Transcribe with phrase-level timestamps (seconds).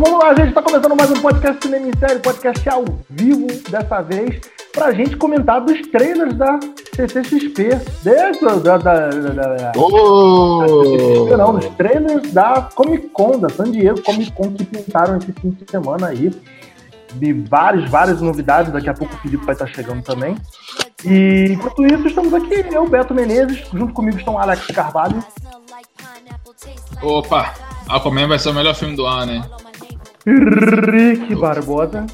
[0.00, 0.48] Então vamos lá, gente.
[0.48, 4.40] Está começando mais um podcast Cinema em Série, podcast ao vivo dessa vez,
[4.72, 6.58] pra gente comentar dos trailers da
[6.96, 7.68] CCXP.
[8.02, 11.26] Desse, da, da, da, da, Oh!
[11.28, 15.32] da não, dos trailers da Comic Con, da San Diego Comic Con que pintaram esse
[15.34, 16.30] fim de semana aí.
[17.12, 18.72] De várias, várias novidades.
[18.72, 20.34] Daqui a pouco o Felipe vai estar chegando também.
[21.04, 25.22] E enquanto isso, estamos aqui, eu, Beto Menezes, junto comigo estão Alex Carvalho.
[27.02, 27.52] Opa!
[27.86, 29.69] Aquaman vai ser o melhor filme do ano, né?
[30.30, 32.06] Rick Barbosa.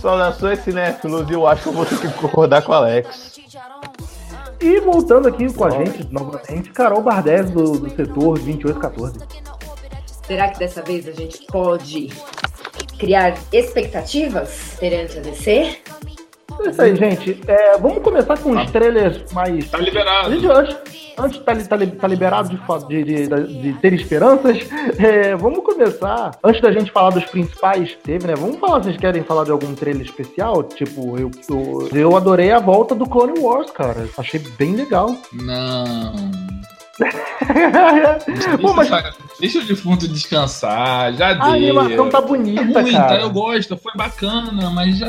[0.00, 3.38] Saudações cinéfilos e eu acho que eu vou ter que concordar com o Alex.
[4.60, 9.18] E voltando aqui com a gente novamente, Carol Bardez do, do setor 2814.
[10.26, 12.08] Será que dessa vez a gente pode
[12.98, 15.78] criar expectativas perante a DC?
[16.60, 17.40] É isso aí, gente.
[17.46, 19.70] É, vamos começar com os trailers mais.
[19.70, 20.32] Tá A liberado.
[20.32, 20.76] gente, antes,
[21.18, 22.48] antes tá, tá, tá liberado
[22.88, 24.58] de, de, de, de ter esperanças.
[24.98, 26.32] é, vamos começar.
[26.42, 28.34] Antes da gente falar dos principais, teve, né?
[28.36, 30.62] Vamos falar se vocês querem falar de algum trailer especial.
[30.62, 34.08] Tipo, eu, eu, eu adorei a volta do Clone Wars, cara.
[34.18, 35.16] Achei bem legal.
[35.32, 36.12] Não.
[38.60, 41.12] Pô, mas Deixa, deixa o defunto descansar.
[41.14, 41.42] Já a deu.
[41.80, 42.98] animação tá bonita, ruim, tá?
[43.08, 43.20] cara.
[43.22, 45.08] Eu gosto, foi bacana, mas já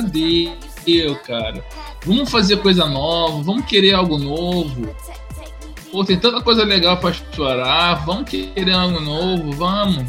[0.86, 1.64] deu, cara.
[2.06, 4.94] Vamos fazer coisa nova, vamos querer algo novo.
[5.92, 10.04] Pô, tem tanta coisa legal pra explorar, vamos querer algo novo, vamos.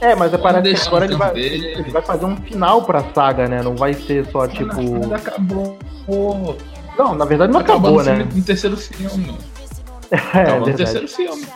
[0.00, 3.02] É, mas Vamos parece que agora no ele vai, ele vai fazer um final pra
[3.14, 3.62] saga, né?
[3.62, 4.74] Não vai ser só tipo.
[5.08, 5.78] Mas acabou.
[6.98, 8.28] Não, na verdade não acabou acabou, no, né?
[8.32, 9.36] no terceiro filme.
[10.10, 10.76] É, Acabou no verdade.
[10.76, 11.46] terceiro filme.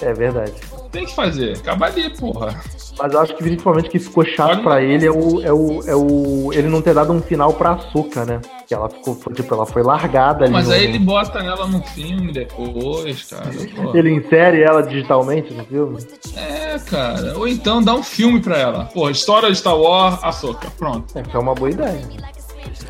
[0.00, 0.52] É verdade.
[0.90, 2.58] Tem que fazer, acaba ali, porra.
[2.98, 5.82] Mas eu acho que principalmente que ficou chato Olha- pra ele é o, é o,
[5.86, 6.50] é o.
[6.52, 8.40] Ele não ter dado um final pra açúcar, né?
[8.66, 10.52] Que ela ficou, tipo, ela foi largada ali.
[10.52, 13.50] Mas no- aí ele bota ela no filme depois, cara.
[13.76, 13.96] pô.
[13.96, 15.98] Ele insere ela digitalmente no filme.
[16.36, 17.38] É, cara.
[17.38, 18.84] Ou então dá um filme pra ela.
[18.86, 20.68] Pô, história de Star Wars, Ahsoka.
[20.76, 21.16] Pronto.
[21.18, 22.00] É, que é uma boa ideia.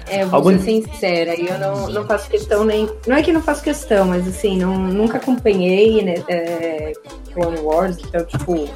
[0.08, 2.88] É, eu vou Algum- ser sincera, eu não, não faço questão nem.
[3.06, 6.92] Não é que não faço questão, mas assim, não, nunca acompanhei né, é,
[7.34, 8.68] Clone Wars, então, tipo,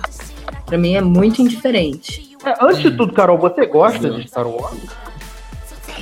[0.66, 2.36] pra mim é muito indiferente.
[2.44, 4.76] É, antes de tudo, Carol, você gosta de Star Wars?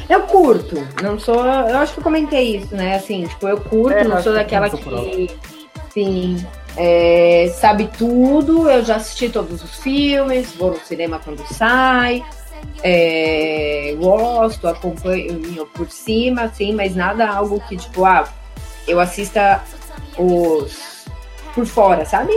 [0.08, 1.44] Eu curto, não sou.
[1.44, 2.96] Eu acho que eu comentei isso, né?
[2.96, 5.30] Assim, tipo, eu curto, É, não sou que daquela por que.
[5.92, 6.44] Sim.
[6.76, 12.24] é, sabe tudo, eu já assisti todos os filmes, vou no cinema quando sai.
[12.82, 18.28] É, gosto, acompanho por cima, assim, mas nada algo que, tipo, ah,
[18.86, 19.62] eu assista
[20.18, 21.00] os
[21.54, 22.32] por fora, sabe?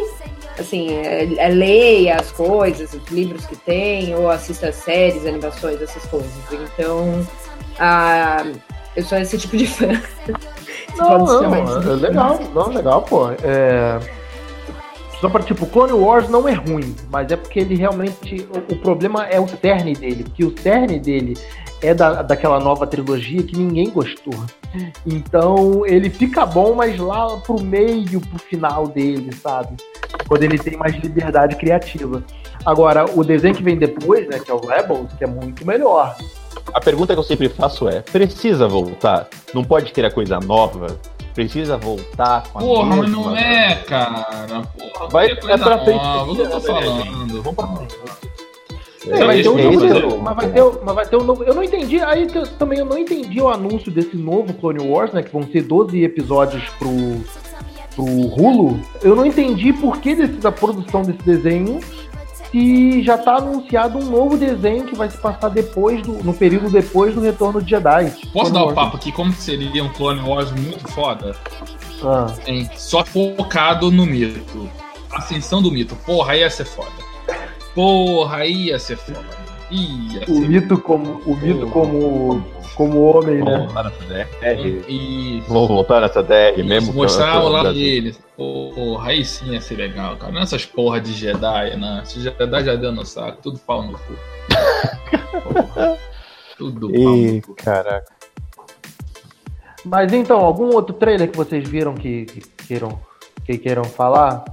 [0.59, 6.05] Assim, é, é leia as coisas, os livros que tem, ou assista séries, animações, essas
[6.05, 6.31] coisas.
[6.51, 7.25] Então,
[7.79, 8.45] ah,
[8.95, 9.87] eu sou esse tipo de fã.
[10.95, 11.89] Não, não, é assim.
[11.95, 13.31] legal, não, legal, pô.
[13.43, 13.99] É...
[15.23, 18.45] Só pra, tipo, Clone Wars não é ruim, mas é porque ele realmente.
[18.53, 21.37] O, o problema é o cerne dele, porque o cerne dele
[21.81, 24.33] é da, daquela nova trilogia que ninguém gostou.
[25.05, 29.77] Então ele fica bom, mas lá pro meio, pro final dele, sabe?
[30.27, 32.21] Quando ele tem mais liberdade criativa.
[32.65, 36.17] Agora, o desenho que vem depois, né, que é o Rebels, que é muito melhor.
[36.73, 39.29] A pergunta que eu sempre faço é: precisa voltar?
[39.53, 40.87] Não pode criar coisa nova?
[41.33, 44.61] Precisa voltar com a Porra, mas não é, cara.
[44.77, 47.41] Porra, Vai- é pra frente, tô né, falando?
[47.41, 47.95] Vamos pra frente.
[49.07, 51.43] É, É, vai ter um novo, mas vai ter, mas vai ter um novo.
[51.43, 55.11] Eu não entendi, aí eu- também eu não entendi o anúncio desse novo Clone Wars,
[55.11, 55.21] né?
[55.21, 56.89] Que vão ser 12 episódios pro,
[57.95, 58.79] pro Hulu.
[59.01, 61.79] Eu não entendi por que desse, da produção desse desenho
[62.53, 66.69] se já tá anunciado um novo desenho que vai se passar depois do, no período
[66.69, 68.11] depois do retorno de Jedi.
[68.31, 68.75] Posso Clone dar o Wars.
[68.75, 71.35] papo aqui como seria um Clone Wars muito foda?
[72.03, 72.69] Ah, Hein?
[72.75, 74.69] Só focado no mito.
[75.11, 75.95] Ascensão do mito.
[76.05, 76.91] Porra, aí ia ser foda.
[77.73, 79.42] Porra, aí ia ser foda.
[80.27, 82.43] O mito como o mito como
[82.75, 83.59] como homem, Vamos né?
[83.65, 84.85] voltar nessa DR.
[84.89, 86.93] E Vamos voltar nessa DR mesmo.
[86.93, 88.19] mostrar eu- o lado deles.
[88.37, 90.31] Porra, aí sim ia ser legal, cara.
[90.31, 92.01] Não é essas porra de Jedi, né?
[92.03, 93.41] Esse Jedi já deu no saco.
[93.41, 94.13] Tudo pau no cu.
[96.57, 97.55] Tudo pau no cu.
[97.55, 98.11] caraca.
[99.85, 102.99] Mas então, algum outro trailer que vocês viram que, que queiram
[103.45, 104.45] que queiram falar?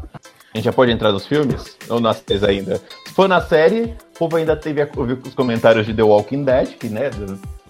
[0.52, 1.76] A gente já pode entrar nos filmes?
[1.88, 2.76] Ou nas séries ainda?
[3.06, 4.88] Se for na série, povo ainda teve a,
[5.26, 7.08] os comentários de The Walking Dead, que, né,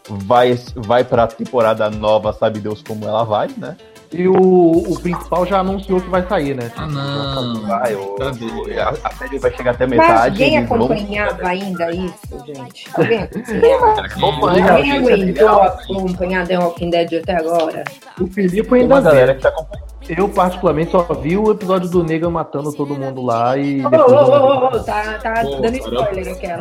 [0.08, 3.76] vai, vai pra temporada nova, sabe Deus como ela vai, né?
[4.12, 6.70] E o, o principal já anunciou que vai sair, né?
[6.76, 7.62] Ah, não.
[7.66, 8.80] Vai, o- Cadê?
[8.80, 10.30] a, a série vai chegar até Mas metade.
[10.42, 12.90] alguém eles vão- acompanhava ainda isso, gente?
[12.96, 17.84] Alguém Alguém é aguentou acompanhar The Walking Dead até agora?
[18.20, 19.90] O Felipe ainda uma galera que tá acompanhando.
[20.08, 23.80] Eu, particularmente, só vi o episódio do Negan matando todo mundo lá e.
[23.84, 26.02] Ô, ô, eu ô, ô, tá, tá Pô, dando caramba.
[26.02, 26.58] spoiler aquela.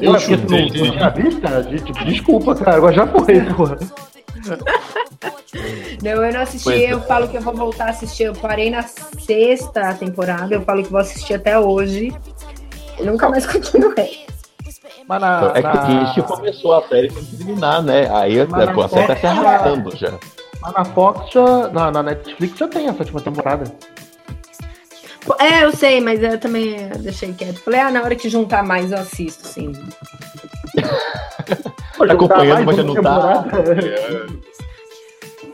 [0.00, 1.64] Eu porque tu não, não tinha visto, cara?
[1.64, 3.76] Tipo, desculpa, cara, agora já foi, porra.
[6.02, 6.92] Não, eu não assisti, Pois é.
[6.92, 8.24] eu falo que eu vou voltar a assistir.
[8.24, 12.14] Eu parei na sexta temporada, eu falo que vou assistir até hoje.
[12.98, 14.26] E nunca mais continuei.
[15.08, 15.52] Mas na.
[15.54, 18.08] É que na- a gente começou a série tem que terminar, né?
[18.14, 20.12] Aí na pô, a série tá se arrastando já.
[20.60, 21.68] mas na Fox já.
[21.68, 23.64] Na, na Netflix já tem a sétima temporada.
[25.40, 27.58] É, eu sei, mas eu também deixei quieto.
[27.60, 29.72] Falei, ah, na hora que juntar mais eu assisto, sim.
[31.96, 33.44] Tá acompanhando, mas já não tá.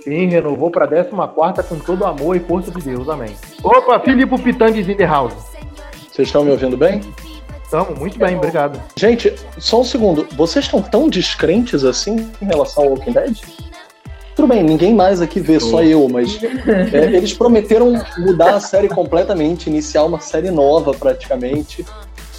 [0.02, 3.36] Sim, renovou pra 14 com todo amor e força de Deus, amém.
[3.62, 5.34] Opa, Filipe Pitangues in the house.
[6.10, 7.00] Vocês estão me ouvindo bem?
[7.70, 8.78] Tamo, muito bem, obrigado.
[8.96, 10.26] Gente, só um segundo.
[10.36, 13.38] Vocês estão tão descrentes assim em relação ao Walking Dead?
[14.34, 16.38] Tudo bem, ninguém mais aqui vê, só eu, mas
[16.92, 21.84] é, eles prometeram mudar a série completamente, iniciar uma série nova praticamente.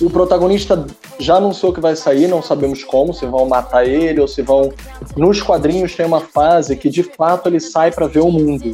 [0.01, 0.85] O protagonista
[1.19, 4.71] já anunciou que vai sair, não sabemos como, se vão matar ele ou se vão.
[5.15, 8.71] Nos quadrinhos tem uma fase que de fato ele sai para ver o mundo.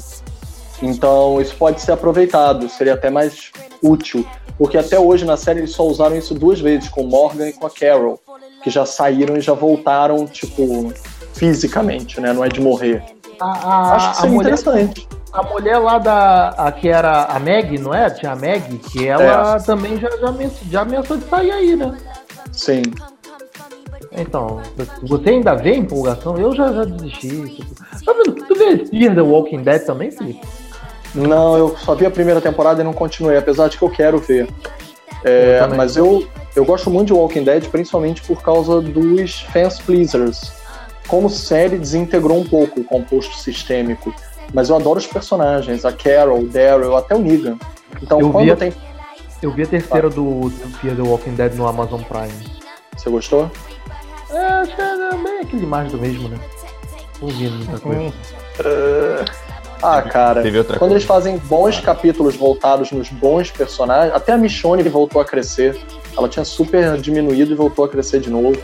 [0.82, 3.52] Então isso pode ser aproveitado, seria até mais
[3.84, 4.26] útil.
[4.58, 7.54] Porque até hoje na série eles só usaram isso duas vezes, com o Morgan e
[7.54, 8.20] com a Carol,
[8.62, 10.94] que já saíram e já voltaram, tipo,
[11.34, 12.34] fisicamente, né?
[12.34, 13.02] Não é de morrer.
[13.40, 15.08] A, a, Acho que seria mulher, interessante.
[15.32, 16.50] A mulher lá da.
[16.50, 18.10] A, que era a Meg, não é?
[18.10, 21.98] Tinha a Meg, que ela também já, já, ameaçou, já ameaçou de sair aí, né?
[22.52, 22.82] Sim.
[24.12, 24.62] Então,
[25.04, 26.38] você ainda vê empolgação?
[26.38, 27.30] Eu já, já desisti.
[27.30, 28.34] Tipo, tá vendo?
[28.48, 30.42] Tu vê Fear the Walking Dead também, Felipe?
[31.14, 34.20] Não, eu só vi a primeira temporada e não continuei, apesar de que eu quero
[34.20, 34.48] ver.
[35.24, 39.80] É, Eu mas eu, eu gosto muito de Walking Dead, principalmente por causa dos fans
[39.80, 40.52] pleasers.
[41.08, 44.14] Como série desintegrou um pouco o composto sistêmico.
[44.54, 47.58] Mas eu adoro os personagens, a Carol, o Daryl, até o Negan.
[48.02, 48.74] Então, Eu quando vi a- tem.
[49.42, 52.34] Eu vi a terceira do, do Fear the Walking Dead no Amazon Prime.
[52.98, 53.50] Você gostou?
[54.30, 56.38] É, acho que é bem aquele mais do mesmo, né?
[57.22, 58.14] Não vi muita coisa.
[59.82, 60.42] Ah, cara.
[60.42, 60.96] Teve outra Quando coisa.
[60.96, 65.80] eles fazem bons capítulos voltados nos bons personagens, até a Michonne voltou a crescer.
[66.18, 68.58] Ela tinha super diminuído e voltou a crescer de novo.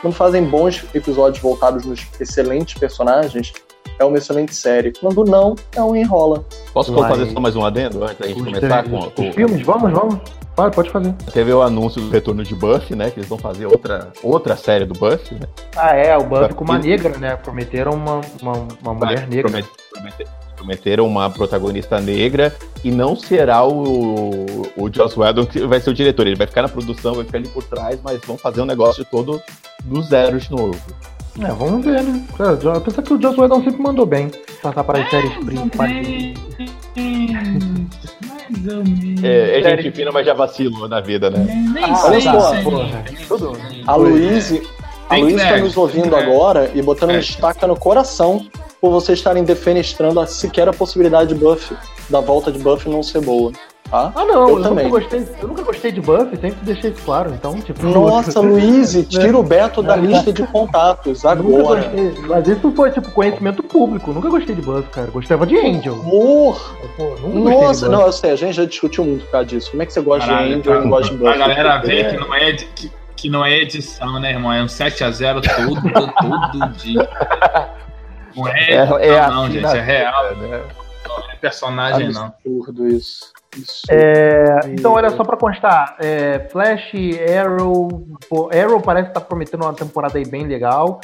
[0.00, 3.52] Quando fazem bons episódios voltados nos excelentes personagens,
[3.98, 4.92] é uma excelente série.
[4.92, 6.44] Quando não, é um enrola.
[6.72, 9.32] Posso Mas- fazer só mais um adendo antes da gente Os, começar os com, com
[9.32, 10.18] filmes, vamos, vamos.
[10.54, 11.14] Pode, pode fazer.
[11.32, 13.10] Teve o anúncio do retorno de Buffy, né?
[13.10, 15.46] Que eles vão fazer outra, outra série do Buffy, né?
[15.74, 17.36] Ah, é, o Buffy com uma negra, né?
[17.36, 18.52] Prometeram uma, uma,
[18.82, 19.48] uma mulher negra.
[19.50, 24.30] promet- promet- Prometeram uma protagonista negra e não será o,
[24.76, 26.24] o Joss Whedon que vai ser o diretor.
[26.26, 29.04] Ele vai ficar na produção, vai ficar ali por trás, mas vão fazer um negócio
[29.04, 29.42] todo
[29.82, 30.78] do zero de novo.
[31.40, 32.22] É, vamos ver, né?
[32.36, 34.30] Cara, jo- Apesar que o Joss Whedon sempre mandou bem.
[34.62, 36.34] Passar para as séries principais.
[38.50, 39.24] Mais ou menos.
[39.24, 41.44] É, é gente fina, mas já vacilou na vida, né?
[41.74, 43.52] Nem Ah, sei, olha só, porra, tudo.
[43.86, 44.62] A Luíse
[45.08, 47.20] a Tem Luíse está nos ouvindo agora e botando uma É.
[47.20, 48.46] estaca no coração
[48.80, 51.76] por vocês estarem defenestrando a, sequer a possibilidade de Buffy,
[52.08, 53.52] da volta de Buffy não ser boa.
[53.90, 54.10] Tá?
[54.14, 54.84] Ah, não, Eu eu, também.
[54.86, 57.30] nunca gostei, eu nunca gostei de Buffy, sempre deixei isso claro.
[57.34, 57.84] Então, tipo.
[57.86, 61.82] Nossa, Luíse, tira o Beto da lista de contatos Nunca agora.
[61.82, 64.10] gostei, mas isso foi tipo conhecimento público.
[64.12, 65.10] Nunca gostei de Buffy, cara.
[65.10, 65.92] Gostava de Angel.
[65.94, 66.74] Amor!
[66.96, 69.70] Pô, Nossa, de não, eu sei, a gente já discutiu muito por causa disso.
[69.70, 71.34] Como é que você gosta Caralho, de Angel e não gosta de Buffy?
[71.34, 72.04] A galera vê É.
[72.10, 74.52] que não é, edi- que, que não é edição, né, irmão?
[74.54, 75.82] É um 7x0 todo,
[76.18, 77.08] todo dia.
[78.34, 79.66] Não é, É, edição, é não, gente.
[79.66, 80.36] É real.
[80.36, 80.62] né?
[81.06, 82.32] Não é personagem, não.
[82.42, 83.30] Absurdo isso.
[83.56, 83.82] Isso.
[83.90, 86.92] É, então, olha só pra constar: é, Flash,
[87.38, 88.06] Arrow.
[88.28, 91.00] Pô, Arrow parece que tá prometendo uma temporada aí bem legal.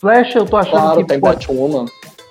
[0.00, 1.84] Flash, eu tô achando Claro, que tem pô, Batwoman.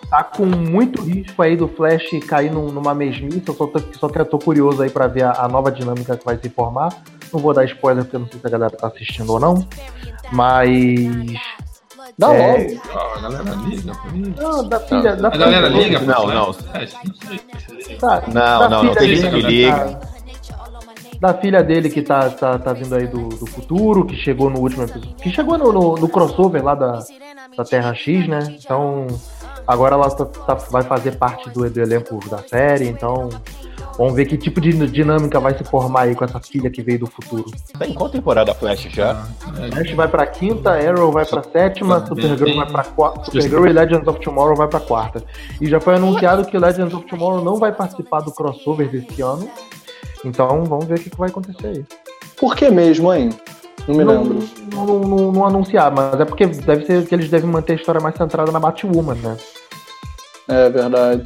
[0.09, 3.43] tá com muito risco aí do Flash cair num- numa mesmice.
[3.47, 6.17] Eu só tô, só que eu tô curioso aí pra ver a, a nova dinâmica
[6.17, 6.89] que vai se formar.
[7.31, 9.65] Não vou dar spoiler porque eu não sei se a galera tá assistindo ou não.
[10.33, 10.99] Mas.
[12.17, 12.51] Dá É.
[12.57, 12.81] logo.
[12.93, 14.35] Ó, A galera liga pra mim.
[14.37, 15.15] Não, da filha.
[15.15, 16.53] Da A galera filha- liga Não, pra não.
[16.53, 16.93] Flash?
[18.01, 19.99] Não Não, da não, não, filha tem dele gente que tá- liga.
[21.19, 24.59] Da filha dele que tá, tá, tá vindo aí do, do futuro, que chegou no
[24.59, 25.13] último episódio.
[25.21, 26.99] Que chegou no, no, no crossover lá da,
[27.55, 28.39] da Terra X, né?
[28.59, 29.05] Então,
[29.67, 33.29] agora ela tá- tá- vai fazer parte do, do elenco da série, então.
[33.97, 36.99] Vamos ver que tipo de dinâmica vai se formar aí com essa filha que veio
[36.99, 37.45] do futuro.
[37.77, 39.15] Tá em qual temporada Flash já?
[39.69, 43.73] Flash vai pra quinta, Arrow vai pra sétima, Supergirl bem- vai pra quarta, Supergirl e
[43.73, 45.23] Legends of Tomorrow vai pra quarta.
[45.59, 49.47] E já foi anunciado que Legends of Tomorrow não vai participar do crossover desse ano.
[50.25, 51.85] Então vamos ver o que, vai acontecer aí.
[52.37, 53.29] Por que mesmo, hein?
[53.87, 54.39] Não me lembro.
[54.73, 57.75] Não, não, não- não anunciar, mas é porque deve ser que eles devem manter a
[57.75, 59.37] história mais centrada na Batwoman, né?
[60.47, 61.25] É verdade.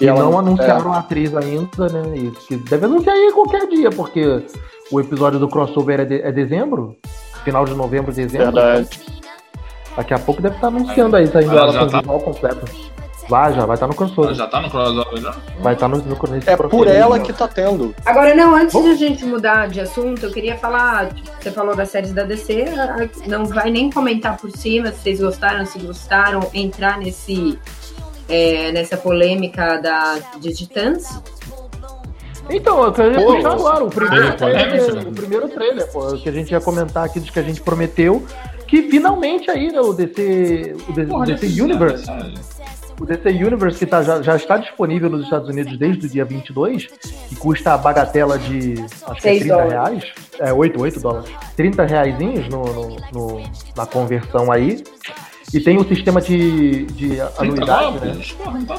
[0.00, 0.96] E ela, não anunciaram é.
[0.96, 2.32] a atriz ainda, né?
[2.50, 4.44] E deve anunciar aí qualquer dia, porque
[4.90, 6.96] o episódio do crossover é, de, é dezembro,
[7.44, 8.52] final de novembro, dezembro.
[8.52, 9.00] Verdade.
[9.96, 12.00] Daqui a pouco deve estar anunciando aí, saindo ela, ela com tá...
[12.00, 12.96] visual completo.
[13.28, 14.34] Vai, já vai estar no crossover.
[14.34, 15.34] já tá no crossover já?
[15.60, 17.94] Vai estar no, no É por ela que tá tendo.
[18.04, 18.82] Agora, não, antes Bom.
[18.82, 21.08] de a gente mudar de assunto, eu queria falar.
[21.40, 22.66] Você falou das séries da DC,
[23.26, 27.58] não vai nem comentar por cima se vocês gostaram, se gostaram, entrar nesse.
[28.28, 31.20] É, nessa polêmica da, de Titãs.
[32.50, 36.28] Então, eu queria pô, puxar agora o primeiro, ah, trailer, o primeiro trailer, pô, que
[36.28, 38.24] a gente ia comentar aqui de que a gente prometeu,
[38.68, 42.06] que finalmente aí, né, o DC, o DC, Porra, DC Universe
[43.00, 46.24] o DC Universe, que tá, já, já está disponível nos Estados Unidos desde o dia
[46.24, 46.86] 22,
[47.28, 48.74] que custa a bagatela de
[49.06, 49.72] acho que é 30 dólares.
[49.72, 50.04] reais.
[50.38, 51.30] É, 8, 8 dólares.
[51.56, 52.18] 30 reais
[52.48, 53.42] no, no, no,
[53.76, 54.82] na conversão aí.
[55.56, 58.20] E tem o um sistema de, de anuidade, né?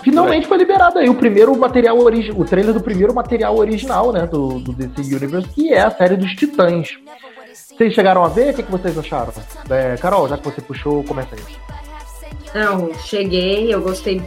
[0.03, 4.27] Finalmente foi liberado aí o primeiro material original, o trailer do primeiro material original, né?
[4.27, 6.89] Do, do DC Universe, que é a série dos Titãs.
[7.75, 8.51] Vocês chegaram a ver?
[8.51, 9.33] O que, que vocês acharam?
[9.71, 11.41] É, Carol, já que você puxou, começa aí.
[12.53, 14.21] Não, cheguei, eu gostei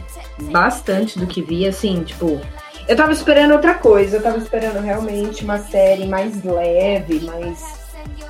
[0.51, 2.37] bastante do que vi, assim, tipo,
[2.85, 7.80] eu tava esperando outra coisa, eu tava esperando realmente uma série mais leve, mais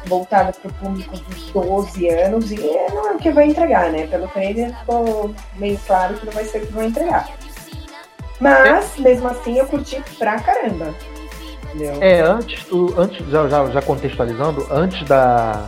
[0.06, 2.58] voltada pro público dos 12 anos, e
[2.94, 4.08] não é o que vai entregar, né?
[4.08, 7.30] Pelo trailer ficou meio claro que não vai ser o que vai entregar.
[8.40, 10.94] Mas, mesmo assim, eu curti pra caramba.
[11.66, 12.02] Entendeu?
[12.02, 12.66] É, antes,
[12.98, 15.68] antes já, já, já contextualizando, antes da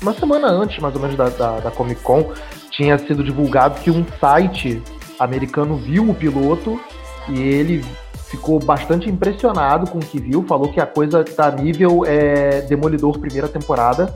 [0.00, 2.32] uma semana antes, mais ou menos, da, da, da Comic Con,
[2.70, 4.82] tinha sido divulgado que um site
[5.18, 6.80] americano viu o piloto
[7.28, 7.84] e ele
[8.28, 13.18] ficou bastante impressionado com o que viu, falou que a coisa tá nível é, Demolidor
[13.18, 14.14] primeira temporada,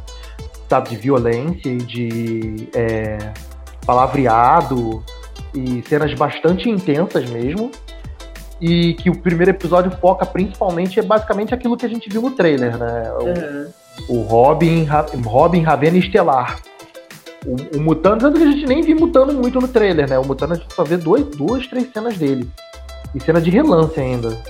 [0.69, 3.33] sabe, de violência e de é,
[3.87, 5.03] palavreado
[5.55, 7.71] e cenas bastante intensas mesmo.
[8.61, 12.33] E que o primeiro episódio foca principalmente, é basicamente aquilo que a gente viu no
[12.33, 13.11] trailer, né?
[13.19, 14.87] Uhum o Robin,
[15.25, 16.61] Robin Ravena Estelar.
[17.45, 20.19] O, o Mutano, tanto que a gente nem viu Mutano muito no trailer, né?
[20.19, 22.49] O Mutano a gente só vê dois, duas, três cenas dele.
[23.15, 24.43] E cena de relance ainda.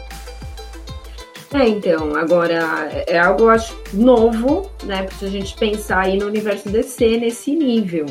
[1.52, 2.54] É, então, agora
[3.06, 5.02] é algo, acho, novo, né?
[5.02, 8.06] Pra gente pensar aí no universo DC nesse nível.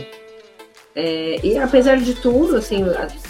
[0.96, 2.84] É, e apesar de tudo, assim,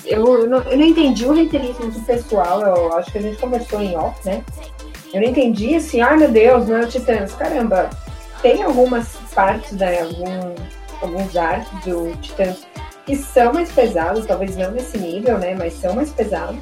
[0.05, 3.37] eu, eu, não, eu não entendi o reiterismo do pessoal, eu acho que a gente
[3.37, 4.43] conversou em off, né?
[5.13, 7.33] Eu não entendi assim, ai meu Deus, não é o Titãs.
[7.33, 7.89] Caramba,
[8.41, 10.55] tem algumas partes, né, algum,
[11.01, 12.65] alguns arcos do Titãs
[13.05, 16.59] que são mais pesados, talvez não nesse nível, né, mas são mais pesados.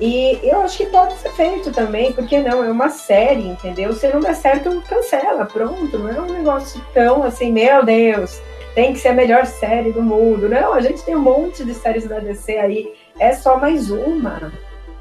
[0.00, 3.92] E eu acho que pode ser feito também, porque não, é uma série, entendeu?
[3.92, 5.98] Se não der certo, cancela, pronto.
[5.98, 8.40] Não é um negócio tão assim, meu Deus,
[8.74, 10.48] tem que ser a melhor série do mundo.
[10.48, 14.52] Não, a gente tem um monte de séries da DC aí, é só mais uma,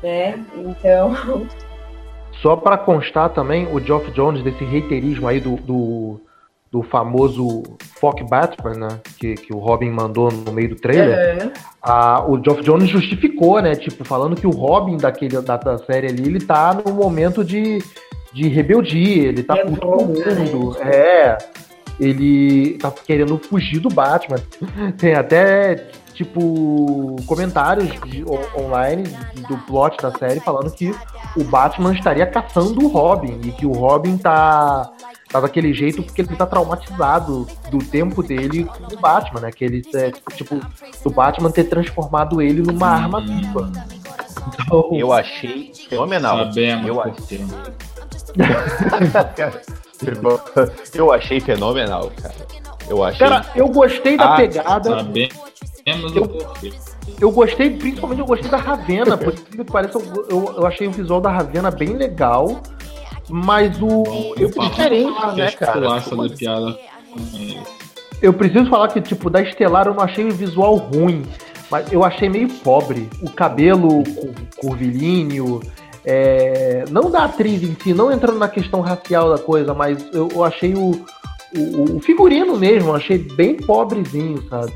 [0.01, 0.39] né?
[0.55, 1.13] Então,
[2.41, 6.19] Só para constar também, o Geoff Jones, desse reiterismo aí do, do,
[6.75, 7.63] do famoso
[8.01, 8.99] Fuck Batman, né?
[9.17, 11.17] Que, que o Robin mandou no meio do trailer.
[11.17, 11.51] É.
[11.81, 13.75] A, o Geoff Jones justificou, né?
[13.75, 17.79] Tipo, falando que o Robin daquele, da, da série ali, ele tá no momento de,
[18.33, 20.77] de rebeldia, ele tá é puto com o mundo.
[20.81, 21.37] É.
[21.97, 24.39] Ele tá querendo fugir do Batman.
[24.99, 25.75] Tem até
[26.13, 28.25] tipo, comentários de,
[28.59, 29.03] online
[29.47, 30.93] do plot da série falando que
[31.37, 34.91] o Batman estaria caçando o Robin e que o Robin tá,
[35.35, 39.51] tá daquele jeito porque ele tá traumatizado do tempo dele com o Batman, né?
[39.51, 40.59] Que ele, é, tipo,
[41.03, 43.71] o Batman ter transformado ele numa arma viva.
[44.47, 44.89] Então...
[44.93, 46.37] Eu achei fenomenal.
[46.37, 47.45] Sabemos eu achei.
[50.93, 52.35] eu achei fenomenal, cara.
[52.87, 53.27] Eu achei.
[53.27, 54.99] Cara, eu gostei da ah, pegada.
[54.99, 55.35] Sabemos
[55.85, 56.73] eu,
[57.19, 60.91] eu gostei, principalmente eu gostei da Ravena, por que parece, eu, eu, eu, achei o
[60.91, 62.59] visual da Ravena bem legal,
[63.29, 64.03] mas o.
[64.37, 66.01] eu diferente, né, cara?
[66.37, 66.77] Piada.
[68.21, 71.23] Eu preciso falar que, tipo, da Estelar eu não achei o visual ruim,
[71.69, 73.09] mas eu achei meio pobre.
[73.21, 74.03] O cabelo
[74.57, 75.61] curvilíneo,
[76.05, 80.29] é, não da atriz em si, não entrando na questão racial da coisa, mas eu,
[80.31, 80.91] eu achei o,
[81.55, 84.71] o, o, figurino mesmo, achei bem pobrezinho, sabe?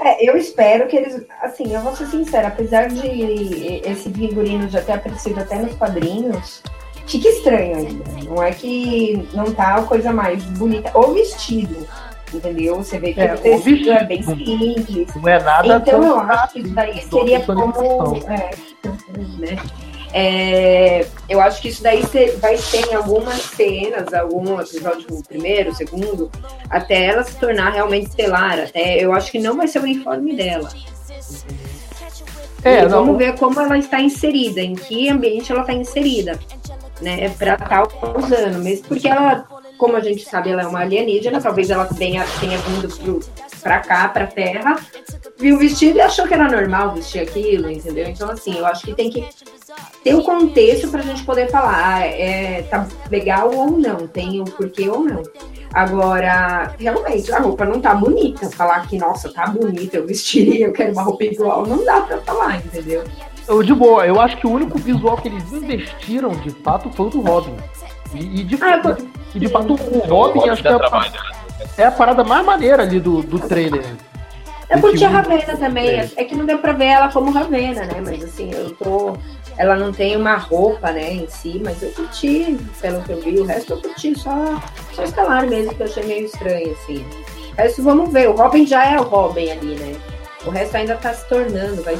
[0.00, 1.24] É, eu espero que eles.
[1.40, 3.06] Assim, eu vou ser sincera, apesar de
[3.84, 6.62] esse figurino já ter aparecido até nos quadrinhos,
[7.06, 8.04] fica estranho ainda.
[8.24, 10.90] Não é que não tá a coisa mais bonita.
[10.98, 11.86] O vestido,
[12.32, 12.76] entendeu?
[12.76, 15.14] Você vê que é, o tecido é bem simples.
[15.14, 18.16] Não é nada Então eu acho que isso daí seria como.
[18.28, 18.50] É,
[19.38, 19.58] né?
[20.14, 22.02] É, eu acho que isso daí
[22.38, 26.30] vai ter em algumas cenas, algum episódio o primeiro, segundo,
[26.68, 28.58] até ela se tornar realmente estelar.
[28.58, 30.68] Até eu acho que não vai ser o uniforme dela.
[32.62, 32.90] É, não...
[32.90, 36.38] vamos ver como ela está inserida, em que ambiente ela está inserida,
[37.02, 37.28] né?
[37.30, 37.82] Para estar
[38.16, 39.44] usando, mesmo porque ela,
[39.76, 43.20] como a gente sabe, ela é uma alienígena, talvez ela tenha, tenha vindo
[43.62, 44.76] para cá, para Terra,
[45.38, 48.08] viu o vestido e achou que era normal vestir aquilo, entendeu?
[48.08, 49.28] Então, assim, eu acho que tem que
[50.02, 54.06] ter o um contexto para a gente poder falar, ah, é, tá legal ou não,
[54.06, 55.22] tem o porquê ou não.
[55.72, 58.50] Agora, realmente, a roupa não tá bonita.
[58.50, 62.18] Falar que, nossa, tá bonita, eu vestiria, eu quero uma roupa igual, não dá pra
[62.18, 63.04] falar, entendeu?
[63.48, 67.06] Eu, de boa, eu acho que o único visual que eles investiram de fato foi
[67.06, 67.56] o do Robin.
[68.14, 71.12] E, e de, ah, de, e de fato o Robin, o acho que é a,
[71.78, 73.84] é a, parada mais maneira ali do, do trailer.
[74.70, 75.88] Eu curti a Ravena também.
[75.88, 76.10] É.
[76.16, 78.02] é que não deu pra ver ela como Ravena, né?
[78.04, 79.16] Mas assim, eu tô
[79.56, 83.38] ela não tem uma roupa, né, em si, mas eu curti, pelo que eu vi,
[83.38, 84.60] o resto eu curti, só,
[84.92, 87.04] só escalar mesmo, que eu achei meio estranho, assim.
[87.52, 89.94] O resto vamos ver, o Robin já é o Robin ali, né?
[90.44, 91.98] O resto ainda tá se tornando, vai,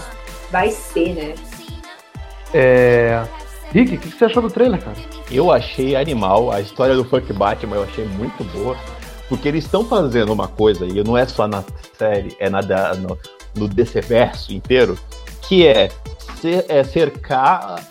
[0.53, 1.35] vai ser, né?
[2.55, 3.25] É.
[3.73, 4.97] Rick, o que você achou do trailer, cara?
[5.31, 8.77] Eu achei animal, a história do Funk Batman eu achei muito boa,
[9.31, 11.65] porque eles estão fazendo uma coisa, e não é só na
[11.97, 12.61] série, é na,
[12.97, 13.19] no,
[13.57, 14.99] no DC Verso inteiro,
[15.41, 15.89] que é
[16.39, 17.83] ser, é, cercar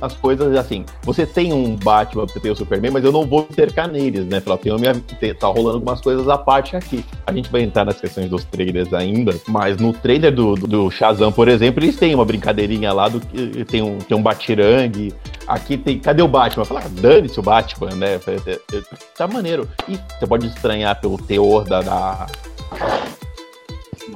[0.00, 0.84] as coisas assim.
[1.02, 4.40] Você tem um Batman, você tem o Superman, mas eu não vou cercar neles, né?
[4.40, 4.94] Pela minha,
[5.34, 7.04] tá rolando algumas coisas à parte aqui.
[7.26, 10.90] A gente vai entrar nas questões dos trailers ainda, mas no trailer do, do, do
[10.90, 15.14] Shazam, por exemplo, eles têm uma brincadeirinha lá do que tem um, tem um Batirangue.
[15.46, 15.98] Aqui tem.
[15.98, 16.64] Cadê o Batman?
[16.64, 18.18] Fala, ah, dane-se o Batman, né?
[19.16, 19.68] Tá maneiro.
[19.88, 22.26] E você pode estranhar pelo teor da, da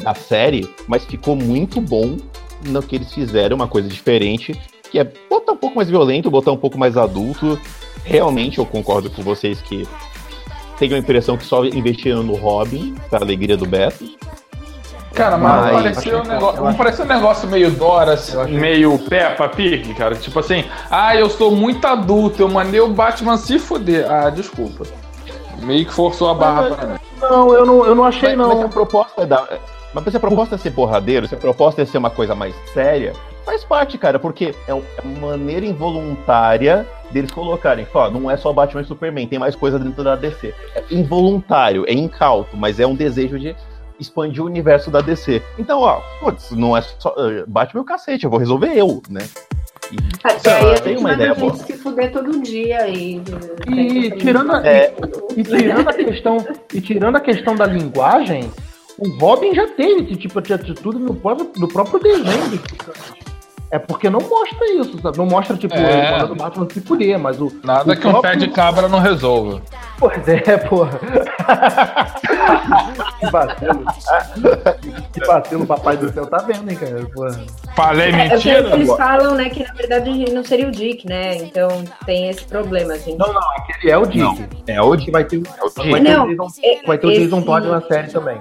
[0.02, 2.16] da série, mas ficou muito bom
[2.64, 4.58] no que eles fizeram, uma coisa diferente,
[4.90, 7.59] que é botar um pouco mais violento, botar um pouco mais adulto.
[8.04, 9.87] Realmente eu concordo com vocês que
[10.78, 14.04] tenho a impressão que só investiram no Robin, pra alegria do Beto.
[15.12, 18.18] Cara, mas, mas pareceu um negócio, não pareceu um negócio meio Dora,
[18.49, 20.14] meio Peppa Pig, cara.
[20.14, 24.11] Tipo assim, ah, eu sou muito adulto, eu mandei o Batman se fuder.
[24.11, 24.86] Ah, desculpa.
[25.58, 26.99] Meio que forçou a barra pra mim.
[27.21, 28.56] Não, eu não, eu não achei, mas, não.
[28.56, 29.58] Mas a proposta da,
[29.93, 32.54] mas se a proposta é ser porradeiro, se a proposta é ser uma coisa mais
[32.73, 33.12] séria,
[33.44, 38.52] faz parte, cara, porque é, é uma maneira involuntária deles colocarem, ó, não é só
[38.52, 40.54] Batman e Superman, tem mais coisa dentro da DC.
[40.74, 43.54] É involuntário, é incauto, mas é um desejo de
[43.98, 45.42] expandir o universo da DC.
[45.58, 47.10] Então, ó, putz, não é só.
[47.10, 49.26] Uh, Batman é o cacete, eu vou resolver eu, né?
[50.22, 51.54] Até aí tem uma ideia boa.
[51.54, 53.20] se fuder todo dia e,
[53.68, 54.94] e tirando a, é...
[55.36, 58.48] e, e tirando a questão e tirando a questão da linguagem
[59.00, 62.60] o Robin já teve esse tipo de atitude no próprio, no próprio desenho
[63.71, 65.17] É porque não mostra isso, sabe?
[65.17, 66.25] Não mostra, tipo, é.
[66.25, 67.52] o Batman se fuder, mas o.
[67.63, 68.19] Nada o que próprio...
[68.19, 69.63] um pé de cabra não resolva.
[69.99, 70.99] Pois é, porra.
[73.21, 73.85] que vacilo.
[75.61, 77.06] que papai do céu tá vendo, hein, cara?
[77.15, 77.45] Porra.
[77.76, 78.71] Falei é, mentira?
[78.71, 81.37] É, eles falam, né, que na verdade não seria o Dick, né?
[81.37, 83.19] Então tem esse problema, gente.
[83.19, 84.19] Não, não, aquele é o Dick.
[84.19, 85.11] Não, é o Dick.
[85.11, 85.91] Vai ter, é o Dick.
[85.91, 88.41] Vai, não, ter, o Jason, vai ter o Jason Todd na série também.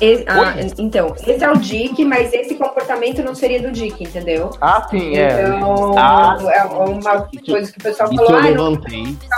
[0.00, 4.50] Esse, ah, então, esse é o Dick, mas esse comportamento não seria do Dick, entendeu?
[4.60, 5.42] Ah, sim, é.
[5.42, 8.88] Então, ah, é uma coisa que o pessoal falou, ah, não, tá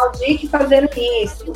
[0.09, 0.91] o Dick fazendo
[1.23, 1.53] isso.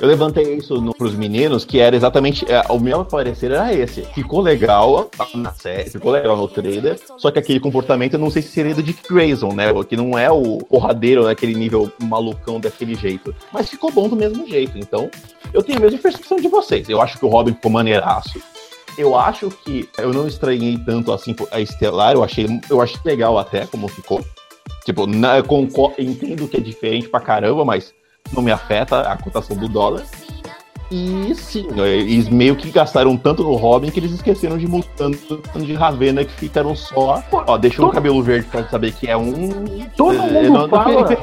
[0.00, 2.44] Eu levantei isso no, pros meninos, que era exatamente.
[2.50, 4.02] É, o meu parecer era esse.
[4.02, 8.40] Ficou legal na série, ficou legal no trailer, só que aquele comportamento eu não sei
[8.42, 9.66] se seria do Dick Grayson, né?
[9.88, 13.34] Que não é o porradeiro naquele nível malucão daquele jeito.
[13.52, 14.78] Mas ficou bom do mesmo jeito.
[14.78, 15.10] Então,
[15.52, 16.88] eu tenho a mesma percepção de vocês.
[16.88, 18.40] Eu acho que o Robin ficou maneiraço.
[18.96, 23.36] Eu acho que eu não estranhei tanto assim a Estelar, eu achei, eu achei legal
[23.36, 24.24] até como ficou.
[24.84, 25.38] Tipo, na,
[25.98, 27.94] entendo que é diferente pra caramba, mas
[28.32, 30.04] não me afeta a cotação do dólar.
[30.90, 35.18] E sim, eles meio que gastaram tanto no Robin que eles esqueceram de multando
[35.56, 37.22] de Ravena que ficaram só.
[37.30, 37.92] Ó, deixou todo...
[37.92, 39.86] o cabelo verde pra saber que é um.
[39.96, 41.18] Todo é, mundo não, fala.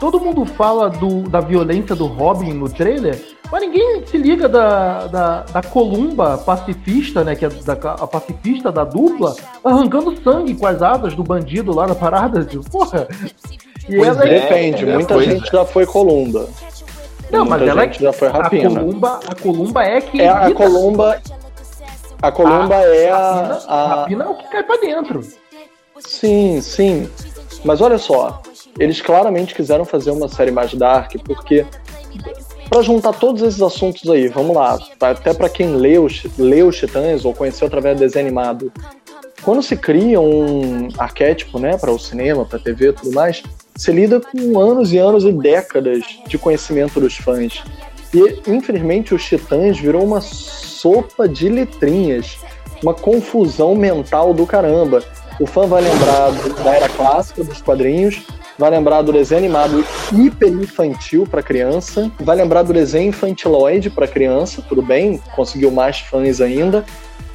[0.00, 5.06] Todo mundo fala do, da violência do Robin no trailer, mas ninguém se liga da,
[5.08, 7.34] da, da Columba pacifista, né?
[7.34, 11.86] Que é da, a pacifista da dupla, arrancando sangue com as asas do bandido lá
[11.86, 12.44] na parada.
[12.44, 13.08] Tipo, porra,
[13.96, 16.48] Pois é, depende, é, muita gente já foi Columba.
[17.30, 18.68] Não, muita mas ela gente já foi rapina.
[18.68, 20.20] A Columba, a Columba é que.
[20.20, 21.22] É, a Columba.
[22.20, 23.32] A Columba a, é a.
[23.32, 25.20] Rapina, a rapina é o que cai pra dentro.
[26.00, 27.08] Sim, sim.
[27.64, 28.40] Mas olha só,
[28.78, 31.66] eles claramente quiseram fazer uma série mais dark, porque
[32.68, 36.06] para juntar todos esses assuntos aí, vamos lá, até para quem leu,
[36.38, 38.72] leu os Titãs ou conheceu através do desenho animado,
[39.42, 43.42] quando se cria um arquétipo, né, para o cinema, para a TV e tudo mais,
[43.78, 47.62] se lida com anos e anos e décadas de conhecimento dos fãs.
[48.12, 52.38] E, infelizmente, os Titãs virou uma sopa de letrinhas,
[52.82, 55.02] uma confusão mental do caramba.
[55.40, 56.32] o fã vai lembrar
[56.64, 58.22] da era clássica dos quadrinhos,
[58.58, 64.08] vai lembrar do desenho animado hiper infantil para criança, vai lembrar do desenho infantiloide para
[64.08, 66.84] criança, tudo bem, conseguiu mais fãs ainda,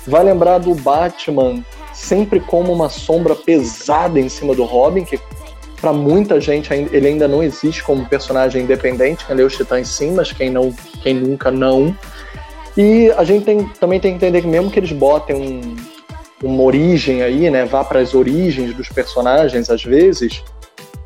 [0.05, 5.17] vai lembrar do Batman sempre como uma sombra pesada em cima do Robin, que
[5.83, 10.13] para muita gente ele ainda não existe como personagem independente, quem lê os Titãs sim,
[10.13, 11.93] mas quem não, quem nunca não.
[12.77, 15.75] E a gente tem, também tem que entender que mesmo que eles botem um,
[16.41, 20.41] uma origem aí, né, vá para as origens dos personagens às vezes,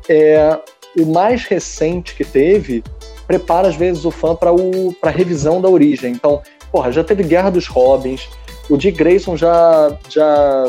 [0.08, 0.56] é,
[0.96, 2.84] o mais recente que teve
[3.26, 4.52] prepara às vezes o fã para
[5.02, 6.12] a revisão da origem.
[6.12, 8.28] Então, porra, já teve Guerra dos Robins,
[8.70, 10.66] o Dick Grayson já, já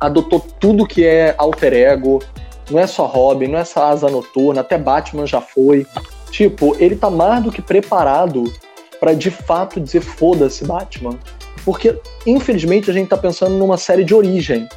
[0.00, 2.20] adotou tudo que é alter ego,
[2.70, 5.86] não é só Robin, não é só Asa Noturna, até Batman já foi.
[6.30, 8.44] Tipo, ele tá mais do que preparado
[9.00, 11.18] para de fato dizer foda-se Batman.
[11.64, 14.68] Porque, infelizmente, a gente tá pensando numa série de origem.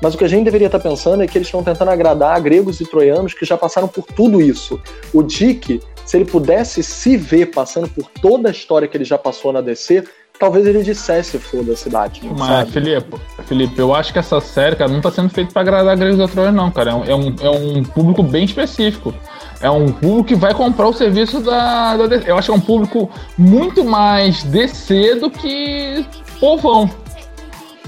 [0.00, 2.40] Mas o que a gente deveria estar tá pensando é que eles estão tentando agradar
[2.40, 4.80] gregos e troianos que já passaram por tudo isso.
[5.12, 9.18] O Dick, se ele pudesse se ver passando por toda a história que ele já
[9.18, 10.04] passou na DC,
[10.38, 12.34] talvez ele dissesse foda-se Batman.
[12.38, 12.70] Mas, sabe?
[12.72, 16.18] Felipe, Felipe, eu acho que essa série, cara, não tá sendo feita para agradar gregos
[16.18, 16.90] e troianos, não, cara.
[16.90, 19.14] É um, é um, é um público bem específico
[19.60, 22.30] é um público que vai comprar o serviço da, da DC.
[22.30, 26.06] Eu acho que é um público muito mais DC do que
[26.38, 26.88] povão.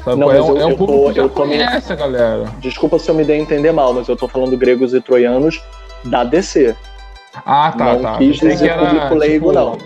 [0.04, 0.18] Sabe?
[0.18, 1.96] Não, é, eu, é um público tô, que já conhece me...
[1.96, 2.44] galera.
[2.60, 5.60] Desculpa se eu me dei a entender mal, mas eu tô falando gregos e troianos
[6.04, 6.74] da DC.
[7.46, 8.18] Ah, tá, não tá.
[8.18, 9.78] quis dizer público tipo, leigo, não.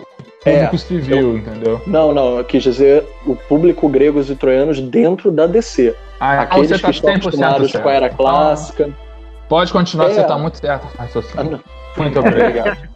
[0.44, 1.80] Público é, civil, eu, entendeu?
[1.86, 5.96] Não, não, eu quis dizer o público gregos e troianos dentro da DC.
[6.20, 7.82] Ah, Aqueles você tá que estão acostumados certo.
[7.82, 8.90] com a era clássica.
[8.92, 9.04] Ah.
[9.48, 10.14] Pode continuar, é.
[10.14, 10.86] você tá muito certo.
[10.98, 11.44] Ah,
[11.96, 12.88] muito obrigado.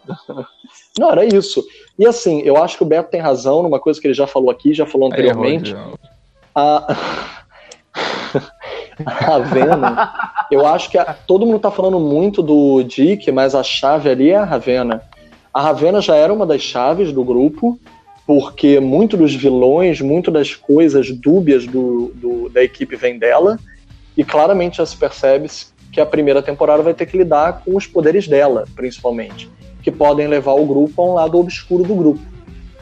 [0.97, 1.63] não, era isso.
[1.97, 4.51] E assim, eu acho que o Beto tem razão numa coisa que ele já falou
[4.51, 5.75] aqui, já falou anteriormente.
[6.53, 6.95] a...
[9.05, 10.11] a Ravena,
[10.51, 11.13] eu acho que a...
[11.13, 15.01] todo mundo tá falando muito do Dick, mas a chave ali é a Ravena.
[15.53, 17.79] A Ravena já era uma das chaves do grupo,
[18.25, 23.57] porque muito dos vilões, muito das coisas dúbias do, do da equipe vem dela,
[24.15, 25.49] e claramente já se percebe
[25.91, 29.49] que a primeira temporada vai ter que lidar com os poderes dela, principalmente,
[29.81, 32.21] que podem levar o grupo a um lado obscuro do grupo.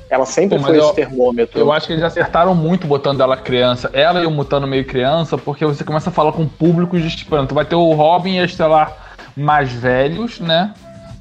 [0.10, 1.60] Ela sempre Pô, foi eu, esse termômetro.
[1.60, 3.90] Eu acho que eles acertaram muito botando ela criança.
[3.94, 7.46] Ela e o Mutano meio criança, porque você começa a falar com públicos de tipo,
[7.46, 8.96] tu vai ter o Robin e a Estelar
[9.36, 10.74] mais velhos, né?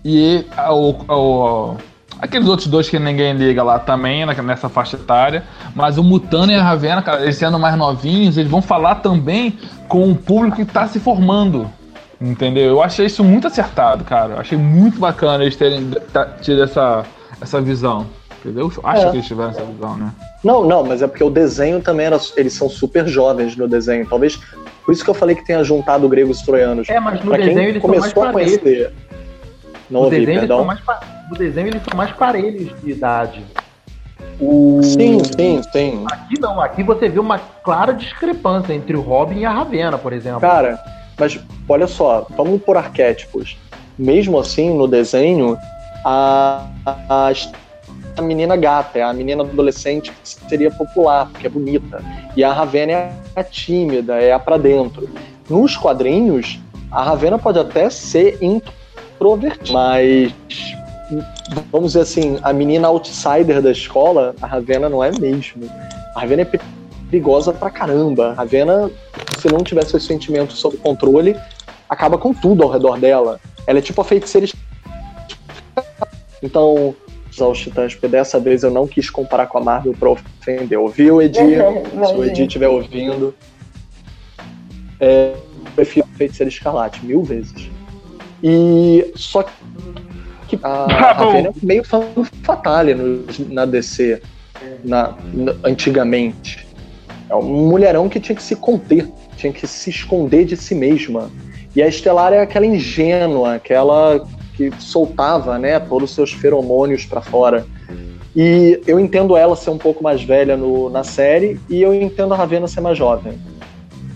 [0.09, 1.77] E o, o,
[2.21, 5.43] aqueles outros dois que ninguém liga lá também, nessa faixa etária.
[5.75, 9.59] Mas o Mutano e a Ravena, cara, eles sendo mais novinhos, eles vão falar também
[9.89, 11.69] com o público que está se formando.
[12.21, 12.67] Entendeu?
[12.67, 14.35] Eu achei isso muito acertado, cara.
[14.35, 15.91] Eu achei muito bacana eles terem
[16.41, 17.05] tido essa,
[17.41, 18.07] essa visão.
[18.39, 18.73] Entendeu?
[18.85, 19.11] Acho é.
[19.11, 20.13] que eles tiveram essa visão, né?
[20.45, 22.21] Não, não, mas é porque o desenho também era.
[22.37, 24.07] Eles são super jovens no desenho.
[24.09, 24.39] Talvez.
[24.85, 26.89] Por isso que eu falei que tenha juntado gregos e troianos.
[26.89, 28.93] É, mas no pra desenho eles começou são mais a conhecer.
[29.91, 30.59] Não no ouvi, desenho, perdão.
[30.59, 33.45] Eles mais, no desenho eles são mais parelhos de idade.
[34.41, 34.81] O...
[34.83, 36.05] Sim, sim, sim.
[36.11, 40.13] Aqui não, aqui você vê uma clara discrepância entre o Robin e a Ravena, por
[40.13, 40.41] exemplo.
[40.41, 40.79] Cara,
[41.19, 43.57] mas olha só, vamos por arquétipos.
[43.99, 45.57] Mesmo assim, no desenho,
[46.05, 47.33] a, a,
[48.17, 52.03] a menina gata é a menina adolescente que seria popular, porque é bonita.
[52.37, 55.09] E a Ravena é a tímida, é a pra dentro.
[55.49, 58.37] Nos quadrinhos, a Ravena pode até ser
[59.71, 60.33] mas
[61.71, 65.69] vamos dizer assim, a menina outsider da escola, a Ravena não é mesmo.
[66.15, 66.61] A Ravena é
[67.11, 68.31] perigosa pra caramba.
[68.31, 68.91] A Ravena,
[69.39, 71.37] se não tivesse seus sentimentos sob controle,
[71.89, 73.41] acaba com tudo ao redor dela.
[73.67, 74.47] Ela é tipo a feiticeira.
[76.43, 76.95] Então,
[77.33, 80.79] usar os titãs, porque dessa vez eu não quis comparar com a Marvel pra ofender.
[80.79, 81.39] Ouviu, Edi?
[82.07, 83.35] se o Edi estiver ouvindo.
[84.99, 87.76] É, eu prefiro Feiticeira Escarlate, mil vezes.
[88.49, 89.45] E só
[90.47, 92.05] que a, a Ravena é meio fan
[92.45, 94.23] fatale no, na DC,
[94.85, 96.65] na, na, antigamente.
[97.29, 101.29] É um mulherão que tinha que se conter, tinha que se esconder de si mesma.
[101.75, 107.21] E a Estelar é aquela ingênua, aquela que soltava, né, todos os seus feromônios para
[107.21, 107.67] fora.
[108.37, 112.33] E eu entendo ela ser um pouco mais velha no, na série e eu entendo
[112.33, 113.41] a Ravena ser mais jovem.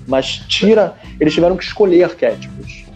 [0.07, 2.90] Mas tira, eles tiveram que escolher arquétipos.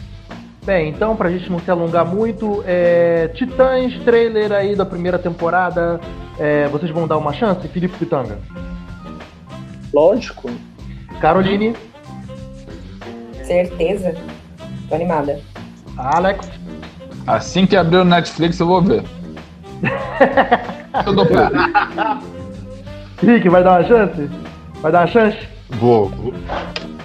[0.65, 3.29] Bem, então, pra gente não se alongar muito, é...
[3.35, 6.01] Titãs, trailer aí da primeira temporada,
[6.39, 6.67] é...
[6.69, 8.39] vocês vão dar uma chance, Felipe Pitanga?
[9.93, 10.51] Lógico.
[11.21, 11.77] Caroline?
[13.43, 14.15] Certeza.
[14.89, 15.39] Tô animada.
[15.97, 16.49] Alex?
[17.27, 19.05] Assim que abrir o Netflix eu vou ver.
[21.07, 21.49] eu dou pé.
[23.23, 24.31] Rick, vai dar uma chance?
[24.81, 25.39] Vai dar uma chance?
[25.71, 26.09] Vou.
[26.09, 26.35] vou.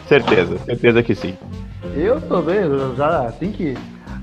[0.08, 1.38] Certeza, certeza que sim.
[1.96, 2.60] Eu também,
[2.96, 3.78] já assim que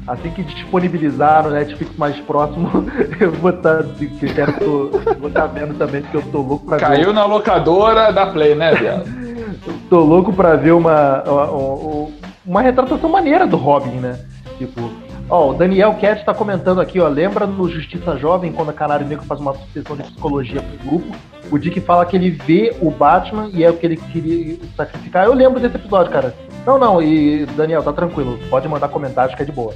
[0.07, 2.69] assim que disponibilizar no Netflix mais próximo,
[3.19, 3.83] eu vou estar
[4.35, 7.14] quero tô, vou estar vendo também porque eu tô louco pra Caiu ver.
[7.14, 9.05] na locadora da Play, né, viado?
[9.90, 12.09] Tô louco pra ver uma, uma,
[12.47, 14.19] uma retratação maneira do Robin, né?
[14.59, 14.90] Tipo,
[15.29, 19.07] ó, o Daniel Cat tá comentando aqui, ó, lembra no Justiça Jovem, quando a Canário
[19.07, 21.16] Negro faz uma sessão de psicologia pro grupo,
[21.51, 25.25] o Dick fala que ele vê o Batman e é o que ele queria sacrificar.
[25.25, 26.35] Eu lembro desse episódio, cara.
[26.67, 29.73] Não, não, e Daniel, tá tranquilo, pode mandar comentários que é de boa.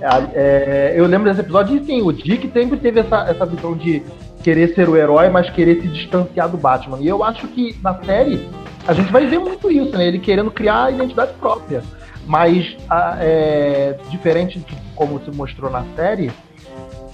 [0.00, 3.76] É, é, eu lembro desse episódio e sim, o Dick sempre teve essa, essa visão
[3.76, 4.02] de
[4.42, 6.96] querer ser o herói, mas querer se distanciar do Batman.
[6.98, 8.48] E eu acho que na série
[8.88, 10.06] a gente vai ver muito isso, né?
[10.06, 11.82] Ele querendo criar a identidade própria.
[12.26, 16.30] Mas, a, é, diferente de como se mostrou na série,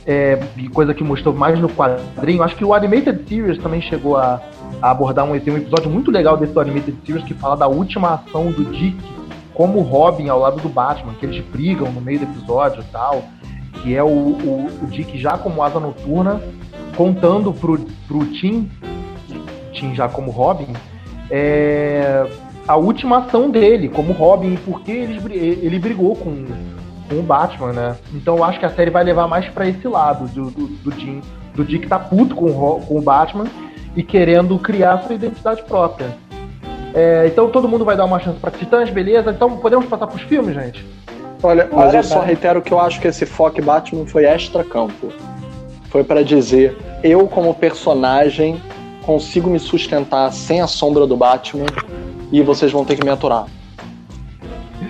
[0.06, 0.38] é,
[0.72, 4.40] coisa que mostrou mais no quadrinho, acho que o Animated Series também chegou a,
[4.80, 7.66] a abordar um, tem um episódio muito legal desse do Animated Series que fala da
[7.66, 9.15] última ação do Dick
[9.56, 13.24] como Robin ao lado do Batman, que eles brigam no meio do episódio e tal,
[13.82, 16.42] que é o, o, o Dick já como asa noturna,
[16.94, 18.70] contando pro, pro Tim,
[19.72, 20.74] Tim já como Robin,
[21.30, 22.26] é,
[22.68, 26.44] a última ação dele como Robin e por que ele, ele brigou com,
[27.08, 27.96] com o Batman, né?
[28.12, 30.90] Então eu acho que a série vai levar mais para esse lado do, do, do
[31.54, 33.46] do Dick tá puto com o, com o Batman
[33.96, 36.14] e querendo criar sua identidade própria.
[36.94, 39.30] É, então todo mundo vai dar uma chance para Titãs, beleza?
[39.30, 40.84] Então podemos passar pros filmes, gente?
[41.42, 45.12] Olha, mas eu só reitero que eu acho que esse foco Batman foi extra-campo.
[45.90, 48.60] Foi para dizer, eu como personagem
[49.04, 51.66] consigo me sustentar sem a sombra do Batman
[52.32, 53.46] e vocês vão ter que me aturar.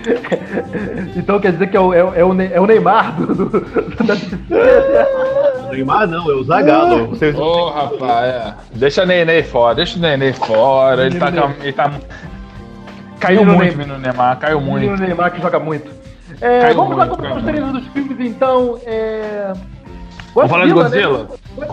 [1.15, 4.03] então quer dizer que é o, é, é o, é o Neymar do, do, do
[4.03, 4.15] da
[5.71, 7.13] Neymar não, é o Zagalo.
[7.13, 8.53] Ô, oh, rapaz, é.
[8.73, 11.05] deixa o Nenê fora, deixa o Nenê fora.
[11.05, 11.91] Ele tá, ele tá.
[13.19, 14.93] Caiu Menino muito, menino Neymar, caiu muito.
[14.93, 15.91] O Neymar que joga muito.
[16.39, 18.79] É, Caiu vamos lá muito, com caiu os trailers dos filmes, então.
[18.85, 19.53] É...
[20.35, 21.23] Vamos falar de Godzilla?
[21.23, 21.29] Né?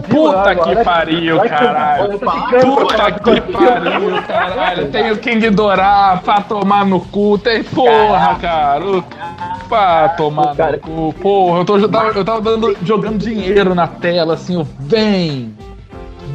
[0.09, 2.19] Puta que pariu, caralho.
[2.19, 4.89] Puta que pariu, caralho.
[4.91, 7.37] Tem o King Dorá pra tomar no cu.
[7.39, 9.05] Tem porra, cara.
[9.69, 11.15] Pra tomar no cu.
[11.21, 14.65] Porra, eu, tô, eu tava, eu tava dando- jogando dinheiro na tela, assim, ó.
[14.81, 15.55] Vem!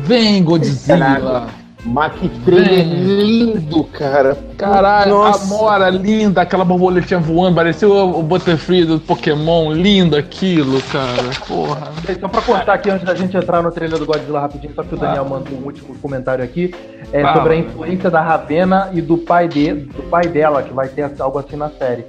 [0.03, 1.47] Vem, Godzilla!
[1.85, 4.37] Mas que trailer lindo, cara.
[4.57, 5.43] Caralho, Nossa.
[5.43, 11.29] a Mora linda, aquela borboletinha voando, parecia o, Butterfree do Pokémon, lindo aquilo, cara.
[11.47, 11.91] Porra.
[12.19, 14.93] Só pra cortar aqui antes da gente entrar no trailer do Godzilla rapidinho, só que
[14.93, 16.73] o Daniel mandou um último comentário aqui
[17.13, 17.37] é, Fala.
[17.37, 21.09] sobre a influência da Ravena e do pai, de, do pai dela, que vai ter
[21.19, 22.05] algo assim na série.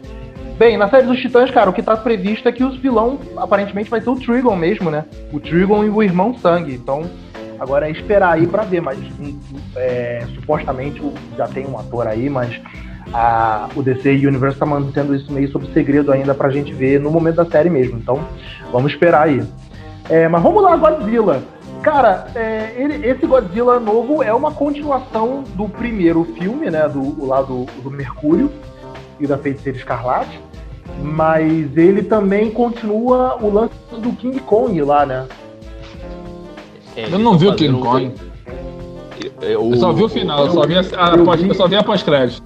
[0.58, 3.88] Bem, na série dos Titãs, cara, o que tá previsto é que os vilão aparentemente
[3.88, 5.06] vai ser o Trigon mesmo, né?
[5.32, 6.74] O Trigon e o irmão Sangue.
[6.74, 7.08] Então,
[7.60, 9.38] agora é esperar aí pra ver, mas hum,
[9.76, 11.00] é, supostamente
[11.36, 12.60] já tem um ator aí, mas
[13.12, 17.10] a- o DC Universe tá mantendo isso meio sob segredo ainda pra gente ver no
[17.10, 17.98] momento da série mesmo.
[17.98, 18.20] Então,
[18.72, 19.42] vamos esperar aí.
[20.08, 21.42] É, mas vamos lá, Godzilla.
[21.82, 26.88] Cara, é, ele- esse Godzilla novo é uma continuação do primeiro filme, né?
[26.88, 28.50] Do o lá do, do Mercúrio
[29.18, 30.40] e da Feiticeira Escarlate.
[31.02, 35.26] Mas ele também continua o lance do King Kong lá, né?
[37.10, 38.12] Eu não vi o King Kong.
[39.42, 42.42] Eu, Eu só vi o final, eu só vi a, eu só vi a pós-crédito.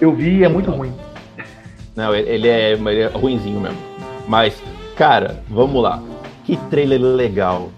[0.00, 0.92] Eu vi e é muito ruim.
[1.94, 3.78] Não, ele é, ele é ruinzinho mesmo.
[4.28, 4.62] Mas,
[4.96, 6.02] cara, vamos lá.
[6.44, 7.70] Que trailer legal.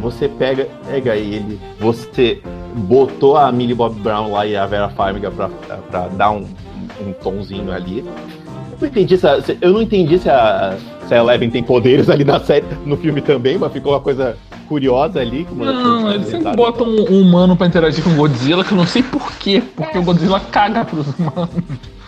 [0.00, 2.40] Você pega, pega ele, você
[2.74, 5.48] botou a Millie Bob Brown lá e a Vera Farmiga pra,
[5.90, 6.46] pra dar um,
[7.00, 8.04] um tomzinho ali.
[8.82, 11.62] Eu não entendi se a, se- eu não entendi se a, se a Eleven tem
[11.62, 14.36] poderes ali na série, no filme também, mas ficou uma coisa
[14.68, 15.46] curiosa ali.
[15.52, 18.86] Não, eles sempre botam um, um humano pra interagir com o Godzilla, que eu não
[18.86, 21.50] sei porquê, porque o Godzilla caga pros humanos.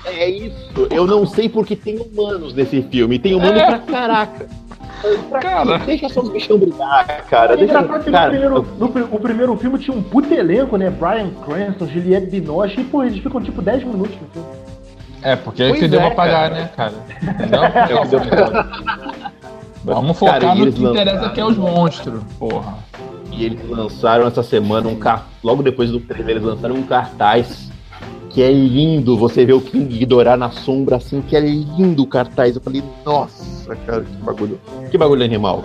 [0.06, 0.86] É isso.
[0.90, 3.18] Eu não sei porque tem humanos nesse filme.
[3.18, 3.66] Tem humano É.
[3.66, 4.46] pra caraca.
[5.30, 5.78] Pra Cara.
[5.80, 5.86] quê?
[5.86, 7.54] Deixa só os bichão brigar, cara.
[7.54, 10.88] É Deixa, que no, cara, primeiro, no o primeiro filme tinha um puto elenco, né?
[10.90, 14.48] Brian Cranston, Juliette Binoche, e pô, eles ficam tipo 10 minutos no filme.
[15.24, 16.54] É, porque aí Pois que deu é, pra pagar, cara.
[16.60, 16.92] né, cara?
[17.50, 18.20] Não, É o que deu
[19.82, 22.74] Vamos focar Cara, no que interessa, lançaram- que é os monstros, porra.
[23.32, 25.26] E eles lançaram essa semana um car...
[25.42, 27.70] logo depois do trailer, eles lançaram um cartaz
[28.30, 29.16] que é lindo.
[29.18, 32.54] Você vê o King Ghidorah na sombra assim, que é lindo o cartaz.
[32.56, 35.62] Eu falei, nossa, cara, que bagulho, que bagulho animal.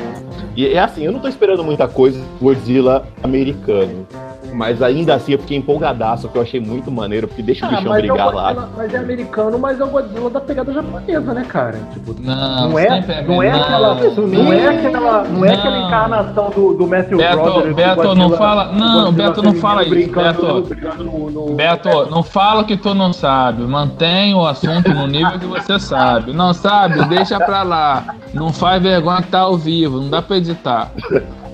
[0.55, 4.07] E é assim, eu não tô esperando muita coisa do Godzilla americano.
[4.51, 7.71] Mas ainda assim eu fiquei empolgadaço, que eu achei muito maneiro, porque deixa o Ah,
[7.77, 8.69] bichão mas, é o brigar Godzilla- lá.
[8.75, 11.79] mas é americano, mas é o Godzilla da pegada japonesa, né, cara?
[11.93, 13.61] Tipo, Não, não é, sempre não é não.
[13.61, 15.87] aquela, não é aquela, não é aquela Não.
[15.87, 17.73] encarnação do, do Matthew Beto, Broderick.
[17.75, 20.61] Beto, do não Godzilla- fala- não, Godzilla Beto, não fala isso, brincando- Beto.
[20.67, 23.61] brincando no- no- Beto, não fala que tu não sabe.
[23.63, 26.33] Mantém o assunto no nível que você sabe.
[26.33, 27.05] Não sabe?
[27.07, 27.88] Deixa pra lá.
[28.33, 29.99] Não faz vergonha que tá ao vivo.
[30.01, 30.91] Não dá pra editar.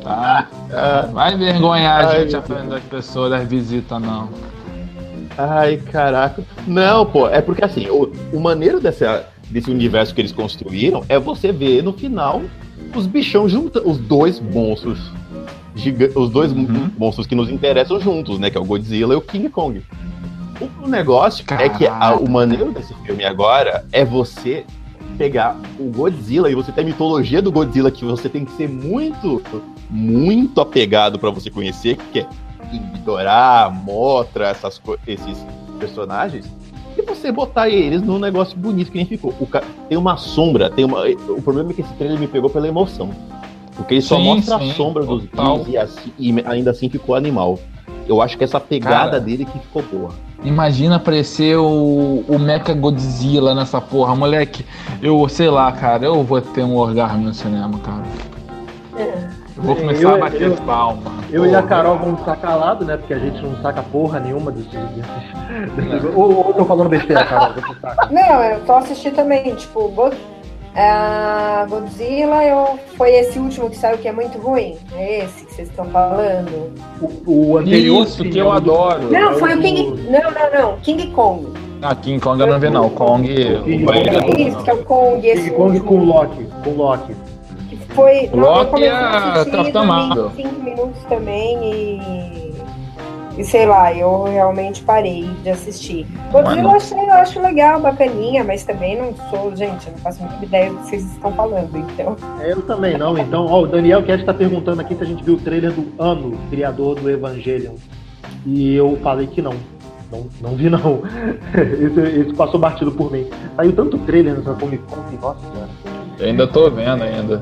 [0.04, 0.48] Tá?
[1.14, 4.30] Vai envergonhar a gente meu à frente das pessoas, das visitas, não.
[5.38, 6.44] Ai, caraca.
[6.68, 11.20] Não, pô, é porque assim, o, o maneiro dessa, desse universo que eles construíram é
[11.20, 12.42] você ver no final
[12.96, 15.00] os bichão juntos, os dois monstros.
[15.76, 16.90] giga- os dois Uhum.
[16.98, 18.50] monstros que nos interessam juntos, né?
[18.50, 19.84] Que é o Godzilla e o King Kong.
[20.84, 22.24] O, negócio é que a- Caraca.
[22.24, 24.64] o maneiro desse filme agora é você
[25.16, 28.70] pegar o Godzilla e você ter a mitologia do Godzilla que você tem que ser
[28.70, 29.42] muito,
[29.90, 32.28] muito apegado pra você conhecer, que é
[32.94, 35.46] Ghidorah, Motra, essas, esses
[35.80, 36.46] personagens,
[36.98, 39.34] e você botar eles num negócio bonito que nem ficou.
[39.40, 41.04] O ca- Tem uma sombra, tem uma.
[41.30, 43.10] O problema é que esse trailer me pegou pela emoção.
[43.76, 46.88] Porque ele só Sim, mostra sim, a sombra dos bichos e, assim- e ainda assim
[46.90, 47.60] ficou animal.
[48.08, 49.20] Eu acho que essa pegada Cara.
[49.20, 50.12] dele que ficou boa.
[50.44, 54.16] Imagina aparecer o, o Mecha Godzilla nessa porra.
[54.16, 54.66] Moleque,
[55.02, 56.06] eu sei lá, cara.
[56.06, 58.04] Eu vou ter um orgasmo no cinema, cara.
[59.58, 61.16] Eu vou começar Eu- a bater eu- palma.
[61.32, 61.68] Eu e a Porra.
[61.68, 62.98] Carol vamos ficar calados, né?
[62.98, 64.70] Porque a gente não saca porra nenhuma desses.
[64.72, 67.54] desses, desses- ou, ou eu tô falando besteira, Carol?
[68.12, 69.88] Não, eu tô assistindo também, tipo,
[70.82, 74.78] a Godzilla eu, foi esse último que saiu que é muito ruim.
[74.94, 76.74] É esse que vocês estão falando.
[77.02, 78.04] O, o anterior.
[78.04, 79.10] Isso que é eu adoro.
[79.10, 80.02] Não, é foi o King.
[80.10, 80.78] Não, não, não.
[80.80, 81.48] King Kong.
[81.82, 82.90] Ah, King Kong eu não vi não.
[82.90, 83.28] Kong.
[83.28, 83.86] King o Kong.
[83.86, 85.28] banheiro, Isso, que é o Kong.
[85.28, 86.48] Esse King Kong com Loki.
[86.64, 87.16] Com Loki.
[87.70, 88.30] que foi.
[88.34, 90.32] O não, eu Loki comecei é a assistir, Marvel.
[90.36, 92.35] cinco minutos também e.
[93.38, 96.08] E sei lá, eu realmente parei de assistir.
[96.32, 100.24] Godzilla eu, achei, eu acho legal, bacaninha, mas também não sou, gente, eu não faço
[100.24, 102.16] muita ideia do que vocês estão falando, então.
[102.42, 105.24] É, Eu também não, então, ó, o Daniel Cat tá perguntando aqui se a gente
[105.24, 107.76] viu o trailer do Ano, criador do Evangelion.
[108.46, 109.54] E eu falei que não.
[110.12, 111.02] Não, não vi não.
[111.56, 113.28] Esse, esse passou batido por mim.
[113.56, 115.70] Saiu tanto trailer nessa Comic Con que, nossa senhora.
[116.20, 117.42] Eu ainda tô vendo ainda.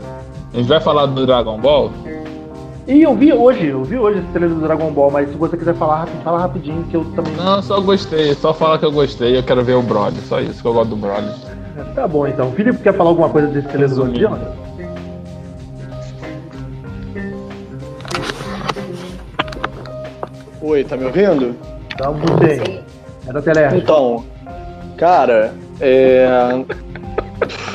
[0.54, 1.92] A gente vai falar do Dragon Ball?
[2.86, 5.56] E eu vi hoje, eu vi hoje esse trailer do Dragon Ball, mas se você
[5.56, 7.34] quiser falar rapidinho, fala rapidinho que eu também.
[7.36, 8.34] Não, só gostei.
[8.36, 9.38] Só fala que eu gostei.
[9.38, 10.20] Eu quero ver o Broly.
[10.28, 11.32] Só isso que eu gosto do Broly.
[11.96, 12.50] Tá bom então.
[12.50, 14.06] O Felipe quer falar alguma coisa desse trailer do.
[14.06, 14.56] Godzilla?
[20.62, 21.56] Oi, tá me ouvindo?
[22.00, 22.84] Não sei.
[23.28, 23.78] É da Teleste.
[23.80, 24.24] Então,
[24.98, 26.28] cara, é.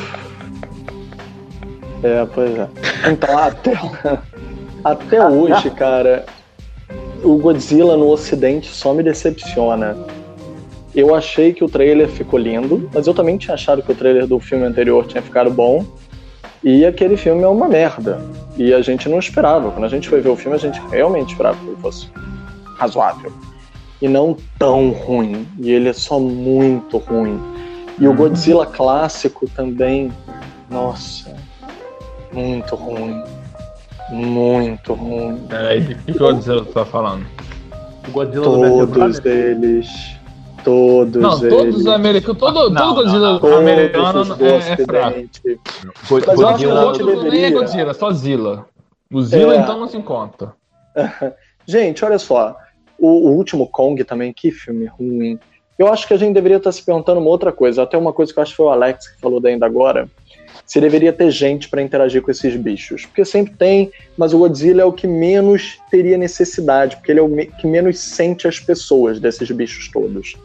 [2.03, 2.69] É, pois é.
[3.11, 3.73] Então, até,
[4.85, 6.25] até hoje, cara,
[7.23, 9.97] o Godzilla no Ocidente só me decepciona.
[10.95, 14.27] Eu achei que o trailer ficou lindo, mas eu também tinha achado que o trailer
[14.27, 15.85] do filme anterior tinha ficado bom.
[16.63, 18.21] E aquele filme é uma merda.
[18.57, 19.71] E a gente não esperava.
[19.71, 22.09] Quando a gente foi ver o filme, a gente realmente esperava que ele fosse
[22.77, 23.33] razoável
[24.01, 25.47] e não tão ruim.
[25.59, 27.41] E ele é só muito ruim.
[27.99, 30.13] E o Godzilla clássico também,
[30.71, 31.35] nossa,
[32.33, 33.23] muito ruim.
[34.11, 35.39] Muito ruim.
[35.49, 37.27] Peraí, o que Godzilla tá falando?
[38.09, 39.89] O Godzilla Todos eles.
[40.65, 41.55] Todos Não, eles.
[41.55, 42.39] todos os americanos.
[42.39, 45.09] Todo, Não, todo Godzilla todos americano os do é, é fraco.
[45.09, 45.61] Ocidente.
[46.09, 48.11] Go- Mas eu acho que O a Godzilla- gente outro nem é deveria- Godzilla, só
[48.13, 48.67] Zilla.
[49.13, 49.59] O Zilla É.
[49.59, 50.53] então não se encontra.
[51.67, 52.57] Gente, olha só.
[52.99, 55.39] O, o último Kong também, que filme ruim.
[55.79, 57.83] Eu acho que a gente deveria estar se perguntando uma outra coisa.
[57.85, 60.09] Até uma coisa que eu acho que foi o Alex que falou ainda agora.
[60.69, 63.07] Se deveria ter gente para interagir com esses bichos.
[63.07, 67.23] Porque sempre tem, mas o Godzilla é o que menos teria necessidade, porque ele é
[67.23, 70.37] o que menos sente as pessoas desses bichos todos.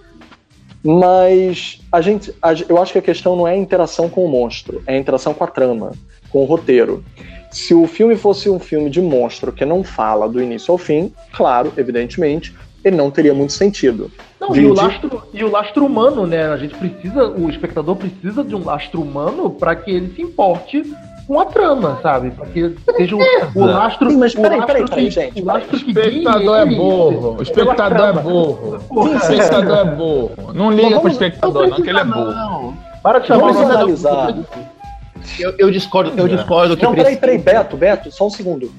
[0.81, 4.29] Mas a gente, a- eu acho que a questão não é a interação com o
[4.29, 5.91] monstro, é a interação com a trama,
[6.29, 7.03] com o roteiro.
[7.51, 11.13] Se o filme fosse um filme de monstro que não fala do início ao fim,
[11.33, 14.12] claro, evidentemente, ele não teria muito sentido.
[14.43, 16.47] Não, e o, lastro, e o lastro humano, né?
[16.47, 20.84] A gente precisa, o espectador precisa de um lastro humano para que ele se importe
[21.25, 22.32] com a trama, sabe?
[22.32, 23.19] Para que seja o,
[23.56, 24.10] o lastro.
[24.12, 27.38] Sim, mas peraí, peraí, peraí, gente, O lastro O que espectador é burro.
[27.38, 28.79] O espectador é burro.
[28.89, 30.53] O espectador é burro.
[30.53, 32.74] Não liga pro espectador, não, que ele é burro.
[33.01, 34.36] Para de chamar o analisar.
[35.39, 38.70] Eu, eu discordo, eu discordo que Não, peraí, peraí, Beto, Beto, só um segundo.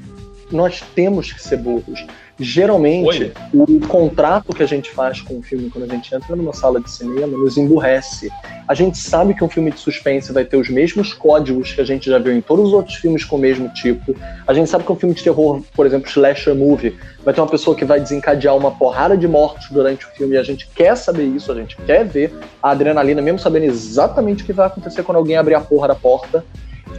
[0.52, 2.04] nós temos que ser burros.
[2.38, 6.52] Geralmente, o contrato que a gente faz com o filme quando a gente entra numa
[6.52, 8.28] sala de cinema nos emburrece.
[8.66, 11.84] A gente sabe que um filme de suspense vai ter os mesmos códigos que a
[11.84, 14.16] gente já viu em todos os outros filmes com o mesmo tipo.
[14.48, 17.46] A gente sabe que um filme de terror, por exemplo, slasher movie, vai ter uma
[17.46, 20.96] pessoa que vai desencadear uma porrada de mortos durante o filme e a gente quer
[20.96, 25.04] saber isso, a gente quer ver a adrenalina, mesmo sabendo exatamente o que vai acontecer
[25.04, 26.44] quando alguém abrir a porra da porta.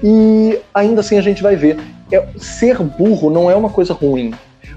[0.01, 1.77] E ainda assim a gente vai ver.
[2.11, 4.31] É, ser burro não é uma coisa ruim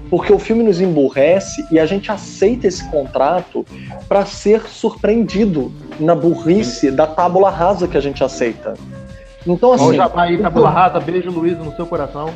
[0.09, 3.65] porque o filme nos emburrece e a gente aceita esse contrato
[4.07, 8.73] para ser surpreendido na burrice da tábula rasa que a gente aceita.
[9.45, 9.99] Então, assim.
[9.99, 12.31] Olha aí, tábula rasa, beijo Luiz no seu coração.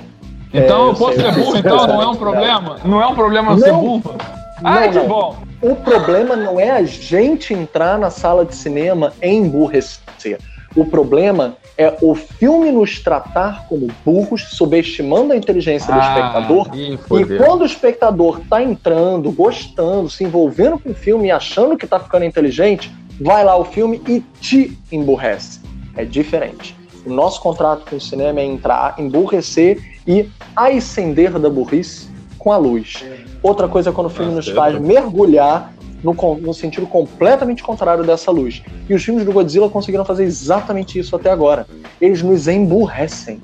[0.54, 1.88] Então é, eu posso ser burro, então?
[1.88, 2.78] Não é um problema?
[2.86, 4.16] Não é um problema não, ser burro?
[4.64, 5.36] Ai, que bom!
[5.62, 10.40] O problema não é a gente entrar na sala de cinema e emburrecer.
[10.76, 16.70] O problema é o filme nos tratar como burros, subestimando a inteligência do ah, espectador.
[16.76, 21.86] E quando o espectador tá entrando, gostando, se envolvendo com o filme e achando que
[21.86, 25.62] tá ficando inteligente, vai lá o filme e te emburrece.
[25.96, 26.76] É diferente.
[27.06, 32.08] O nosso contrato com o cinema é entrar, emburrecer e ascender da burrice
[32.40, 33.04] com a luz.
[33.42, 35.74] Outra coisa é quando o filme ah, nos faz mergulhar
[36.04, 38.62] no, no, sentido completamente contrário dessa luz.
[38.90, 41.66] E os filmes do Godzilla conseguiram fazer exatamente isso até agora.
[42.02, 43.40] Eles nos emburrecem.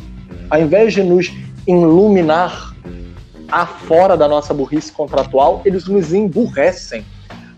[0.50, 1.32] Ao invés de nos
[1.66, 2.76] iluminar
[3.52, 7.06] afora da nossa burrice contratual, eles nos emburrecem.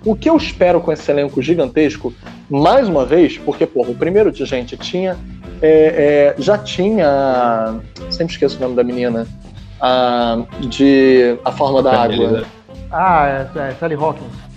[0.05, 2.13] O que eu espero com esse elenco gigantesco,
[2.49, 5.17] mais uma vez, porque, porra, o primeiro de gente tinha.
[5.61, 7.79] É, é, já tinha.
[8.09, 9.27] Sempre esqueço o nome da menina.
[9.79, 12.45] A, de A Forma da Água.
[12.91, 14.50] Ah, é, é Sally Hawkins.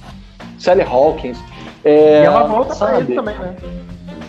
[0.65, 1.39] Sally Hawkins.
[1.85, 3.57] É, e ela volta sabe, pra ele também, né?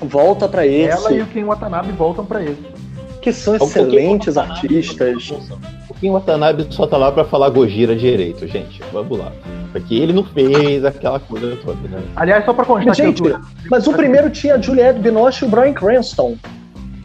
[0.01, 0.89] Volta pra esse.
[0.89, 2.57] Ela e o Ken Watanabe voltam pra ele.
[3.21, 5.31] Que são excelentes artistas.
[5.89, 8.83] O Ken Watanabe só tá lá pra falar Gojira direito, gente.
[8.91, 9.31] Vamos lá.
[9.71, 12.01] Porque ele não fez aquela coisa toda, né?
[12.15, 13.39] Aliás, só pra constar gente, que eu...
[13.71, 16.35] Mas o primeiro tinha a Juliette Binoche e o Brian Cranston,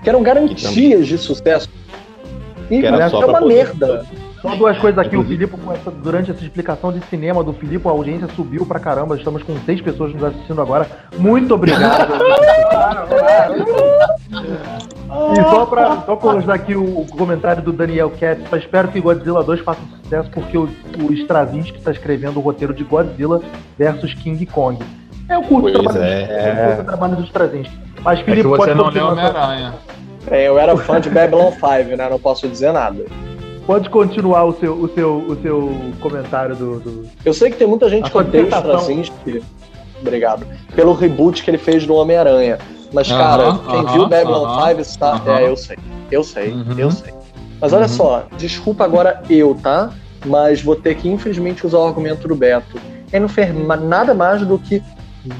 [0.03, 1.69] que eram garantias de sucesso.
[2.71, 4.05] E era é uma merda.
[4.41, 5.55] Só duas coisas aqui, o Filipe,
[6.03, 9.15] durante essa explicação de cinema do Filipe, a audiência subiu pra caramba.
[9.17, 10.87] Estamos com seis pessoas nos assistindo agora.
[11.19, 12.11] Muito obrigado.
[15.37, 19.45] e só pra só constar aqui o, comentário do Daniel Katz, só espero que Godzilla
[19.45, 20.69] 2 faça sucesso, porque o,
[21.03, 23.43] o Stravinsky está escrevendo o roteiro de Godzilla
[23.77, 24.79] versus King Kong.
[25.29, 26.23] É o curto pois trabalho, é.
[26.23, 26.83] é.
[26.83, 27.79] trabalho do Stravinsky.
[28.03, 29.75] Mas Felipe, é que você não leu Homem-Aranha.
[30.31, 32.09] É, eu era fã de Babylon 5, né?
[32.09, 33.05] Não posso dizer nada.
[33.71, 37.09] Pode continuar o seu, o seu, o seu comentário do, do...
[37.25, 39.45] Eu sei que tem muita gente que odeia o Straczynski.
[40.01, 40.45] Obrigado.
[40.75, 42.59] Pelo reboot que ele fez do Homem-Aranha.
[42.93, 45.15] Mas, uh -huh, cara, quem uh -huh, viu Babylon uh -huh, 5 está.
[45.15, 45.39] Uh -huh.
[45.39, 45.79] É, eu sei.
[46.11, 46.75] Eu sei, uhum.
[46.77, 47.15] eu sei.
[47.61, 47.89] Mas olha uhum.
[47.89, 49.93] só, desculpa agora eu, tá?
[50.27, 52.77] Mas vou ter que, infelizmente, usar o argumento do Beto.
[53.13, 53.55] Ele não fez
[53.85, 54.83] nada mais do que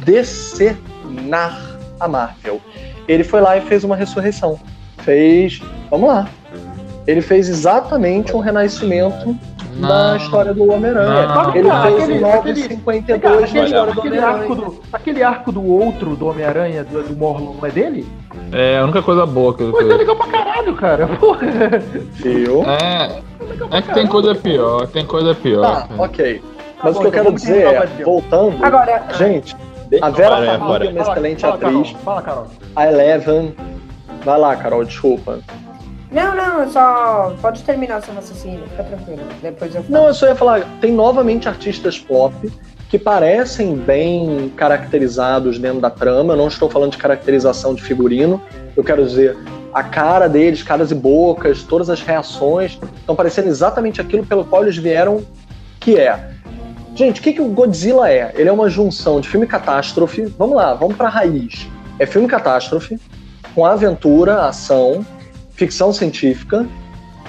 [0.05, 1.61] decenar
[1.99, 2.61] a Marvel.
[3.09, 4.57] Ele foi lá e fez uma ressurreição.
[4.99, 5.61] Fez.
[5.91, 6.29] Vamos lá
[7.07, 9.37] ele fez exatamente um renascimento
[9.77, 9.89] não.
[9.89, 11.29] na história do Homem-Aranha.
[11.55, 14.71] Ele fez aquele, 952 na história do Homem-Aranha.
[14.93, 18.07] Aquele arco do outro do Homem-Aranha, do, do Morlon, não é dele?
[18.53, 21.07] É, a única coisa boa que eu Coisa é legal pra caralho, cara.
[21.07, 21.47] Porra.
[22.13, 22.65] Viu?
[22.65, 23.23] É,
[23.71, 25.63] é que tem coisa pior, tem coisa pior.
[25.63, 26.43] Tá, ok.
[26.83, 29.55] Mas o que eu quero dizer é, voltando, Agora, gente,
[30.01, 31.91] a Vera Farmiga é uma excelente atriz.
[32.05, 32.47] Fala, Carol.
[32.77, 33.55] A Eleven.
[34.25, 35.41] Vai lá, Carol, desculpa.
[36.11, 37.35] Não, não, só.
[37.41, 39.23] Pode terminar seu raciocínio, fica tranquilo.
[39.41, 39.95] Depois eu falo.
[39.95, 42.35] Não, eu só ia falar, tem novamente artistas pop
[42.89, 46.33] que parecem bem caracterizados dentro da trama.
[46.33, 48.43] Eu não estou falando de caracterização de figurino.
[48.77, 49.39] Eu quero dizer,
[49.73, 54.63] a cara deles, caras e bocas, todas as reações estão parecendo exatamente aquilo pelo qual
[54.63, 55.25] eles vieram,
[55.79, 56.31] que é.
[56.97, 58.33] Gente, o que, que o Godzilla é?
[58.35, 60.27] Ele é uma junção de filme catástrofe.
[60.37, 61.69] Vamos lá, vamos para a raiz.
[62.01, 62.99] É filme catástrofe,
[63.55, 65.07] com aventura, ação,
[65.61, 66.67] ficção científica,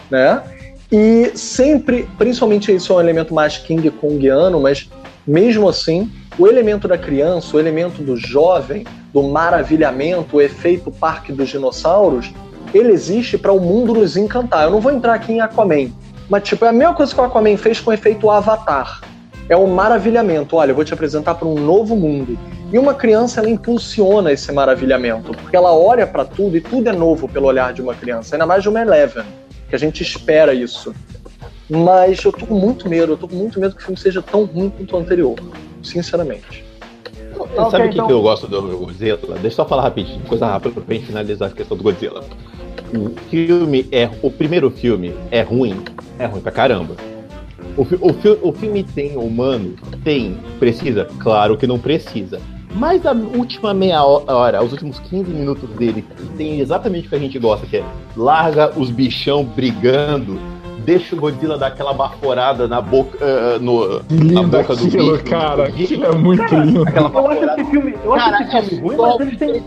[0.09, 0.41] né?
[0.89, 4.89] E sempre, principalmente isso é um elemento mais King Kongiano, mas
[5.27, 6.09] mesmo assim,
[6.39, 12.31] o elemento da criança, o elemento do jovem, do maravilhamento, o efeito parque dos dinossauros,
[12.73, 14.63] ele existe para o mundo nos encantar.
[14.63, 15.91] Eu não vou entrar aqui em Aquaman,
[16.29, 19.01] mas tipo, é a mesma coisa que o Aquaman fez com o efeito Avatar.
[19.49, 20.55] É um maravilhamento.
[20.55, 22.37] Olha, eu vou te apresentar para um novo mundo.
[22.71, 26.93] E uma criança ela impulsiona esse maravilhamento, porque ela olha para tudo e tudo é
[26.93, 29.25] novo pelo olhar de uma criança, ainda mais de uma Eleven,
[29.67, 30.95] que a gente espera isso.
[31.69, 34.21] Mas eu tô com muito medo, eu tô com muito medo que o filme seja
[34.21, 35.35] tão ruim quanto o anterior,
[35.83, 36.63] sinceramente.
[37.55, 38.07] Sabe o que, então...
[38.07, 39.17] que eu gosto do Godzilla?
[39.17, 42.23] Deixa eu só falar rapidinho, coisa rápida pra gente finalizar a questão do Godzilla.
[42.93, 44.09] O filme é.
[44.21, 45.83] O primeiro filme é ruim,
[46.19, 46.95] É ruim pra caramba.
[47.77, 49.75] O, o, o filme tem humano?
[50.03, 50.37] Tem.
[50.59, 51.07] Precisa?
[51.19, 52.39] Claro que não precisa.
[52.75, 56.05] Mas a última meia hora, os últimos 15 minutos dele,
[56.37, 57.83] tem exatamente o que a gente gosta, que é
[58.15, 60.39] larga os bichão brigando,
[60.85, 65.23] deixa o Godzilla dar aquela baforada na boca, uh, no, na boca do aquilo, bicho.
[65.25, 66.85] cara, aquilo é muito cara, lindo.
[66.87, 69.63] eu acho esse filme, eu acho cara, esse filme é ruim, mas ele tem...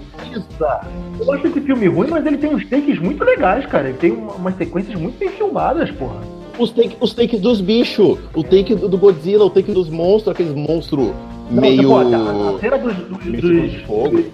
[1.21, 3.89] Eu acho esse filme ruim, mas ele tem uns takes muito legais, cara.
[3.89, 6.17] Ele tem umas sequências muito bem filmadas, porra.
[6.59, 10.55] Os, take, os takes dos bichos, o take do Godzilla, o take dos monstros, aqueles
[10.55, 11.11] monstros
[11.51, 11.89] não, meio.
[11.89, 12.95] Pô, a, a cena dos.
[12.95, 14.25] dos, dos fogo.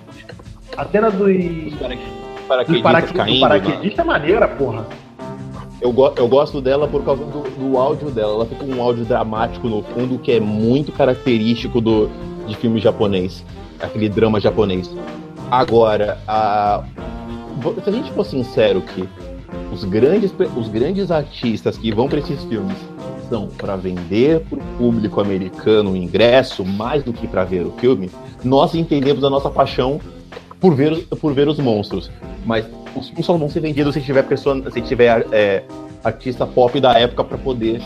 [0.77, 1.73] A cena dos.
[1.73, 3.41] Os paraquedistas, paraquedistas caindo.
[3.41, 4.87] paraquedista é maneira, porra.
[5.81, 8.35] Eu, go eu gosto dela por causa do, do áudio dela.
[8.35, 12.11] Ela fica com um áudio dramático no fundo que é muito característico do,
[12.47, 13.45] de filme japonês.
[13.81, 14.95] Aquele drama japonês.
[15.51, 16.85] Agora, a...
[17.83, 19.09] se a gente for sincero que
[19.73, 22.77] os grandes, os grandes artistas que vão para esses filmes
[23.29, 27.71] são para vender para o público americano o ingresso mais do que para ver o
[27.73, 28.11] filme,
[28.43, 30.01] nós entendemos a nossa paixão
[30.59, 32.11] por ver, por ver os monstros.
[32.45, 35.63] Mas os filmes só vão ser vendidos se tiver pessoa, se tiver é,
[36.03, 37.81] artista pop da época para poder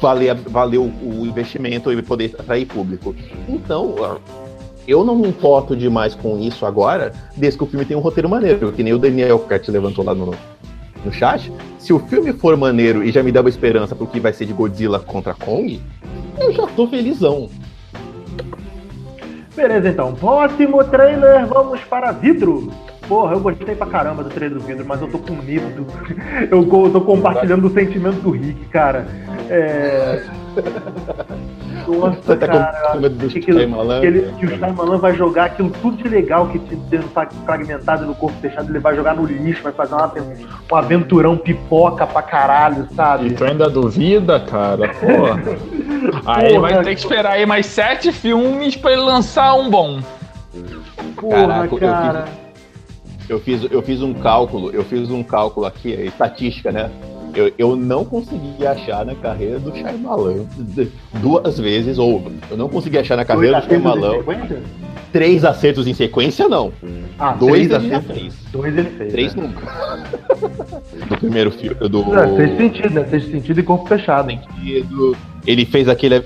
[0.00, 3.14] valer, valer o, o, investimento e poder atrair público.
[3.48, 3.94] Então,
[4.86, 8.28] eu não me importo demais com isso agora, desde que o filme tem um roteiro
[8.28, 10.34] maneiro, que nem o Daniel Cat levantou lá no,
[11.04, 11.52] no chat.
[11.78, 14.46] Se o filme for maneiro e já me dá uma esperança pro que vai ser
[14.46, 15.80] de Godzilla contra Kong,
[16.38, 17.48] eu já tô felizão.
[19.54, 20.14] Beleza, então.
[20.14, 22.72] Próximo trailer, vamos para Vidro.
[23.08, 25.86] Porra, eu gostei pra caramba do trailer do Vidro, mas eu tô com medo.
[26.50, 29.06] Eu tô compartilhando o sentimento do Rick, cara.
[29.48, 30.24] É.
[31.90, 35.96] Nossa, tá cara, do que, que, que, ele, que o Shyamalan vai jogar aquilo tudo
[35.96, 37.02] de legal que tinha
[37.44, 40.12] fragmentado no corpo fechado, ele vai jogar no lixo, vai fazer uma,
[40.72, 43.28] um aventurão pipoca pra caralho, sabe?
[43.28, 44.88] E tu ainda duvida, cara?
[44.88, 45.42] Porra.
[46.26, 50.00] aí Porra, vai ter que esperar aí mais sete filmes pra ele lançar um bom.
[51.16, 52.24] Porra, Caraca, cara.
[53.28, 56.90] Eu fiz, eu fiz, eu fiz um cálculo, eu fiz um cálculo aqui, estatística, né?
[57.34, 60.44] Eu, eu não consegui achar na carreira do Shyamalan
[61.20, 64.18] duas vezes, ou eu não consegui achar na carreira do Shyamalan
[65.14, 66.72] três acertos em sequência, não.
[67.18, 68.34] Ah, dois ele já fez.
[68.50, 69.12] Dois ele fez.
[69.12, 69.42] Três né?
[69.44, 70.84] nunca.
[71.08, 71.76] do primeiro filme.
[71.88, 72.18] Do...
[72.18, 73.04] É, fez sentido, né?
[73.04, 74.30] Fez sentido e corpo fechado.
[74.30, 75.16] Sentido.
[75.46, 76.16] Ele fez aquele.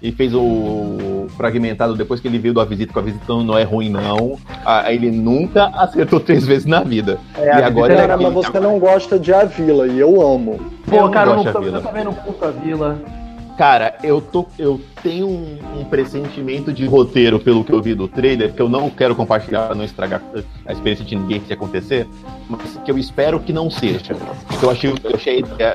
[0.00, 3.56] Ele fez o fragmentado depois que ele viu do A Visita, com a visita não
[3.56, 4.38] é ruim, não.
[4.64, 7.18] Aí ele nunca acertou três vezes na vida.
[7.36, 10.60] É, e agora é mas você não gosta de A Vila, e eu amo.
[10.86, 12.98] Pô, eu cara, não eu, não, eu também não curto a Vila.
[13.56, 18.06] Cara, eu, tô, eu tenho um, um, pressentimento de roteiro pelo que eu vi do
[18.06, 20.22] trailer, que eu não quero compartilhar pra não estragar
[20.66, 22.06] a experiência de ninguém que acontecer,
[22.50, 24.14] mas que eu espero que não seja.
[24.62, 25.74] Eu achei, eu achei é,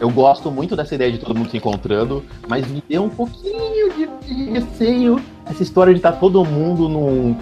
[0.00, 3.90] eu gosto muito dessa ideia de todo mundo se encontrando, mas me deu um pouquinho
[3.94, 7.36] de, de receio essa história de estar tá todo mundo num,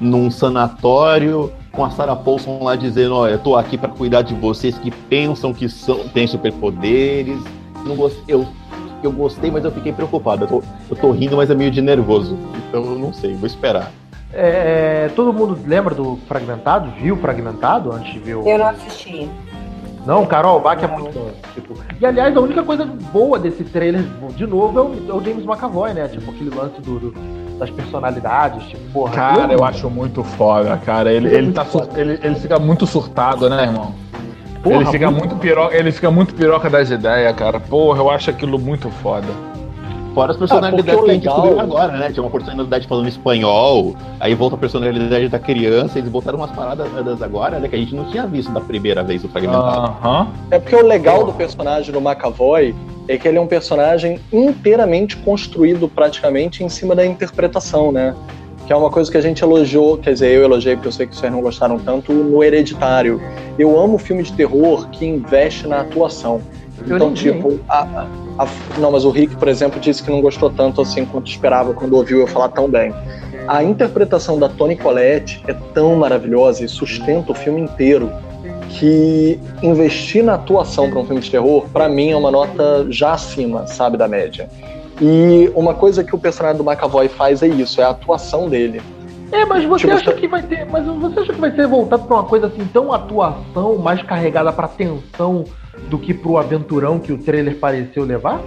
[0.00, 4.34] num sanatório com a Sarah Paulson lá dizendo, ó, eu tô aqui para cuidar de
[4.34, 7.38] vocês que pensam que são, têm superpoderes.
[7.84, 8.48] Não gostei, eu
[9.02, 10.44] eu gostei, mas eu fiquei preocupado.
[10.44, 12.36] Eu tô, eu tô rindo, mas é meio de nervoso.
[12.68, 13.90] Então eu não sei, vou esperar.
[14.32, 16.90] É, todo mundo lembra do Fragmentado?
[17.00, 18.46] Viu Fragmentado antes de ver o.
[18.46, 19.30] Eu não assisti.
[20.04, 21.32] Não, Carol, o Bach é muito.
[21.54, 24.04] Tipo, e aliás, a única coisa boa desse trailer,
[24.36, 26.06] de novo, é o, é o James McAvoy, né?
[26.06, 29.12] Tipo, aquele lance do, do das personalidades, tipo, porra.
[29.12, 31.12] Cara, eu, eu acho muito foda, cara.
[31.12, 31.88] Ele, ele, tá sur...
[31.96, 33.94] ele, ele fica muito surtado, né, irmão?
[34.66, 37.60] Porra, ele, fica muito piroca, ele fica muito piroca das ideias, cara.
[37.60, 39.28] Porra, eu acho aquilo muito foda.
[40.14, 42.10] Fora as personalidades ah, que a gente descobriu agora, né?
[42.10, 47.20] Tinha uma personalidade falando espanhol, aí volta a personalidade da criança, eles botaram umas paradas
[47.20, 47.68] agora, né?
[47.68, 49.90] Que a gente não tinha visto da primeira vez o fragmentado.
[49.90, 50.26] Uh -huh.
[50.50, 52.74] É porque o legal do personagem do McAvoy
[53.08, 58.14] é que ele é um personagem inteiramente construído praticamente em cima da interpretação, né?
[58.66, 61.06] Que é uma coisa que a gente elogiou, quer dizer, eu elogiei porque eu sei
[61.06, 63.22] que vocês não gostaram tanto, no Hereditário.
[63.56, 66.42] Eu amo filme de terror que investe na atuação.
[66.86, 68.06] Eu então, tipo, a, a,
[68.44, 68.48] a,
[68.78, 71.94] não, mas o Rick, por exemplo, disse que não gostou tanto assim quanto esperava quando
[71.94, 72.92] ouviu eu falar tão bem.
[73.46, 78.10] A interpretação da Toni Collette é tão maravilhosa e sustenta o filme inteiro
[78.68, 83.12] que investir na atuação para um filme de terror, para mim, é uma nota já
[83.12, 84.48] acima, sabe, da média.
[85.00, 88.80] E uma coisa que o personagem do McAvoy faz é isso, é a atuação dele.
[89.32, 90.64] É, mas você tipo, acha que vai ter.
[90.66, 94.52] Mas você acha que vai ser voltado pra uma coisa assim, tão atuação, mais carregada
[94.52, 95.44] pra tensão
[95.88, 98.40] do que pro aventurão que o trailer pareceu levar?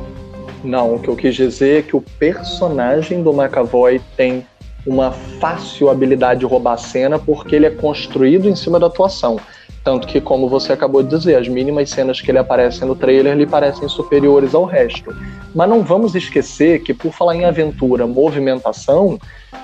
[0.63, 4.45] Não, o que eu quis dizer é que o personagem do McAvoy tem
[4.85, 9.37] uma fácil habilidade de roubar a cena porque ele é construído em cima da atuação.
[9.83, 13.35] Tanto que, como você acabou de dizer, as mínimas cenas que ele aparece no trailer
[13.35, 15.15] lhe parecem superiores ao resto.
[15.55, 19.17] Mas não vamos esquecer que, por falar em aventura, movimentação,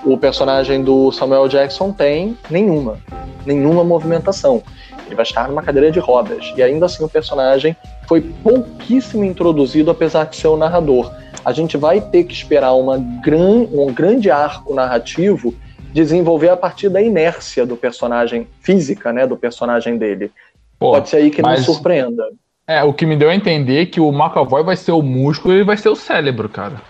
[0.05, 2.97] o personagem do Samuel Jackson tem nenhuma.
[3.45, 4.63] Nenhuma movimentação.
[5.05, 6.51] Ele vai estar numa cadeira de rodas.
[6.55, 7.75] E ainda assim o personagem
[8.07, 11.11] foi pouquíssimo introduzido, apesar de ser o narrador.
[11.43, 15.53] A gente vai ter que esperar uma gran, um grande arco narrativo
[15.95, 20.29] desenvolver a partir da inércia do personagem física, né, do personagem dele.
[20.77, 21.59] Pô, Pode ser aí que mas...
[21.59, 22.27] nos surpreenda.
[22.67, 25.57] É, o que me deu a entender que o McAvoy vai ser o músculo e
[25.57, 26.81] ele vai ser o cérebro, cara.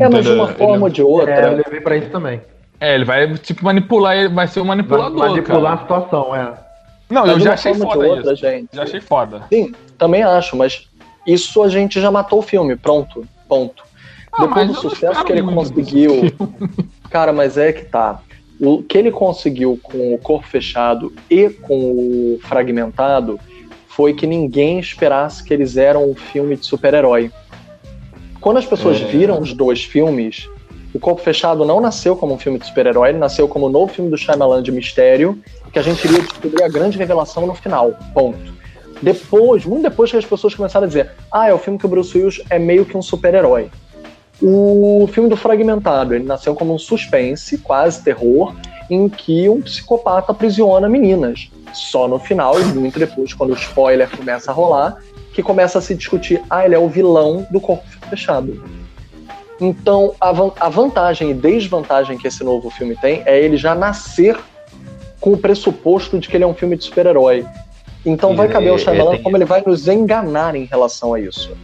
[0.00, 0.82] É, mas de uma forma ele...
[0.84, 1.34] ou de outra.
[1.34, 2.40] É, eu levei pra isso também.
[2.80, 5.74] É, ele vai, tipo, manipular, ele vai ser o manipulador, vai manipular cara.
[5.74, 6.54] a situação, é.
[7.10, 8.36] Não, mas eu já achei foda outra, isso.
[8.36, 8.68] Gente.
[8.72, 9.42] Já achei foda.
[9.52, 10.88] Sim, também acho, mas
[11.26, 13.84] isso a gente já matou o filme, pronto, ponto.
[14.32, 16.22] Ah, Depois do sucesso que ele conseguiu.
[17.10, 18.20] Cara, mas é que tá.
[18.60, 23.38] O que ele conseguiu com o corpo fechado e com o fragmentado
[23.86, 27.30] foi que ninguém esperasse que eles eram um filme de super-herói.
[28.40, 29.04] Quando as pessoas é...
[29.04, 30.48] viram os dois filmes,
[30.94, 33.92] o Corpo Fechado não nasceu como um filme de super-herói, ele nasceu como um novo
[33.92, 35.38] filme do Shyamalan de mistério,
[35.72, 37.92] que a gente iria descobrir a grande revelação no final.
[38.14, 38.38] Ponto.
[39.02, 41.88] Depois, muito depois que as pessoas começaram a dizer, ah, é o filme que o
[41.88, 43.70] Bruce Willis é meio que um super-herói.
[44.40, 48.54] O filme do Fragmentado, ele nasceu como um suspense, quase terror,
[48.88, 51.50] em que um psicopata aprisiona meninas.
[51.72, 54.96] Só no final, e muito depois, quando o spoiler começa a rolar,
[55.34, 58.62] que começa a se discutir, ah, ele é o vilão do corpo fechado.
[59.60, 63.74] Então, a, van a vantagem e desvantagem que esse novo filme tem é ele já
[63.74, 64.38] nascer
[65.20, 67.44] com o pressuposto de que ele é um filme de super-herói.
[68.06, 71.20] Então vai caber ao é, Shyamalan é, como ele vai nos enganar em relação a
[71.20, 71.56] isso.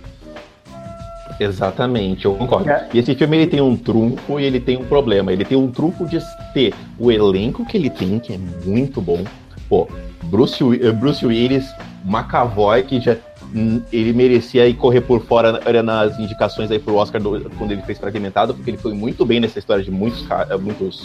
[1.39, 2.71] Exatamente, eu concordo.
[2.71, 2.89] É.
[2.93, 5.33] E esse filme ele tem um trunfo e ele tem um problema.
[5.33, 6.19] Ele tem um trunfo de
[6.53, 9.23] ter o elenco que ele tem, que é muito bom.
[9.69, 9.89] Pô,
[10.25, 11.67] Bruce, eh, Bruce Willis,
[12.05, 13.17] McAvoy, que já
[13.55, 17.83] hum, ele merecia ir correr por fora nas indicações aí pro Oscar do, quando ele
[17.83, 21.03] fez Fragmentado, porque ele foi muito bem nessa história de muitos eh, muitos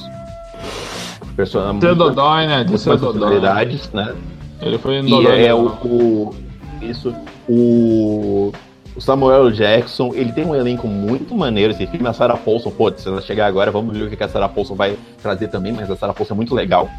[1.35, 1.81] personagens.
[1.83, 2.57] Né?
[2.57, 4.15] Muitas personalidades, né?
[4.61, 6.35] Ele foi e é o, o,
[6.81, 7.15] isso
[7.47, 8.51] o
[8.99, 11.71] o Samuel Jackson, ele tem um elenco muito maneiro.
[11.71, 14.27] Esse filme, a Sarah Paulson, pô, se ela chegar agora, vamos ver o que a
[14.27, 16.89] Sarah Paulson vai trazer também, mas a Sarah Paulson é muito legal.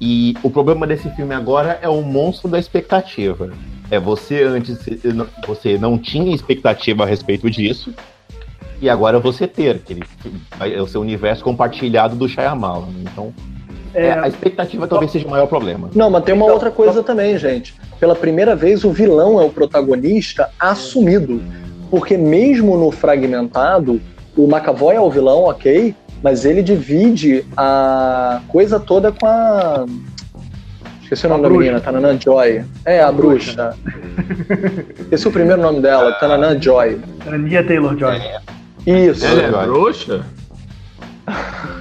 [0.00, 3.52] E o problema desse filme agora é o monstro da expectativa.
[3.90, 4.78] É você antes
[5.46, 7.92] você não tinha expectativa a respeito disso
[8.80, 10.02] e agora você ter, que ele,
[10.74, 12.88] é o seu universo compartilhado do Shyamalan.
[13.02, 13.34] Então,
[13.94, 15.88] é, a expectativa talvez seja o maior problema.
[15.94, 17.74] Não, mas tem uma então, outra coisa também, gente
[18.04, 21.40] pela primeira vez, o vilão é o protagonista assumido.
[21.90, 23.98] Porque mesmo no fragmentado,
[24.36, 29.86] o McAvoy é o vilão, ok, mas ele divide a coisa toda com a.
[31.02, 31.60] Esqueci o nome a da bruxa.
[31.60, 32.64] menina, Tananã Joy.
[32.84, 33.74] É, a, a bruxa.
[33.82, 34.86] bruxa.
[35.00, 37.00] Esqueci o primeiro nome dela, Tananã Joy.
[37.26, 38.16] Ania Taylor Joy.
[38.16, 38.40] É.
[38.86, 39.24] Isso.
[39.24, 40.26] Ela é bruxa?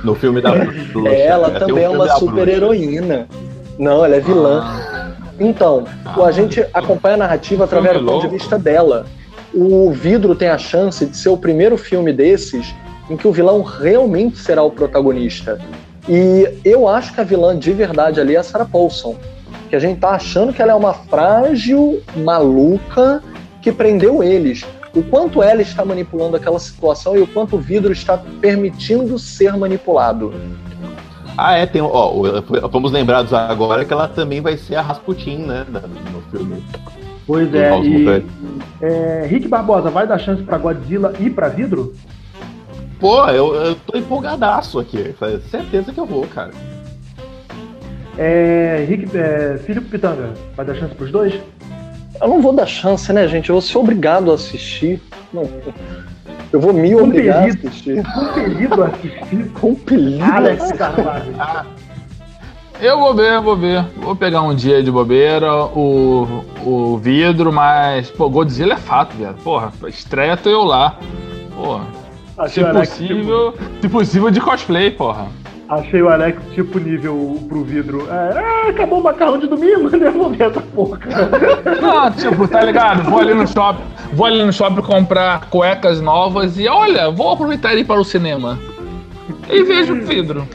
[0.03, 1.09] No filme da bruxa.
[1.09, 3.27] Ela é, também é uma super heroína.
[3.79, 4.61] Não, ela é vilã.
[4.63, 5.11] Ah.
[5.39, 5.85] Então,
[6.23, 9.05] a gente acompanha a narrativa através do ponto de vista dela.
[9.53, 12.73] O Vidro tem a chance de ser o primeiro filme desses
[13.09, 15.59] em que o vilão realmente será o protagonista.
[16.07, 19.15] E eu acho que a vilã de verdade ali é a Sarah Paulson.
[19.69, 23.23] Que a gente tá achando que ela é uma frágil maluca
[23.61, 24.65] que prendeu eles.
[24.95, 29.57] O quanto ela está manipulando aquela situação e o quanto o vidro está permitindo ser
[29.57, 30.33] manipulado.
[31.35, 31.81] Ah, é, tem.
[31.81, 32.13] Ó,
[32.71, 35.65] fomos lembrados agora que ela também vai ser a Rasputin, né?
[36.11, 36.63] No filme.
[37.25, 38.25] Pois é, e,
[38.81, 41.95] é, Rick Barbosa, vai dar chance pra Godzilla e pra vidro?
[42.99, 45.15] Pô, eu, eu tô empolgadaço aqui.
[45.49, 46.51] Certeza que eu vou, cara.
[48.17, 51.33] É, Rick, é, Filipe Pitanga, vai dar chance pros dois?
[52.23, 53.49] Eu não vou dar chance, né, gente?
[53.49, 55.01] Eu vou ser obrigado a assistir.
[55.33, 55.43] Não.
[56.53, 58.01] Eu vou me obrigar a assistir.
[58.01, 59.49] Compelido a assistir.
[59.59, 60.23] Compelido.
[60.23, 61.35] Alex Carvalho.
[62.79, 63.83] Eu vou ver, vou ver.
[63.97, 69.35] Vou pegar um dia de bobeira, o, o vidro, mas, pô, Godzilla é fato, velho.
[69.43, 70.97] Porra, estreia tô eu lá.
[71.53, 71.85] Porra.
[72.47, 73.81] se possível, tipo...
[73.81, 75.27] se possível de cosplay, porra.
[75.69, 78.07] Achei o Alex tipo nível pro vidro.
[78.09, 80.09] É, ah, acabou o macarrão de domingo, né?
[80.09, 80.99] Vou ver essa porra.
[81.81, 83.03] Não, tipo, tá ligado?
[83.09, 83.83] Vou ali no shopping,
[84.13, 88.03] vou ali no shopping comprar cuecas novas e olha, vou aproveitar e ir para o
[88.03, 88.59] cinema.
[89.49, 90.47] E vejo o vidro.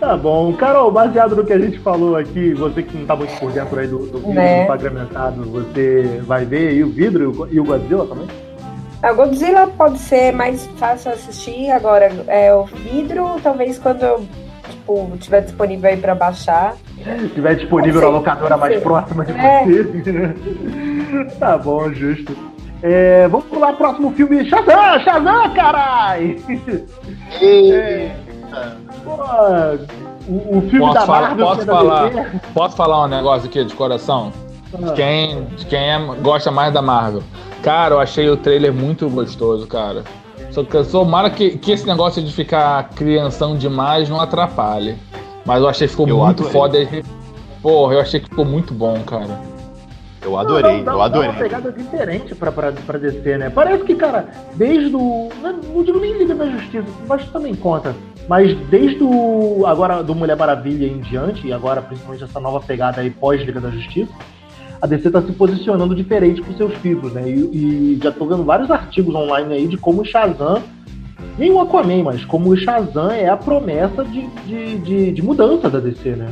[0.00, 0.52] Tá bom.
[0.54, 3.78] Carol, baseado no que a gente falou aqui, você que não tá muito por dentro
[3.78, 4.66] aí do, do vidro né?
[4.66, 8.26] fragmentado, você vai ver aí o vidro e o Godzilla também?
[9.02, 14.24] A Godzilla pode ser mais fácil assistir, agora é o vidro, talvez quando eu
[14.70, 16.74] tipo, tiver disponível aí pra baixar.
[17.02, 19.64] Se tiver disponível na locadora mais próxima de É.
[19.64, 21.26] você.
[21.40, 22.36] tá bom, justo.
[22.80, 24.48] É, vamos pular pro próximo filme.
[24.48, 25.00] Shazam!
[25.00, 26.36] Shazam, carai!
[27.40, 28.10] É,
[29.04, 29.10] pô,
[30.28, 32.10] o, o filme Posso da falar- Marvel posso é falar?
[32.54, 34.32] Posso falar um negócio aqui de coração?
[34.78, 37.22] De quem, de quem é- gosta mais da Marvel.
[37.62, 40.02] Cara, eu achei o trailer muito gostoso, cara.
[40.50, 44.96] Só que tomara que, que esse negócio de ficar crianção demais não atrapalhe.
[45.46, 46.86] Mas eu achei que ficou Eu muito adorei.
[46.86, 47.02] foda.
[47.62, 49.40] Porra, eu achei que ficou muito bom, cara.
[50.20, 51.30] Eu adorei, Não, dá- eu dá adorei.
[51.30, 53.50] uma pegada diferente pra, pra, pra descer, né?
[53.50, 55.28] Parece que, cara, desde o.
[55.42, 57.94] Não, não digo nem Liga da Justiça, mas também conta.
[58.28, 59.64] Mas desde o.
[59.66, 63.70] Agora do Mulher Maravilha em diante, e agora principalmente essa nova pegada aí pós-Liga da
[63.70, 64.12] Justiça,
[64.82, 67.22] a DC tá se posicionando diferente com seus filmes, né?
[67.24, 70.60] E, e já tô vendo vários artigos online aí de como o Shazam.
[71.38, 75.70] Nem o Aquaman, mas como o Shazam é a promessa de, de, de, de mudança
[75.70, 76.28] da DC, né?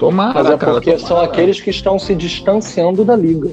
[0.00, 0.72] Tomara, Mas é cara.
[0.72, 1.06] porque tomara.
[1.06, 3.52] são aqueles que estão se distanciando da liga.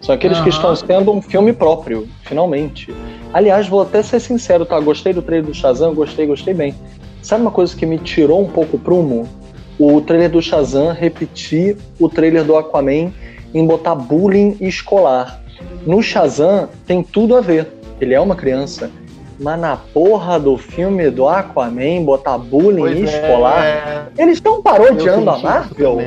[0.00, 2.94] São aqueles que estão sendo um filme próprio, finalmente.
[3.32, 4.78] Aliás, vou até ser sincero, tá?
[4.78, 6.72] Gostei do trailer do Shazam, gostei, gostei bem.
[7.20, 9.28] Sabe uma coisa que me tirou um pouco o prumo?
[9.76, 13.12] O trailer do Shazam repetir o trailer do Aquaman
[13.54, 15.40] em botar bullying escolar.
[15.86, 17.68] No Shazam tem tudo a ver.
[18.00, 18.90] Ele é uma criança.
[19.38, 23.02] Mas na porra do filme do Aquaman, botar bullying Pois é.
[23.02, 24.12] escolar.
[24.16, 25.98] Eles estão parodiando a Marvel?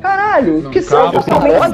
[0.00, 1.68] Caralho, Não, que são No escolar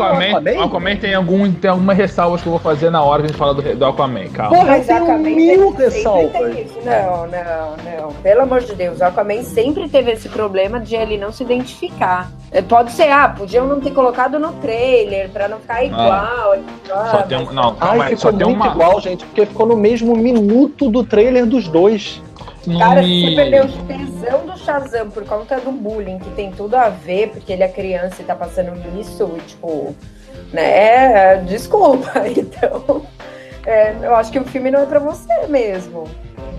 [0.00, 0.96] no Aquaman, Aquaman?
[0.96, 3.54] tem, algum, tem algumas ressalvas que eu vou fazer na hora que a gente fala
[3.54, 4.56] do, do Aquaman, calma.
[4.56, 6.58] Porra, Mas tem Aquaman mil ressalvas.
[6.58, 6.78] isso.
[6.84, 8.12] Não, não, não.
[8.22, 12.30] Pelo amor de Deus, o Aquaman sempre teve esse problema de ele não se identificar.
[12.50, 16.54] É, Pode ser, ah, podiam não ter colocado no trailer pra não ficar igual.
[16.90, 18.72] ah, Só tem um, mas- não, calma Ai, aí, só ficou tem muito uma.
[18.72, 22.22] igual, gente, porque ficou no mesmo minuto do trailer dos dois.
[22.78, 26.74] Cara, me- você perdeu o tesão do Shazam por conta do bullying, que tem tudo
[26.76, 29.94] a ver, porque ele é criança e tá passando isso, e, tipo,
[30.52, 31.36] né?
[31.46, 33.02] Desculpa, então.
[33.66, 36.04] é, eu acho que o filme não é pra você mesmo.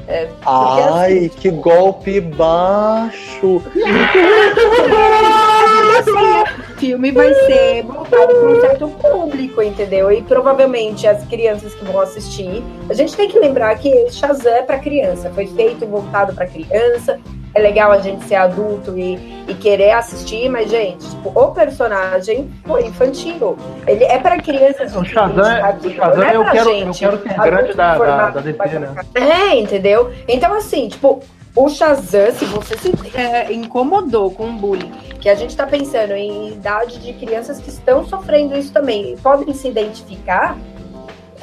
[0.08, 3.62] É, porque, Ai, assim, que golpe baixo.
[5.68, 10.12] o filme vai ser voltado para um certo público, entendeu?
[10.12, 12.64] E provavelmente as crianças que vão assistir.
[12.90, 17.20] A gente tem que lembrar que Shazam é para criança, foi feito voltado para criança.
[17.56, 19.16] É legal a gente ser adulto e,
[19.48, 23.58] e querer assistir, mas, gente, tipo, o personagem foi infantil.
[23.88, 24.96] Ele é para crianças.
[24.96, 27.98] O Shazam, é- o Shazam não é eu quero, eu gente, quero ser grande da,
[27.98, 28.96] da, da DC, né?
[29.16, 30.12] É, entendeu?
[30.28, 31.24] Então, assim, tipo,
[31.58, 36.14] o Shazam, se você se é, incomodou com o bullying, que a gente tá pensando
[36.14, 40.56] em idade de crianças que estão sofrendo isso também, e podem se identificar,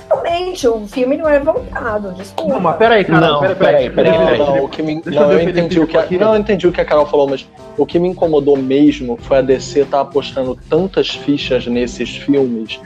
[0.09, 2.55] realmente, o filme não é voltado, desculpa.
[2.55, 3.27] Não, mas peraí, cara.
[3.27, 4.39] Não, peraí, peraí, peraí, Não, peraí.
[4.39, 6.17] não, o que me, Deixa eu não, entendi o que a, aqui.
[6.17, 9.39] não, eu entendi o que a Carol falou, mas o que me incomodou mesmo foi
[9.39, 12.81] a DC estar apostando tantas fichas nesses filmes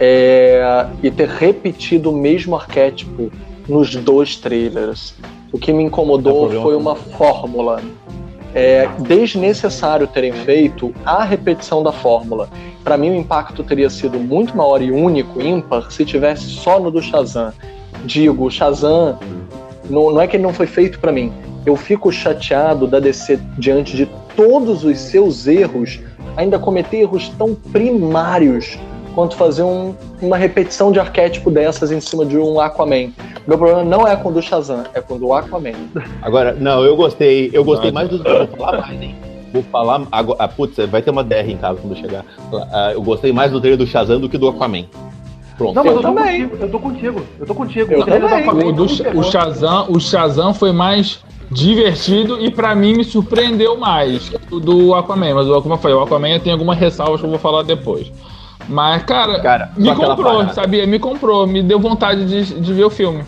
[0.00, 3.30] é, e ter repetido o mesmo arquétipo
[3.68, 5.14] nos dois trailers.
[5.56, 7.80] O que me É incomodou problema foi uma fórmula.
[8.54, 12.50] É desnecessário terem feito a repetição da fórmula.
[12.84, 16.90] Para mim, o impacto teria sido muito maior e único, ímpar, se tivesse só no
[16.90, 17.54] do Shazam.
[18.04, 19.18] Digo, Shazam
[19.88, 21.32] não, não é que ele não foi feito para mim.
[21.64, 24.04] Eu fico chateado da DC diante de
[24.36, 26.00] todos os seus erros,
[26.36, 28.78] ainda cometer erros tão primários
[29.16, 33.08] quanto fazer um- uma repetição de arquétipo dessas em cima de um Aquaman.
[33.46, 35.72] Meu problema não é com o do Shazam, é com o do Aquaman.
[36.20, 37.48] Agora, não, eu gostei.
[37.52, 38.18] Eu gostei Não, mais do.
[38.22, 39.14] Vou falar mais, hein?
[39.52, 40.02] Vou falar.
[40.12, 42.24] Agora, ah, putz, vai ter uma DR em casa quando chegar.
[42.70, 44.84] Ah, eu gostei mais do trailer do Shazam do que do Aquaman.
[45.56, 45.74] Pronto.
[45.74, 46.24] Não, mas eu, Eu tô também.
[46.48, 47.92] contigo, eu tô contigo, eu tô contigo.
[47.94, 48.20] Eu O também.
[48.20, 53.04] do Aquaman O, do, o, Shazam, o Shazam foi mais divertido e pra mim me
[53.04, 55.34] surpreendeu mais o do Aquaman.
[55.34, 58.12] Mas como eu falei, o Aquaman tem algumas ressalvas que eu vou falar depois.
[58.68, 60.54] Mas, cara, Cara, me comprou, parada.
[60.54, 60.86] sabia?
[60.86, 63.24] Me comprou, me deu vontade de, de ver o filme.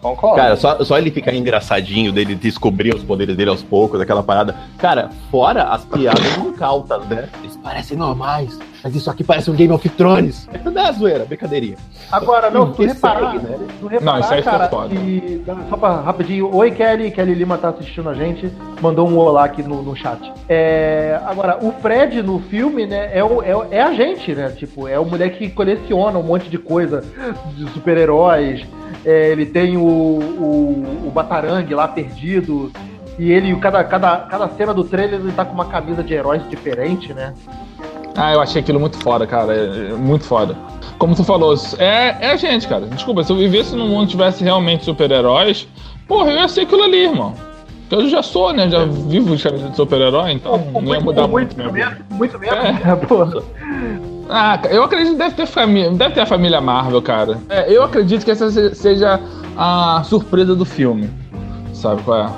[0.00, 0.36] Concordo.
[0.36, 4.54] Cara, só, só ele ficar engraçadinho dele descobrir os poderes dele aos poucos, aquela parada.
[4.78, 7.28] Cara, fora as piadas incautas, né?
[7.40, 10.48] Eles parecem normais, mas isso aqui parece um Game of Thrones.
[10.52, 11.76] É tudo é zoeira, brincadeirinha.
[12.10, 13.58] Agora, não, tu reparar, aí, né?
[13.80, 14.94] tu reparar, Não, isso aí cara, foda.
[14.94, 18.50] e, só pra rapidinho, oi Kelly, Kelly Lima tá assistindo a gente,
[18.80, 20.32] mandou um olá aqui no, no chat.
[20.48, 24.86] É, agora, o Fred no filme, né, é, o, é, é a gente, né, tipo,
[24.86, 27.04] é o moleque que coleciona um monte de coisa
[27.56, 28.66] de super-heróis,
[29.04, 32.72] É, ele tem o, o, o Batarangue lá perdido,
[33.18, 36.48] e ele, cada, cada, cada cena do trailer, ele tá com uma camisa de heróis
[36.48, 37.34] diferente, né.
[38.20, 39.54] Ah, eu achei aquilo muito foda, cara.
[39.54, 40.56] é- é muito foda.
[40.98, 42.86] Como tu falou, é, é a gente, cara.
[42.86, 45.68] Desculpa, se eu vivesse num mundo que tivesse realmente super-heróis,
[46.08, 47.34] porra, eu ia ser aquilo ali, irmão.
[47.90, 48.68] Eu já sou, né?
[48.68, 51.56] Já vivo de camisa de super-herói, então não ia mudar muito.
[51.56, 51.94] Muito mesmo.
[52.10, 52.54] muito mesmo.
[52.56, 52.96] É.
[53.06, 53.42] Porra.
[54.28, 57.38] Ah, eu acredito que deve ter família, deve ter a família Marvel, cara.
[57.48, 59.18] É, eu acredito que essa se- seja
[59.56, 61.08] a surpresa do filme.
[61.72, 62.30] Sabe qual é?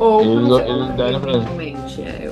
[0.00, 2.31] Ou Eles- eles deram pra- realmente, é, eu-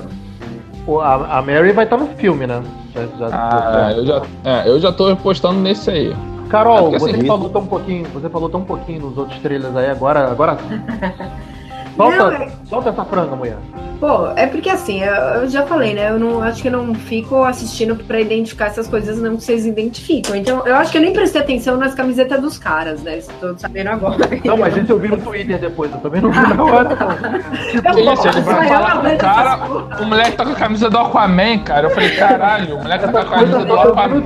[1.01, 2.61] A, a Mary vai estar no filme, né?
[2.93, 6.15] Já- já- Ah, eu já, é, eu já tô postando nesse aí.
[6.49, 9.75] Carol, É porque, você assim, falou tão pouquinho, você falou tão pouquinho nos outros trailers
[9.75, 10.57] aí, agora, agora
[11.95, 13.57] solta, Não, é- solta essa franga, mulher.
[13.99, 16.09] Pô, é porque assim, eu, eu já falei, né?
[16.09, 19.63] Eu não acho que eu não fico assistindo pra identificar essas coisas não que vocês
[19.63, 20.35] identificam.
[20.35, 23.19] Então, eu acho que eu nem prestei atenção nas camisetas dos caras, né?
[23.19, 24.17] Estou sabendo agora.
[24.43, 27.91] Não, mas esse eu vi no Twitter depois, eu também não vi na hora, não.
[27.93, 28.27] Que isso?
[28.27, 29.59] Ele vai falar com o cara.
[30.01, 31.85] O moleque tá com a camisa do Aquaman, cara.
[31.87, 34.21] Eu falei, caralho, o moleque tá com a camisa do Aquaman.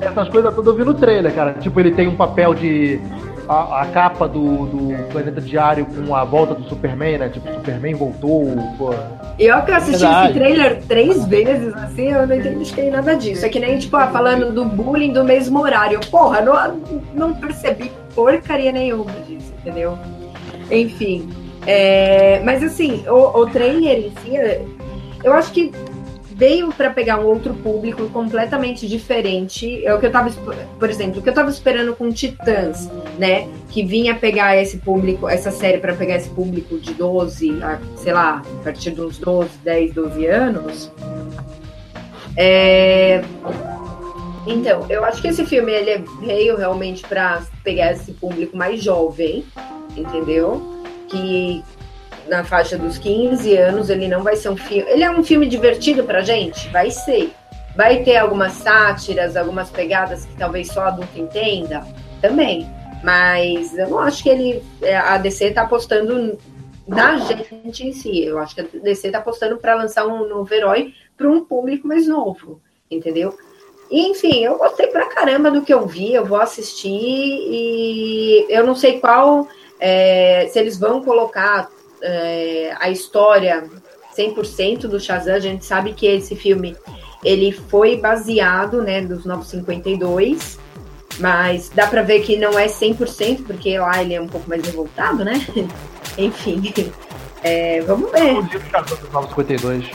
[0.00, 1.52] Essas coisas todas eu vi no trailer, cara.
[1.60, 3.00] Tipo, ele tem um papel de.
[3.50, 7.28] A, a capa do, do Planeta Diário com a volta do Superman, né?
[7.28, 8.46] Tipo, Superman voltou,
[8.78, 8.94] pô.
[9.36, 10.30] E eu que assisti Verdade.
[10.30, 13.44] esse trailer três vezes, assim, eu não identifiquei nada disso.
[13.44, 15.98] É que nem, tipo, ah, falando do bullying do mesmo horário.
[16.10, 16.80] Porra, não,
[17.12, 19.98] não percebi porcaria nenhuma disso, entendeu?
[20.70, 21.28] Enfim.
[21.66, 24.66] é, mas assim, o, o trailer em si,
[25.24, 25.72] eu acho que
[26.40, 29.84] veio pra pegar um outro público completamente diferente.
[29.84, 30.30] É o que eu tava,
[30.78, 33.46] por exemplo, o que eu tava esperando com Titãs, né?
[33.68, 38.14] Que vinha pegar esse público, essa série pra pegar esse público de 12, a, sei
[38.14, 40.90] lá, a partir uns 12, 10, 12 anos.
[42.34, 43.22] É,
[44.46, 49.44] Então, eu acho que esse filme ele veio realmente pra pegar esse público mais jovem,
[49.94, 50.82] entendeu?
[51.06, 51.62] Que
[52.30, 54.88] na faixa dos 15 anos ele não vai ser um filme.
[54.88, 56.68] Ele é um filme divertido pra gente?
[56.68, 57.32] Vai ser.
[57.76, 61.84] Vai ter algumas sátiras, algumas pegadas que talvez só adulto entenda?
[62.22, 62.68] Também.
[63.02, 64.62] Mas eu não acho que ele.
[64.80, 66.38] é, A DC tá apostando
[66.86, 68.24] na gente em si.
[68.24, 71.88] Eu acho que a DC tá apostando pra lançar um novo herói para um público
[71.88, 72.60] mais novo.
[72.90, 73.36] Entendeu?
[73.90, 78.74] Enfim, eu gostei pra caramba do que eu vi, eu vou assistir e eu não
[78.76, 79.48] sei qual.
[79.80, 81.68] é, se eles vão colocar
[82.02, 83.64] é, a história
[84.16, 86.76] 100% do Shazam, a gente sabe que esse filme
[87.24, 90.58] ele foi baseado, né, dos 952,
[91.18, 94.64] mas dá pra ver que não é 100%, porque lá ele é um pouco mais
[94.64, 95.44] revoltado, né?
[96.16, 96.72] Enfim,
[97.42, 98.36] é, vamos ver.
[98.36, 99.86] O livro Shazam dos 952.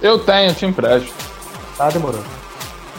[0.00, 1.12] Eu tenho, te empresto.
[1.76, 2.24] Tá demorando.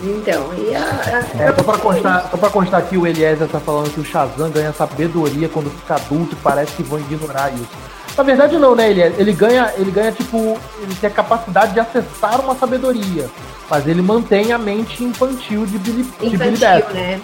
[0.04, 3.60] Então, e a, a- É, só pra constar, só pra constar aqui, o Eliezer tá
[3.60, 7.70] falando que o Shazam ganha sabedoria quando fica adulto e parece que vão ignorar isso.
[8.18, 9.20] Na verdade não, né, Eliezer?
[9.20, 13.30] Ele ganha, ele ganha, tipo, ele tem a capacidade de acessar uma sabedoria.
[13.70, 17.22] Mas ele mantém a mente infantil de Billy, de Billy infantil, né?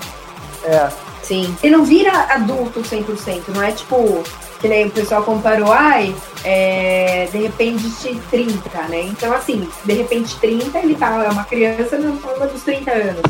[0.63, 0.89] É.
[1.21, 1.55] Sim.
[1.61, 4.23] Ele não vira adulto 100%, não é tipo,
[4.61, 9.01] que nem o pessoal comparou, ai, é, de repente 30, né?
[9.01, 13.21] Então, assim, de repente 30, ele tá, é uma criança na forma dos 30 anos.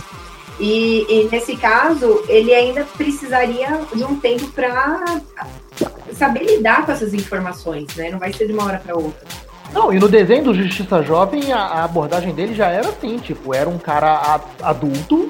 [0.60, 5.04] E, e nesse caso, ele ainda precisaria de um tempo para
[6.14, 8.10] saber lidar com essas informações, né?
[8.10, 9.28] Não vai ser de uma hora para outra.
[9.74, 13.54] Não, e no desenho do Justiça Jovem, a, a abordagem dele já era assim, tipo,
[13.54, 15.28] era um cara a- adulto,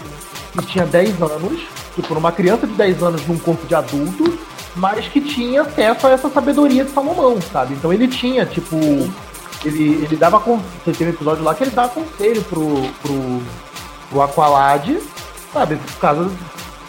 [0.54, 1.62] que tinha 10 anos,
[1.96, 4.38] tipo, numa criança de 10 anos num corpo de adulto,
[4.76, 7.74] mas que tinha acesso a essa sabedoria de Salomão, sabe?
[7.74, 8.76] Então ele tinha, tipo,
[9.66, 13.42] ele, ele dava, tem um episódio lá que ele dava conselho pro, pro,
[14.10, 15.00] pro Aqualad,
[15.54, 16.30] sabe, por causa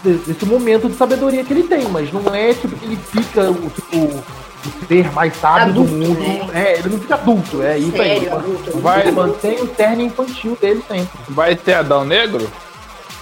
[0.02, 3.50] de- desse momento de sabedoria que ele tem, mas não é, tipo, que ele fica,
[3.50, 6.18] o, tipo, o ser mais sábio Adulto, do mundo.
[6.20, 6.50] né?
[6.54, 8.20] É, ele não fica adulto, é isso aí.
[8.20, 8.78] Sério, adulto.
[8.78, 11.08] Vai- Ele mantém o cerne infantil dele sempre.
[11.28, 12.48] Vai ter Adão Negro?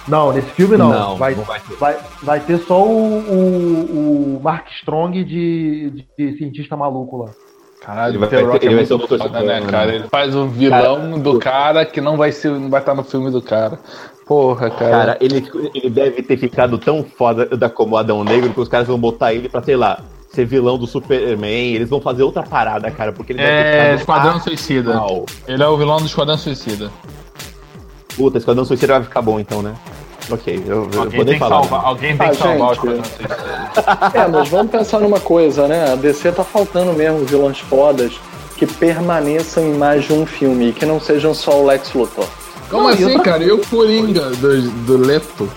[0.07, 0.89] Não, nesse filme não.
[0.89, 1.75] Não, vai, não vai ter.
[1.75, 7.29] vai, vai ter só o, o, o Mark Strong de, de cientista maluco lá.
[7.81, 9.85] Caralho, Ele vai- Rock ele é vai ser o foda, né, cara?
[9.87, 9.95] né?
[9.95, 13.29] Ele faz o vilão do cara que não vai ser, não vai estar no filme
[13.29, 13.79] do cara.
[14.27, 14.91] Porra, cara.
[14.91, 18.87] Cara, ele, ele deve ter ficado tão foda da como Adão Negro que os caras
[18.87, 19.99] vão botar ele pra, sei lá,
[20.29, 21.73] ser vilão do Superman.
[21.73, 24.93] Eles vão fazer outra parada, cara, porque ele deve ter é, Esquadrão Suicida.
[24.95, 25.25] mal.
[25.47, 26.91] Ele é o vilão do Esquadrão Suicida.
[28.15, 29.73] Puta, Esquadrão Suicida vai ficar bom então, né?
[30.29, 31.61] Ok, eu, eu Alguém vou tem nem falar.
[31.61, 32.83] salvar, alguém tem Ah, que salvar o gente.
[32.83, 34.19] Esquadrão Suicida.
[34.19, 35.93] É, mas vamos pensar numa coisa, né?
[35.93, 38.11] A DC tá faltando mesmo vilões fodas
[38.57, 42.25] que permaneçam em mais de um filme e que não sejam só o Lex Luthor.
[42.69, 43.43] Como Não, assim, outra cara?
[43.43, 45.49] E o Coringa do, do Leto?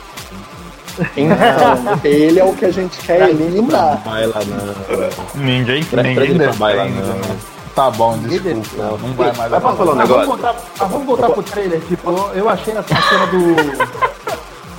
[1.17, 4.03] Então, ele é o que a gente quer eliminar.
[4.05, 5.43] Vai lá, não.
[5.43, 7.21] Ninguém, ninguém pra baila, não.
[7.75, 8.43] Tá bom, desculpa.
[8.49, 8.69] defende.
[8.77, 10.27] Não vai mais Mas posso falar um Mas negócio?
[10.29, 11.81] vamos voltar, mas vamos voltar pro trailer.
[11.89, 13.57] Tipo, eu- achei a, a cena do.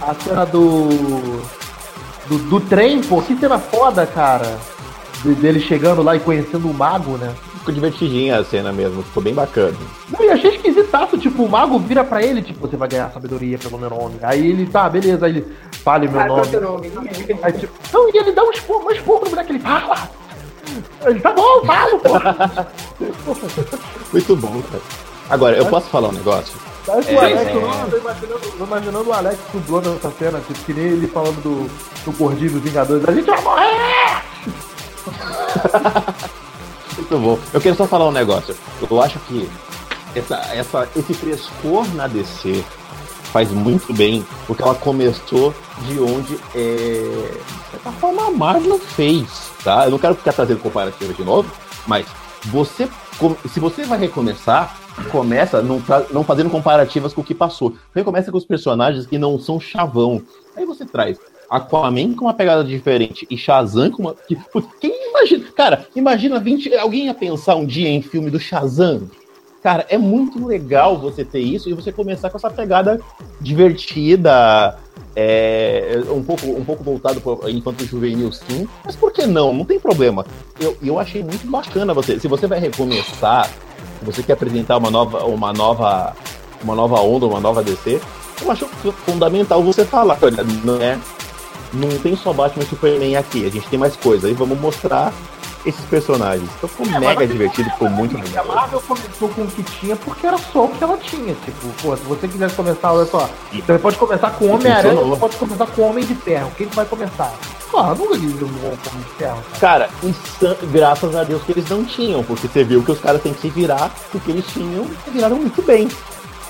[0.02, 1.42] A cena do.
[2.28, 4.58] Do, do trem, pô, que cena foda, cara.
[5.24, 7.32] De- dele chegando lá e conhecendo o mago, né?
[7.62, 9.78] Ficou divertidinha a cena mesmo, ficou bem bacana.
[10.10, 13.58] Não, e achei esquisitaço, tipo, o mago vira pra ele, tipo, você vai ganhar sabedoria
[13.58, 14.18] pelo meu nome.
[14.22, 15.48] Aí ele, tá, beleza, aí ele
[15.84, 16.92] fale meu Vai nome.
[17.42, 20.10] Aí, tipo, não, e ele dá um esporro, um esporro no moleque, ele fala.
[21.06, 22.68] Ele tá bom, falo, porra.
[24.12, 24.84] Muito bom, cara.
[25.30, 26.54] Agora, eu posso falar um negócio?
[26.86, 27.56] Parece É, o Alex, é.
[27.56, 31.42] eu tô imaginando, tô imaginando o Alex dublando essa cena, tipo, que nem ele falando
[31.42, 31.70] do,
[32.06, 33.08] do gordinho dos Vingadores.
[33.08, 34.22] A gente vai morrer!
[36.96, 37.40] Muito bom.
[37.54, 38.56] Eu quero só falar um negócio.
[38.90, 39.50] Eu acho que
[40.16, 42.64] essa, essa, esse frescor na DC
[43.32, 45.54] faz muito bem, porque ela começou
[45.88, 47.32] de onde é,
[47.72, 49.86] certa forma a Marvel fez, tá?
[49.86, 51.50] Eu não quero ficar trazendo comparativa de novo,
[51.88, 52.06] mas
[52.46, 52.90] você,
[53.50, 54.78] se você vai recomeçar,
[55.12, 55.82] começa não,
[56.12, 57.74] não fazendo comparativas com o que passou.
[57.96, 60.22] Recomeça com os personagens que não são chavão.
[60.56, 61.18] Aí você traz
[61.52, 64.16] Aquaman com uma pegada diferente e Shazam com uma.
[64.16, 65.46] Que, putz, quem imagina?
[65.54, 66.74] Cara, imagina 20.
[66.76, 69.10] Alguém ia pensar um dia em filme do Shazam?
[69.62, 73.00] Cara, é muito legal você ter isso e você começar com essa pegada
[73.40, 74.80] divertida,
[75.14, 78.68] é, um, pouco, um pouco voltado enquanto juvenil, sim.
[78.84, 79.54] Mas por que não?
[79.54, 80.26] Não tem problema.
[80.58, 82.18] Eu, eu achei muito bacana você.
[82.18, 83.48] Se você vai recomeçar,
[84.00, 86.16] se você quer apresentar uma nova, uma nova,
[86.64, 88.02] uma nova onda, uma nova DC,
[88.42, 88.66] eu acho
[89.06, 90.98] fundamental você falar, olha, não é,
[91.74, 94.28] não tem só Batman e Superman aqui, a gente tem mais coisa.
[94.28, 95.14] Aí vamos mostrar
[95.66, 96.50] esses personagens.
[96.58, 98.46] Então ficou É, mega divertido, ficou muito A legal.
[98.48, 101.36] Marvel começou com o que tinha porque era só o que ela tinha.
[101.46, 105.36] Tipo, pô, se você quisesse começar, olha só, você pode começar com Homem-Aranha, você pode
[105.38, 106.52] começar com Homem de Ferro.
[106.58, 107.32] Quem que vai começar?
[107.74, 109.90] Ah, nunca quis um Homem de Ferro, cara.
[110.42, 113.34] Cara, graças a Deus que eles não tinham, porque você viu que os caras têm
[113.34, 115.88] que se virar, porque eles tinham e viraram muito bem.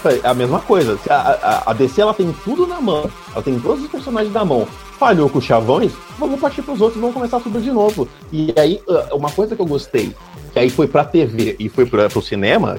[0.06, 0.98] É a mesma coisa.
[1.10, 4.44] A, a- a DC ela tem tudo na mão, ela tem todos os personagens na
[4.46, 4.68] mão.
[5.00, 8.08] Falhou com os chavões, vamos partir pros outros, vamos começar tudo de novo.
[8.32, 8.82] E aí,
[9.12, 10.14] uma coisa que eu gostei,
[10.54, 12.78] que aí foi pra TV e foi pra, pro cinema,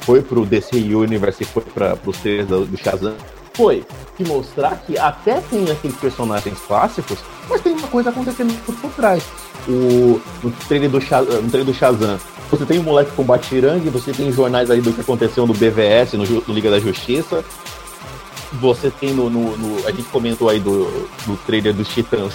[0.00, 3.12] foi pro DC Universe e foi pra, pros trailers do, do Shazam,
[3.52, 3.84] foi
[4.16, 7.18] que mostrar que até tem aqueles personagens clássicos,
[7.50, 9.22] mas tem uma coisa acontecendo por trás.
[9.68, 12.18] O, no, trailer do Sha- no trailer do Shazam,
[12.56, 16.12] você tem o moleque com batirangue, você tem jornais aí do que aconteceu no BVS,
[16.14, 17.42] no, no Liga da Justiça.
[18.60, 20.84] Você tem no, no- no- A gente comentou aí do,
[21.26, 22.32] do trailer dos Titãs.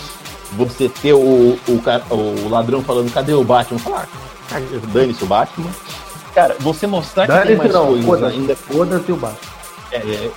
[0.54, 1.20] Você ter o,
[1.68, 1.82] o,
[2.46, 3.80] o ladrão falando, cadê o Batman?
[3.80, 4.08] Falar,
[4.52, 4.60] ah,
[4.92, 5.70] dane-se o Batman.
[6.34, 8.36] Cara, você mostrar que tem mais não, coisas foda-se.
[8.36, 8.56] ainda.
[8.56, 9.40] Foda-se o Batman.
[9.92, 10.32] É, é,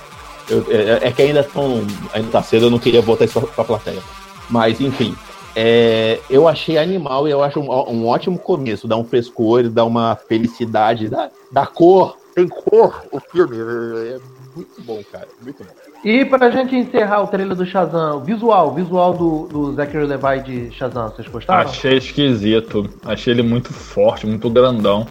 [0.69, 1.83] é- é que ainda tão.
[2.13, 4.01] Ainda tá cedo, eu não queria botar isso pra, pra plateia.
[4.49, 5.15] Mas, enfim.
[5.55, 8.87] É, eu achei animal e eu acho um, um ótimo começo.
[8.87, 12.17] Dá um frescor, dá uma felicidade, dá, dá cor.
[12.33, 13.57] Tem cor o filme.
[13.57, 14.19] É
[14.55, 15.27] muito bom, cara.
[15.41, 15.69] Muito bom.
[16.03, 20.07] E pra gente encerrar o trailer do Shazam, o visual, o visual do, do Zachary
[20.07, 21.69] Levi de Shazam, vocês gostaram?
[21.69, 22.89] Achei esquisito.
[23.05, 25.05] Achei ele muito forte, muito grandão.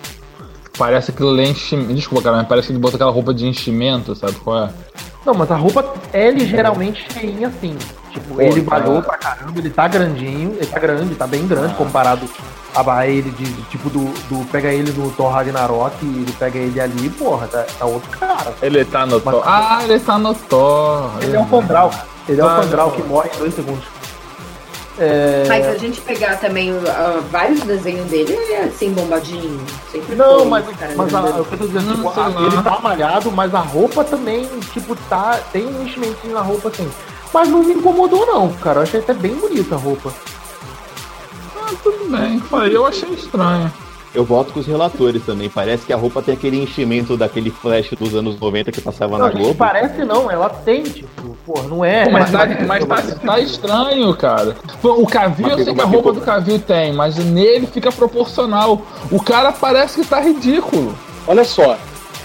[0.76, 1.94] Parece aquilo ali é enchimento.
[1.94, 4.72] Desculpa, cara, mas parece que ele botou aquela roupa de enchimento, sabe qual é?
[5.24, 7.76] Não, mas a roupa é ligeiramente cheinha assim.
[8.10, 11.74] Tipo, Pô, ele malhou pra caramba, ele tá grandinho, ele tá grande, tá bem grande
[11.74, 12.28] comparado
[12.74, 14.44] a, ele de, de tipo do, do.
[14.50, 18.52] Pega ele no Thor Ragnarok e ele pega ele ali, porra, tá, tá outro cara.
[18.62, 19.42] Ele tá no Mas- Thor.
[19.46, 21.10] Ah, ele tá no Thor.
[21.22, 21.90] Ele é um Fandral.
[22.28, 23.84] Ele é um Ah, Fandral que morre em dois segundos.
[24.98, 25.44] É...
[25.48, 29.58] Mas se a gente pegar também ah, vários desenhos dele, ele é assim, bombadinho.
[29.90, 33.32] Sempre Não, foi, mas, cara, mas a, eu tô dizendo, tipo, a- ele tá malhado,
[33.32, 35.40] mas a roupa também, tipo, tá.
[35.52, 36.88] Tem um enchimentinho na roupa assim.
[37.32, 38.78] Mas não me incomodou, não, cara.
[38.80, 40.12] Eu achei até bem bonita a roupa.
[41.56, 42.40] Ah, tudo bem.
[42.40, 43.72] Falei, eu achei estranho.
[44.12, 45.48] Eu voto com os relatores também.
[45.48, 49.26] Parece que a roupa tem aquele enchimento daquele flash dos anos 90 que passava Não,
[49.26, 49.54] na Globo.
[49.54, 52.06] parece não, ela tem, tipo, pô, não é.
[52.06, 54.56] Pô, mas, tá, mas tá, tá estranho, cara.
[54.82, 57.92] Pô, O Cavil, eu sei que a ficou- roupa do Cavil tem, mas nele fica
[57.92, 58.82] proporcional.
[59.12, 60.92] O cara parece que tá ridículo.
[61.28, 61.76] Olha só,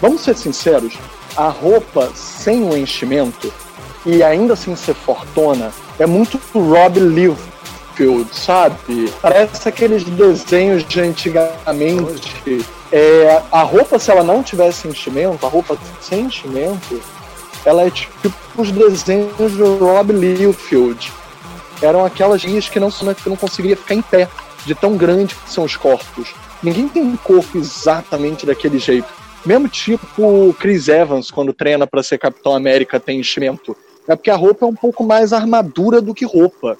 [0.01, 0.95] vamos ser sinceros,
[1.37, 3.53] a roupa sem o enchimento
[4.05, 9.11] e ainda assim ser fortona é muito Rob Liefeld, sabe?
[9.21, 12.65] Parece aqueles desenhos de antigamente.
[12.91, 17.01] É, a roupa, se ela não tivesse enchimento, a roupa sem enchimento,
[17.65, 21.11] ela é tipo os desenhos do Rob Liefeld.
[21.81, 24.29] Eram aquelas linhas que não, que não conseguiria ficar em pé,
[24.65, 26.33] de tão grande que são os corpos.
[26.61, 29.07] Ninguém tem um corpo exatamente daquele jeito.
[29.45, 33.77] Mesmo tipo o Chris Evans, quando treina para ser Capitão América, tem enchimento.
[34.07, 36.77] É porque a roupa é um pouco mais armadura do que roupa.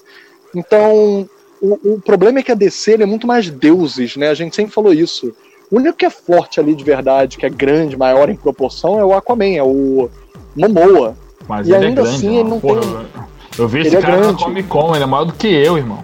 [0.54, 1.28] Então,
[1.60, 4.28] o, o problema é que a DC ele é muito mais deuses, né?
[4.28, 5.32] A gente sempre falou isso.
[5.70, 9.04] O único que é forte ali de verdade, que é grande, maior em proporção, é
[9.04, 10.08] o Aquaman, é o
[10.54, 11.16] Momoa.
[11.48, 13.06] Mas E ele ainda é grande, assim, ele não Porra, tem- Eu
[13.64, 14.32] eu vi Ele esse é cara grande.
[14.32, 16.02] na Comic Con, ele é maior do que eu, irmão.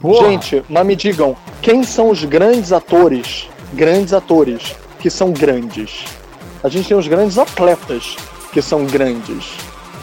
[0.00, 0.28] Porra.
[0.28, 6.04] Gente, mas me digam, quem são os grandes atores grandes atores que são grandes.
[6.62, 8.16] A gente tem os grandes atletas
[8.52, 9.52] que são grandes.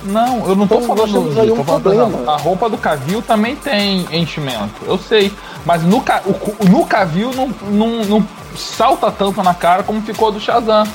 [0.03, 2.09] Não, eu não tô Então, nós falando temos aí disso, um tô falando, problema.
[2.09, 5.31] não, A roupa do Cavil também tem enchimento, eu sei.
[5.65, 10.31] Mas no, ca- o, no Cavil não, não, não salta tanto na cara como ficou
[10.31, 10.87] do Shazam.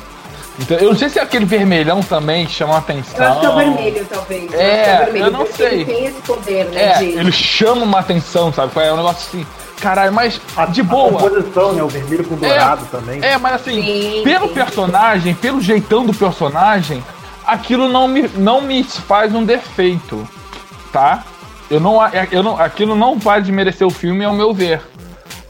[0.59, 3.19] Então, eu não sei se é aquele vermelhão também que chama a atenção.
[3.19, 4.53] Eu acho que é o vermelho, talvez.
[4.53, 5.95] Eu É, acho que é o vermelho, eu não porque Ele sei.
[5.95, 6.83] tem esse poder, né?
[6.85, 7.05] É, de...
[7.07, 8.73] ele chama uma atenção, sabe?
[8.81, 9.47] É um negócio assim,
[9.81, 11.21] caralho, mas A, de a boa.
[11.21, 11.83] composição, né?
[11.83, 13.23] O vermelho com dourado também.
[13.23, 14.55] É, mas assim, Sim, pelo sim.
[14.55, 17.05] personagem, pelo jeitão do personagem,
[17.47, 20.27] aquilo não me, não me faz um defeito,
[20.93, 21.25] tá?
[21.71, 21.99] Eu não,
[22.31, 24.81] eu não, aquilo não vai desmerecer o filme, ao meu ver.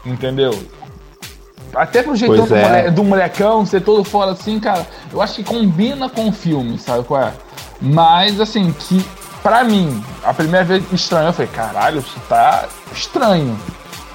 [0.05, 0.57] Entendeu?
[1.73, 2.61] Até pro jeitão do, é.
[2.61, 6.77] mole- do molecão, ser todo fora assim, cara, eu acho que combina com o filme,
[6.77, 7.33] sabe qual é?
[7.81, 9.05] Mas, assim, que
[9.43, 13.59] pra mim, a primeira vez estranho, eu falei, caralho, isso tá estranho.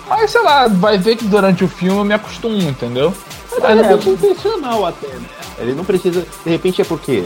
[0.08, 3.14] Mas, sei lá, vai ver que durante o filme eu me acostumo, entendeu?
[3.60, 5.22] Mas repente é intencional até, né?
[5.58, 6.26] Ele não precisa.
[6.44, 7.24] De repente é porque.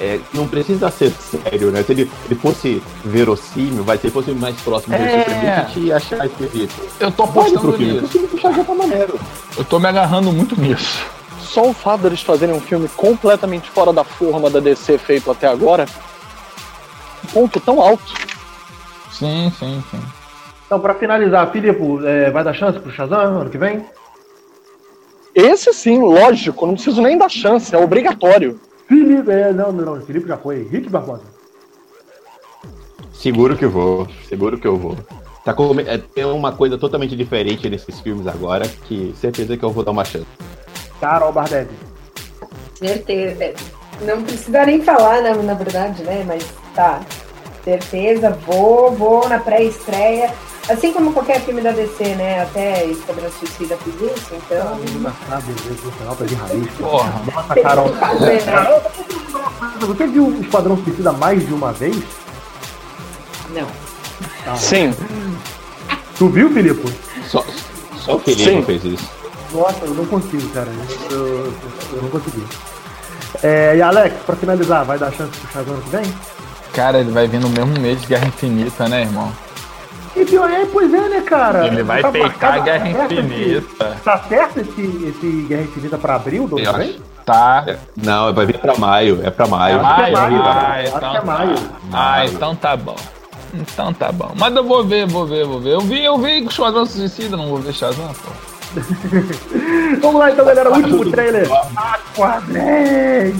[0.00, 1.82] É, não precisa ser sério, né?
[1.82, 5.06] Se ele, ele fosse verossímil, vai, se ele fosse mais próximo do É.
[5.06, 5.52] é.
[5.52, 6.74] a gente ia achar esquisito.
[6.98, 8.08] Eu tô apostando pro filme, o nisso.
[8.08, 9.20] filme puxar já tá maneiro.
[9.58, 11.04] Eu tô me agarrando muito nisso.
[11.40, 15.46] Só o fato deles fazerem um filme completamente fora da forma da DC feito até
[15.46, 15.84] agora,
[17.24, 18.14] um ponto tão alto.
[19.12, 20.00] Sim, sim, sim.
[20.64, 23.84] Então, pra finalizar, Filipe, é, vai dar chance pro Shazam ano que vem?
[25.34, 28.58] Esse sim, lógico, não preciso nem dar chance, é obrigatório.
[28.90, 30.64] Felipe, é, não, não, não, Felipe já foi.
[30.64, 31.22] Rick Barbosa.
[33.12, 34.96] Seguro que vou, seguro que eu vou.
[35.44, 39.70] Tá com, é, tem uma coisa totalmente diferente nesses filmes agora, que certeza que eu
[39.70, 40.26] vou dar uma chance.
[41.00, 41.68] Carol Bardev.
[42.74, 43.44] Certeza.
[43.44, 43.54] É,
[44.00, 46.24] Não precisa nem falar, na, na verdade, né?
[46.26, 47.00] Mas tá.
[47.62, 50.34] Certeza, vou, vou na pré-estreia.
[50.68, 52.42] Assim como qualquer filme da DC, né?
[52.42, 54.78] Até Esquadrão Suicida fiz isso, então.
[55.28, 55.54] Sabe,
[56.18, 56.66] tá de raiz.
[56.78, 57.22] Porra.
[57.34, 57.88] Nossa, Carol.
[57.88, 58.80] Né?
[59.80, 61.96] Você viu o Esquadrão Suicida mais de uma vez?
[63.50, 63.66] Não.
[64.56, 64.94] Sim,
[66.16, 66.92] Tu viu, Filipe?
[67.26, 67.44] Só,
[67.98, 68.62] só o Felipe Sim.
[68.62, 69.10] fez isso.
[69.52, 70.68] Nossa, eu não consigo, cara.
[71.10, 71.52] Eu, eu-
[71.94, 72.44] eu não consegui.
[73.42, 76.14] É, e Alex, pra finalizar, vai dar chance pro Shazam ano que vem?
[76.74, 79.32] Cara, ele vai vir no mesmo mês de Guerra Infinita, né, irmão?
[80.20, 81.66] E pior é, pois é, né, cara?
[81.66, 83.96] Ele vai Tá peitar a Guerra tá certo esse- Infinita.
[84.04, 86.94] Tá certo esse, esse Guerra Infinita pra abril do ano.
[87.24, 87.64] Tá.
[87.66, 89.78] É, não, vai vir pra maio, é pra maio.
[89.78, 91.54] É maio, Ah, maio, ah, acho então que é maio.
[91.54, 91.60] tá.
[91.92, 92.96] Ah, então tá bom.
[93.54, 94.30] Então tá bom.
[94.36, 95.74] Mas eu vou ver, vou ver, vou ver.
[95.74, 98.30] Eu vi, eu vi o Esquadrão Suicida, não vou ver Shazam, pô.
[100.00, 100.70] Vamos lá então, galera.
[100.70, 101.48] Último trailer.
[101.76, 103.32] Aquaman.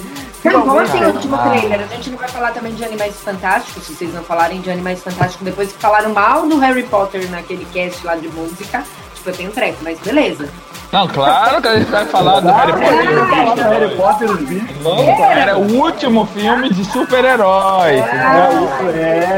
[0.44, 1.80] Não, como assim o último trailer?
[1.80, 5.02] A gente não vai falar também de Animais Fantásticos, se vocês não falarem de Animais
[5.02, 8.82] Fantásticos depois que falaram mal do Harry Potter naquele cast lá de música.
[9.14, 10.48] Tipo, eu tenho treco, mas beleza.
[10.90, 13.68] Não, claro que a gente vai falar do Harry Vamos falar do Potter.
[13.68, 14.76] Harry Potter, os bichos.
[14.82, 16.80] Vamos, Era o último filme de.
[16.80, 16.84] É,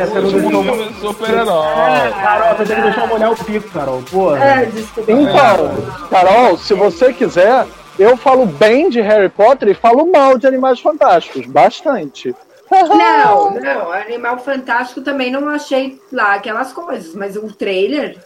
[0.07, 0.63] você não último deixou...
[0.63, 2.15] filme de super-heróis.
[2.15, 4.03] Carol, você tem que deixar eu molhar o pico, Carol.
[4.11, 4.39] Porra.
[4.39, 5.13] É, desculpa.
[5.13, 7.67] Então, Carol, se você quiser,
[7.99, 12.35] eu falo bem de Harry Potter e falo mal de Animais Fantásticos, bastante.
[12.71, 18.17] Não, não, Animal Fantástico também não achei lá aquelas coisas, mas o trailer,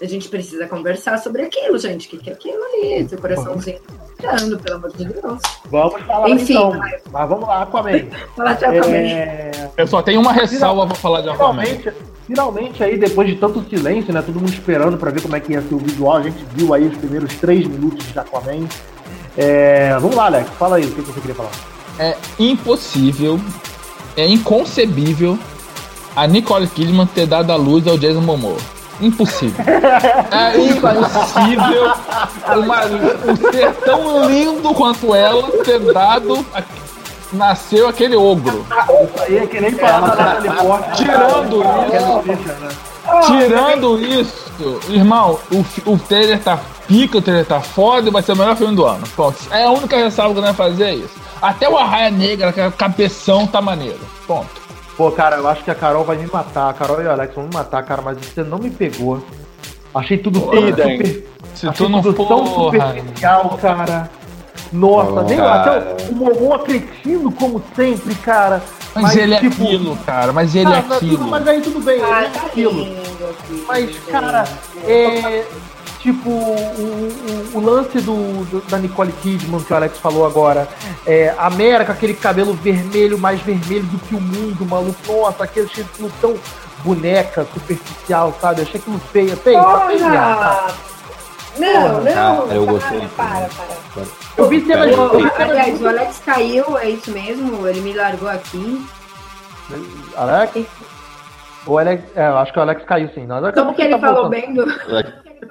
[0.00, 2.08] a gente precisa conversar sobre aquilo, gente.
[2.08, 3.08] O que, que é aquilo ali?
[3.08, 3.78] Seu coraçãozinho
[4.18, 5.40] tirando, pelo amor de Deus.
[5.66, 6.70] Vamos falar Enfim, então.
[6.78, 6.98] vai.
[7.12, 7.90] Mas vamos lá, Aquaman.
[8.36, 8.96] Fala de Aquaman.
[8.96, 11.64] É, Eu só tenho uma ressalva pra falar de Aquaman.
[11.64, 11.92] finalmente,
[12.26, 14.22] finalmente aí, depois de tanto silêncio, né?
[14.22, 16.16] Todo mundo esperando pra ver como é que ia ser o visual.
[16.16, 18.66] A gente viu aí os primeiros três minutos de Aquaman.
[19.36, 20.48] É, vamos lá, Alex.
[20.58, 21.50] Fala aí o que você queria falar.
[21.98, 23.40] É impossível,
[24.16, 25.38] é inconcebível
[26.16, 28.58] a Nicole Kidman ter dado a luz ao Jason Momoa.
[29.00, 29.64] Impossível.
[30.30, 31.92] É impossível
[32.56, 36.44] uma, um ser tão lindo quanto ela ter dado.
[36.54, 36.62] a-
[37.32, 38.66] nasceu aquele ogro.
[38.70, 40.94] Isso aí é que nem falar Portman.
[40.94, 41.62] Tirando
[42.30, 42.48] isso.
[42.60, 42.68] né?
[43.26, 48.32] Tirando isso, irmão, o, o trailer tá pica, o trailer tá foda e vai ser
[48.32, 49.06] o melhor filme do ano.
[49.16, 49.38] Ponto.
[49.50, 51.14] É a única ressalva que eu não ia fazer é isso.
[51.40, 53.98] Até o Arraia Negra, aquele cabeção, tá maneiro.
[54.26, 54.48] Ponto.
[54.96, 56.68] Pô, cara, eu acho que a Carol vai me matar.
[56.70, 59.24] A Carol e o Alex vão me matar, cara, mas você não me pegou.
[59.94, 60.96] Achei tudo tão Idem.
[60.98, 62.72] super, Se achei tu não tudo tão for.
[62.74, 64.10] superficial, cara.
[64.72, 65.60] Nossa, Oh, nem cara.
[65.78, 68.62] até o Momon cretino como sempre, cara.
[68.94, 70.32] Mas, ele tipo, é aquilo, cara.
[70.32, 71.28] Mas ele é ah, mas aquilo.
[71.28, 72.86] Mas aí tudo bem, ele Ah, é tá aquilo.
[73.66, 74.44] Mas, cara,
[74.86, 75.44] é.
[76.02, 76.32] Tipo, o,
[77.54, 80.66] o- o lance do, do- da Nicole Kidman que o Alex falou agora.
[81.06, 84.96] É, a Mera com aquele cabelo vermelho, mais vermelho do que o mundo, maluco.
[85.06, 86.34] Nossa, aquele estilo tão
[86.82, 88.60] boneca, superficial, sabe?
[88.60, 90.00] Eu achei aquilo feia, feia, feia.
[90.00, 90.74] Porra!
[91.58, 92.12] Não, não.
[92.12, 93.08] Cara, eu para, gostei.
[93.16, 93.48] Para,
[93.94, 94.04] para.
[94.38, 94.88] Eu vi cenas.
[95.38, 97.64] Aliás, o Alex caiu, é isso mesmo?
[97.68, 98.84] Ele me largou aqui.
[100.16, 100.66] Alex?
[101.66, 102.02] O Alex.
[102.16, 103.24] É, eu acho que o Alex caiu sim.
[103.26, 104.30] Não, a Como que ele tá falou voltando.
[104.30, 104.64] bem do.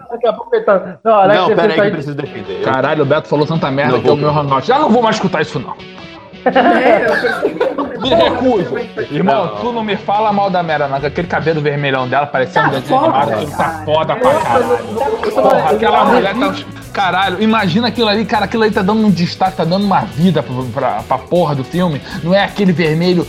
[0.10, 1.00] Daqui a pouco ele tá.
[1.04, 2.62] Não, Alex, Não, você pera aí que tá eu preciso defender.
[2.64, 4.68] Caralho, o Beto falou tanta merda Não que é o meu hangout.
[4.68, 5.76] Já não vou mais escutar isso, não.
[6.46, 8.78] É, eu Me recuso.
[9.12, 9.56] Irmão, Não.
[9.58, 11.00] tu não me fala mal da Mera, não.
[11.00, 13.34] que Aquele cabelo vermelhão dela parecia um Tá desenho foda, animado.
[13.34, 13.86] Aquilo tá cara.
[13.86, 14.78] foda pra caralho.
[15.34, 16.56] Porra, aquela mulher tá.
[16.92, 18.46] Caralho, imagina aquilo ali, cara.
[18.46, 21.64] Aquilo ali tá dando um destaque, tá dando uma vida pra, pra, pra porra do
[21.64, 22.02] filme.
[22.24, 23.26] Não é aquele vermelho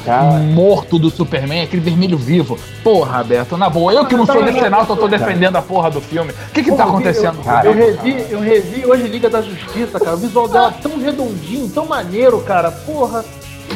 [0.53, 2.59] morto do Superman, é aquele vermelho vivo.
[2.83, 3.93] Porra, Beto, na boa.
[3.93, 6.33] Eu que não sou decenalto, eu tô defendendo a porra do filme.
[6.33, 7.67] O que que tá Pô, acontecendo, eu, cara?
[7.69, 10.17] Eu revi, eu revi hoje Liga da Justiça, cara.
[10.17, 12.71] O visual dela tão redondinho, tão maneiro, cara.
[12.71, 13.25] Porra.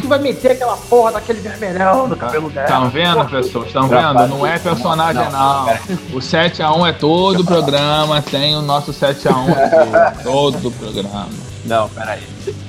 [0.01, 2.67] Que vai meter aquela porra daquele vermelhão no cabelo dela?
[2.67, 3.67] Estão vendo, pessoas?
[3.67, 4.27] Estão vendo?
[4.29, 5.67] Não é personagem, não.
[6.13, 10.23] O 7x1 é todo o programa, tem o nosso 7x1 aqui.
[10.23, 11.29] Todo o programa.
[11.65, 12.23] Não, peraí.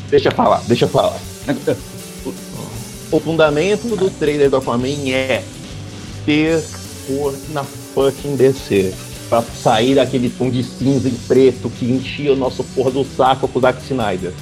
[0.09, 1.17] Deixa eu falar, deixa eu falar.
[3.11, 5.43] O fundamento do trailer do Aquaman é
[6.25, 6.63] ter
[7.07, 8.93] cor na fucking DC.
[9.29, 13.47] Pra sair daquele tom de cinza e preto que enchia o nosso porra do saco
[13.47, 14.33] com o Zack Snyder.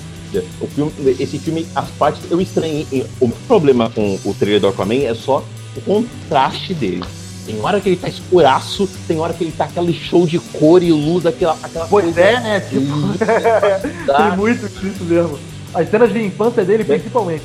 [0.61, 2.22] O filme, esse filme, as partes.
[2.30, 2.85] Eu estranhei.
[3.19, 5.43] O meu problema com o trailer do Aquaman é só
[5.77, 7.03] o contraste dele.
[7.45, 10.81] Tem hora que ele tá escuraço, tem hora que ele tá aquele show de cor
[10.81, 12.60] e luz, aquela, aquela Pois coisa é, né?
[12.60, 12.81] Tipo,
[14.18, 15.38] tem muito disso mesmo.
[15.73, 17.43] As cenas de infância dele, principalmente.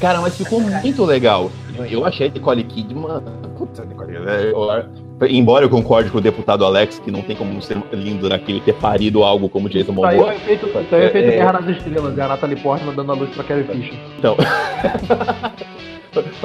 [0.00, 1.50] Cara, mas ficou muito legal.
[1.90, 3.22] Eu achei a Nicole Kidman.
[3.58, 4.54] Puta, Nicole, é, eu-
[5.28, 8.74] Embora eu concorde com o deputado Alex que não tem como ser lindo naquele ter
[8.74, 10.34] parido algo como Jason o Momoa.
[10.34, 11.32] efeito, isso aí é o efeito É.
[11.32, 12.18] Guerra nas Estrelas.
[12.18, 13.98] É a Natalie Portman dando a luz pra Carrie Fisher.
[14.18, 14.36] Então.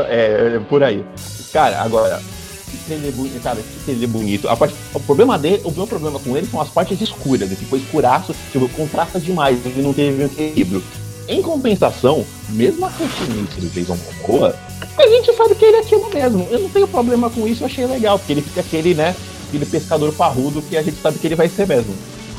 [0.08, 1.06] é, é, por aí.
[1.54, 2.22] Cara, agora.
[2.70, 4.50] Que trailer bonito, cara, que trailer bonito.
[4.50, 7.44] A parte, o problema dele, o meu problema com ele são as partes escuras.
[7.44, 10.84] Ele ficou escuraço, tipo, contrasta demais, ele não teve um equilíbrio.
[11.28, 13.98] Em compensação, mesmo a continência do Jason
[14.28, 14.56] Momoa,
[14.98, 16.48] a gente sabe que ele é aquilo mesmo.
[16.52, 19.16] Eu não tenho problema com isso, eu achei legal, porque ele fica aquele, né,
[19.48, 21.94] aquele pescador parrudo que a gente sabe que ele vai ser mesmo.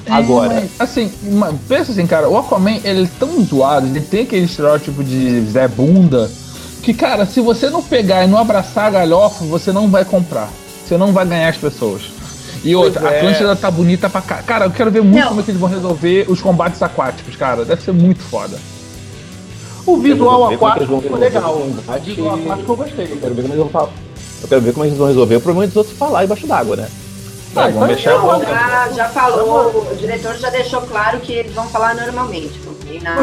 [0.09, 1.13] Agora, É, mas, assim,
[1.69, 5.67] pensa assim, cara, o Aquaman, ele é tão zoado, ele tem aquele estereótipo de Zé
[5.67, 6.31] Bunda,
[6.81, 10.49] que, cara, se você não pegar e não abraçar a galhofa, você não vai comprar.
[10.87, 12.03] Você não vai ganhar as pessoas.
[12.63, 13.19] E outra, Pois a é.
[13.19, 14.37] Atlântida tá bonita pra cá.
[14.37, 15.29] Cara, eu quero ver muito Não.
[15.29, 17.65] como é que eles vão resolver os combates aquáticos, cara.
[17.65, 18.57] Deve ser muito foda.
[19.87, 21.55] O visual é aquático ficou legal.
[21.55, 23.05] o visual aquático eu gostei.
[23.13, 23.91] eu quero ver como eles vão falar.
[24.43, 26.89] Eu quero ver como eles vão resolver o problema dos outros falar embaixo d'água, né?
[27.55, 28.47] Tá, então vamos deixar a Não, boca.
[28.47, 32.61] já, já falou, o diretor já deixou claro que eles vão falar normalmente.
[32.67, 33.23] Não tem nada.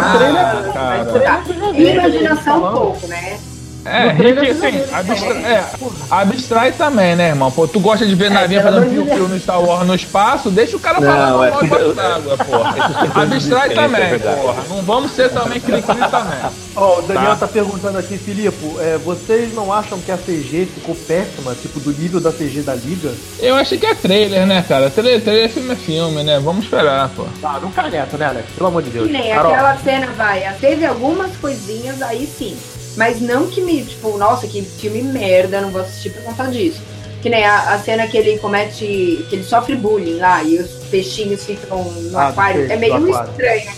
[0.71, 1.19] Vai cara.
[1.19, 2.79] já E já imaginação um falando.
[2.81, 3.39] pouco, né?
[3.85, 5.51] É, Rick, assim, abstra- né?
[5.53, 7.51] é, abstrai também, né, irmão?
[7.51, 10.77] Pô, tu gosta de ver navinha pelo fazendo piu-piu no Star Wars no espaço, deixa
[10.77, 12.75] o cara Não, falar é- normal embaixo d'água, porra.
[13.23, 14.63] Abstrai É também, porra.
[14.69, 16.39] Não vamos ser também cri-cri também.
[16.75, 17.35] Ó, o Daniel Tá.
[17.35, 17.47] tá.
[17.47, 22.19] perguntando aqui, Filipe, é, vocês não acham que a CG ficou péssima, tipo, do nível
[22.19, 23.11] da CG da Liga?
[23.39, 24.89] Eu achei que é trailer, né, cara?
[24.89, 26.39] Trailer, trailer filme é filme, né?
[26.39, 27.25] Vamos esperar, pô.
[27.43, 28.47] Ah, não cai nessa, né, Alex?
[28.55, 29.07] Pelo amor de Deus.
[29.07, 30.51] Que nem Carol, aquela cena, vai.
[30.59, 32.55] Teve algumas coisinhas aí sim.
[32.95, 36.79] Mas não que me, tipo, nossa, que filme merda, não vou assistir por conta disso.
[37.21, 40.69] Que nem a, a cena que ele comete, que ele sofre bullying lá e os
[40.91, 42.59] peixinhos ficam no Ah, aquário.
[42.67, 43.71] peixe, é meio estranho.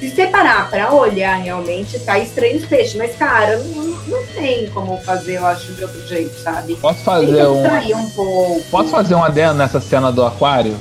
[0.00, 2.94] Se você parar pra olhar, realmente tá estranho os peixes.
[2.94, 6.74] Mas, cara, não, não tem como fazer, eu acho, de outro jeito, sabe?
[6.76, 7.62] Posso fazer um.
[7.98, 8.62] um pouco.
[8.70, 10.74] Posso fazer um adendo nessa cena do aquário?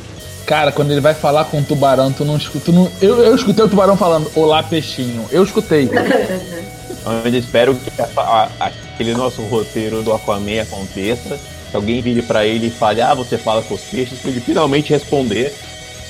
[0.46, 2.66] Cara, quando ele vai falar com o tubarão, tu não escuta.
[2.66, 5.26] tu não- eu, eu escutei o tubarão falando, olá, peixinho.
[5.32, 5.90] Eu escutei.
[7.06, 11.40] Onde eu espero que a- a- aquele nosso roteiro do Aquaman aconteça.
[11.70, 14.40] Que alguém vire pra ele e fale, ah, você fala com os peixes, pra ele
[14.42, 15.54] finalmente responder.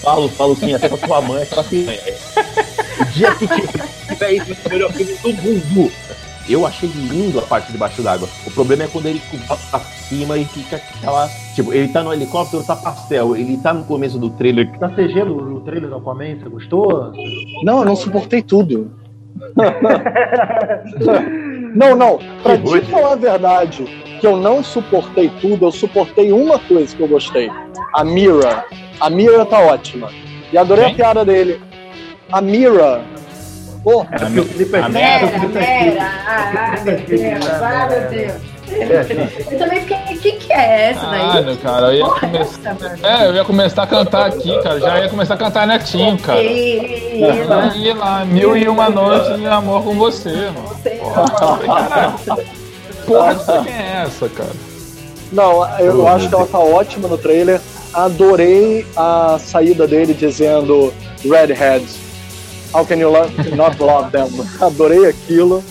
[0.01, 1.99] Falo, falo sim, até com a tua mãe, aquela piranha.
[3.01, 3.45] O dia que
[4.07, 5.91] tiver isso, vai ser o melhor filme do mundo.
[6.47, 8.27] Eu achei lindo a parte de baixo d'água.
[8.47, 11.29] O problema é quando ele vai pra cima e fica aquela.
[11.53, 13.35] Tipo, ele tá no helicóptero, tá pastel.
[13.35, 14.71] Ele tá no começo do trailer.
[14.79, 17.11] Da CG do, do trailer do Aquaman, você gostou?
[17.63, 18.89] Não, eu não suportei tudo.
[21.75, 22.19] Não, não.
[22.43, 23.83] Pra Que te falar a verdade,
[24.19, 27.49] que eu não suportei tudo, eu suportei uma coisa que eu gostei.
[27.95, 28.65] A Mira.
[28.99, 30.09] A Mira tá ótima.
[30.51, 30.93] E adorei Quem?
[30.93, 31.61] a piada dele.
[32.31, 33.01] A Mira.
[33.83, 36.11] Pô, É porque o Felipe é Mera, é mera.
[36.27, 38.41] Ah, meu Deus.
[38.71, 41.19] É, Eu também fiquei, o que, que é essa daí?
[41.21, 42.77] Caralho, cara, eu ia Porra, começar.
[43.03, 44.79] É, eu ia começar a cantar aqui, cara.
[44.79, 46.39] Já ia começar a cantar netinho, cara.
[46.39, 50.67] Aí lá, mil e uma noite de amor com você, mano.
[50.67, 50.99] você-
[53.05, 54.49] Porra, sei quem é essa, cara.
[55.31, 57.59] Não, eu acho que ela tá ótima no trailer.
[57.93, 60.93] adorei a saída dele dizendo
[61.23, 61.85] Redhead,
[62.73, 64.27] how can you love, not love them?
[64.61, 65.63] Adorei aquilo.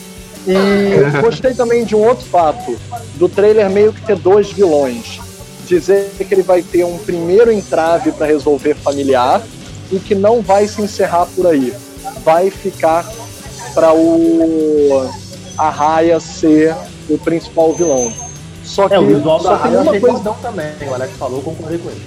[0.48, 2.78] E gostei também de um outro fato,
[3.16, 5.20] do trailer meio que ter dois vilões.
[5.66, 9.42] Dizer que ele vai ter um primeiro entrave para resolver familiar
[9.92, 11.74] e que não vai se encerrar por aí.
[12.24, 13.06] Vai ficar
[13.74, 15.10] para o
[15.58, 16.74] Arraia ser
[17.10, 18.10] o principal vilão.
[18.64, 20.72] Só que, É, o visual só da tem Raia eu uma achei coisa também.
[20.88, 22.02] O Alex falou, concordei com ele.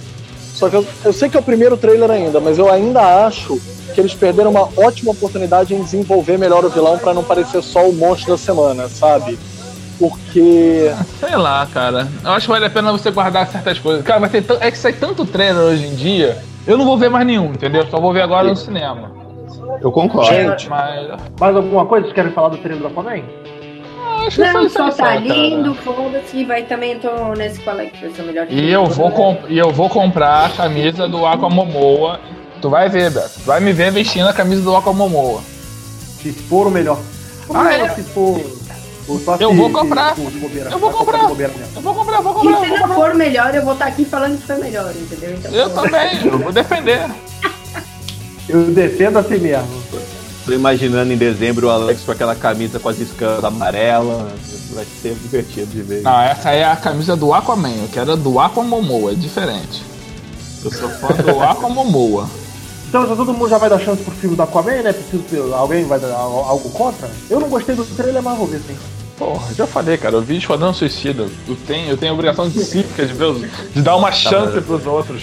[0.56, 3.60] só que eu, eu sei que é o primeiro trailer ainda, mas eu ainda acho
[3.92, 7.88] que eles perderam uma ótima oportunidade em desenvolver melhor o vilão para não parecer só
[7.88, 9.38] o monstro da semana, sabe?
[10.00, 12.08] Porque Sei lá, cara.
[12.24, 14.04] Eu acho que vale a pena você guardar certas coisas.
[14.04, 16.40] Cara, vai ter t- é que sai tanto trailer hoje em dia.
[16.66, 17.86] Eu não vou ver mais nenhum, entendeu?
[17.90, 19.12] Só vou ver agora no cinema.
[19.82, 20.32] Eu concordo.
[20.34, 21.08] Gente, Mas.
[21.40, 22.06] Mais alguma coisa?
[22.06, 23.22] Vocês querem falar do trailer do Aquaman?
[24.26, 25.16] Acho que Não, só tá cara.
[25.20, 28.70] lindo, foda-se, e vai também, tô nesse qual é que vai ser o melhor E
[28.72, 32.20] eu vou, comp- e eu vou comprar a camisa do Aqua Momoa.
[32.62, 33.32] Tu vai ver, Beto.
[33.40, 35.42] Tu vai me ver vestindo a camisa do Momoa.
[36.22, 37.00] Se for o melhor.
[37.50, 37.90] Ah, Ou é?
[37.96, 38.40] Se for.
[39.40, 40.16] Eu se- vou se- comprar.
[40.16, 40.22] se.
[40.22, 40.30] Eu
[40.80, 41.20] vou comprar.
[41.24, 41.30] Eu
[41.82, 42.62] vou comprar, vou E comprar.
[42.62, 45.36] se vou não for melhor, eu vou estar aqui falando que foi melhor, entendeu?
[45.38, 47.10] Então, Eu também, eu vou defender.
[48.48, 49.68] Eu defendo assim mesmo.
[50.46, 54.32] Tô imaginando em dezembro o Alex com aquela camisa com as escamas amarelas.
[54.74, 56.02] Vai ser divertido de ver.
[56.02, 57.70] Não, essa é a camisa do Aquaman.
[57.76, 59.84] Eu quero a do Aqua Momoa, é diferente.
[60.64, 62.30] Eu sou fã do Aqua Momoa.
[62.92, 64.92] Então já todo mundo já vai dar chance pro filme do Aquaman, né?
[64.92, 67.10] Preciso ter- alguém vai dar al- algo contra?
[67.30, 68.76] Eu não gostei do trailer, mas vou ver sim.
[69.18, 71.26] Porra, já falei, cara, eu vi Esquadrão Suicida.
[71.48, 73.34] Eu tenho, eu tenho a obrigação de cívica de ver
[73.74, 75.22] de dar uma chance mas- pros outros.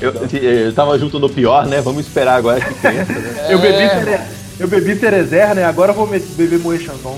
[0.00, 1.80] Eu, eu tava junto no pior, né?
[1.80, 3.46] Vamos esperar agora que pensa, né?
[3.52, 3.88] Eu bebi, É.
[3.88, 4.20] Tere...
[4.58, 5.64] eu bebi Terezer, né?
[5.64, 7.16] Agora eu vou me- beber Moe Chandon.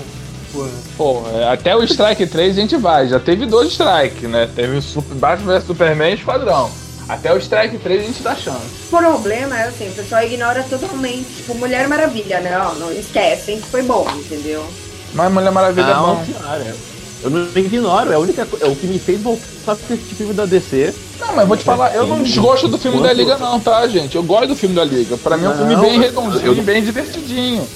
[0.53, 0.67] Pô,
[0.97, 3.07] Pô, é, até o Strike 3 a gente vai.
[3.07, 4.47] Já teve dois Strike, né?
[4.53, 6.69] Teve o Super, Batman vs Superman e Esquadrão.
[7.09, 8.59] Até o Strike 3 a gente dá chance.
[8.91, 12.57] O problema é assim, o pessoal ignora totalmente, tipo, Mulher Maravilha, né?
[12.57, 14.65] Ó, não esquecem que foi bom, entendeu?
[15.13, 16.25] Mas Mulher Maravilha é Não, bom.
[16.41, 16.75] cara.
[17.23, 20.33] Eu não ignoro, é, a única, é o que me fez voltar a assistir filme
[20.33, 20.91] da DC.
[21.19, 24.15] Não, mas vou te falar, eu não desgosto do filme da Liga, não, tá, gente?
[24.15, 25.15] Eu gosto do filme da Liga.
[25.17, 27.67] Pra mim é um filme bem redondinho, eu- bem divertidinho.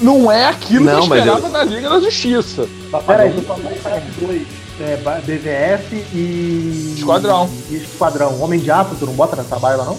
[0.00, 2.68] Não é aquilo Não, que eu esperava eu- da Liga da Justiça.
[2.90, 4.42] Tá, peraí, tu falou que faz dois.
[4.80, 5.82] É, BVS
[6.12, 6.94] e.
[6.98, 7.48] Esquadrão.
[7.70, 8.40] E Esquadrão.
[8.40, 9.98] Homem de Aço, tu não bota nessa baila, não?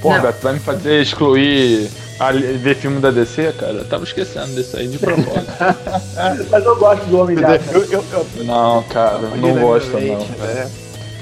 [0.00, 0.20] Pô, Não.
[0.22, 1.90] Beto, vai me fazer excluir
[2.20, 3.72] a, ver filme da DC, cara?
[3.72, 5.44] Eu tava esquecendo disso aí de propósito.
[6.50, 7.64] Mas eu gosto do Homem de Aço.
[7.72, 10.00] Eu, eu, eu, não, cara, não gosto não.
[10.00, 10.70] né?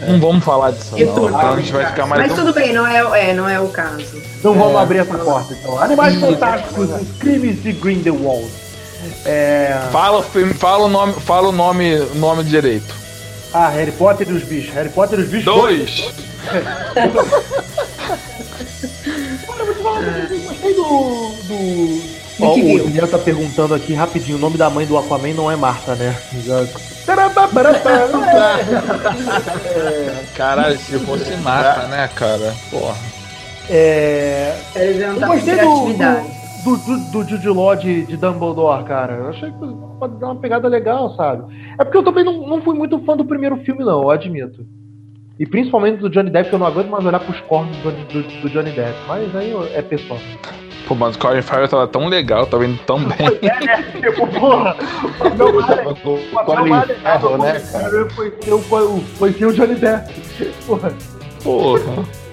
[0.06, 2.26] Não vamos falar disso não, tô- então a gente vai ficar mais...
[2.28, 4.04] Mas tudo bem, não é, é, não é o caso.
[4.44, 4.82] Não vamos É.
[4.82, 5.78] abrir essa porta, então.
[5.80, 8.46] Animais Fantásticos, os crimes de Grindelwald.
[9.24, 9.78] É...
[9.92, 10.22] Fala,
[10.58, 12.94] fala o nome, fala o nome, nome direito.
[13.52, 14.74] Ah, Harry Potter e os bichos.
[14.74, 15.44] Harry Potter e os bichos.
[15.44, 16.10] Dois.
[20.46, 21.32] Gostei do.
[21.44, 22.16] do...
[22.38, 22.78] Ó, o?
[22.84, 26.14] Daniel tá perguntando aqui rapidinho: o nome da mãe do Aquaman não é Marta, né?
[26.44, 26.66] Já-
[30.36, 32.54] Caralho, se fosse mata, né, cara?
[32.70, 32.94] Porra.
[33.70, 34.54] É.
[34.74, 36.26] Eu tá gostei do, criatividade.
[36.66, 39.14] Do, do, do Jude Law de, de Dumbledore, cara.
[39.14, 39.58] Eu achei que
[40.00, 41.54] pode dar uma pegada legal, sabe?
[41.78, 44.66] É porque eu também não, não fui muito fã do primeiro filme, não, eu admito.
[45.38, 48.40] E principalmente do Johnny Depp, que eu não aguento mais olhar pros cornos do, do,
[48.40, 48.94] do Johnny Depp.
[49.06, 50.18] Mas aí é pessoal.
[50.88, 53.28] Pô, mas o Colin Farrell tava tão legal, tava indo tão bem.
[54.00, 54.76] Tipo, porra,
[55.20, 55.62] o meu
[57.02, 57.60] Farrell, né?
[58.14, 60.14] Foi ser o, foi, foi ser o Johnny Depp.
[60.66, 60.92] Porra.
[61.42, 62.25] Porra.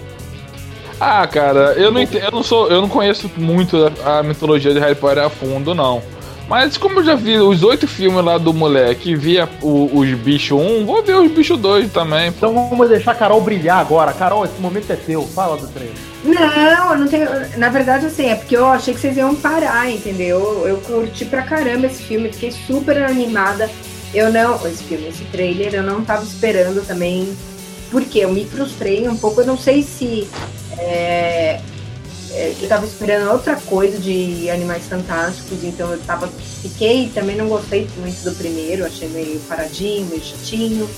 [1.05, 4.73] Ah, cara, eu não entendo, eu não sou, eu não conheço muito a, a mitologia
[4.73, 6.01] de Harry Potter a fundo, não.
[6.47, 10.09] Mas como eu já vi os oito filmes lá do moleque e via o- os
[10.13, 12.31] bichos 1, vou ver os bichos 2 também.
[12.31, 12.37] pô.
[12.47, 14.13] Então vamos deixar a Carol brilhar agora.
[14.13, 15.23] Carol, esse momento é teu.
[15.23, 15.95] Fala do trailer.
[16.23, 17.27] Não, eu não tenho.
[17.57, 20.39] Na verdade, assim, é porque eu achei que vocês iam parar, entendeu?
[20.63, 23.69] Eu, eu curti pra caramba esse filme, fiquei super animada.
[24.13, 24.55] Eu não.
[24.67, 27.35] Esse filme, esse trailer, eu não tava esperando também.
[27.89, 30.27] Porque eu me frustrei um pouco, eu não sei se.
[30.77, 31.61] É,
[32.31, 36.27] é, eu tava esperando outra coisa de Animais Fantásticos, então eu tava.
[36.61, 40.89] Fiquei, também não gostei muito do primeiro, achei meio paradinho, meio chatinho.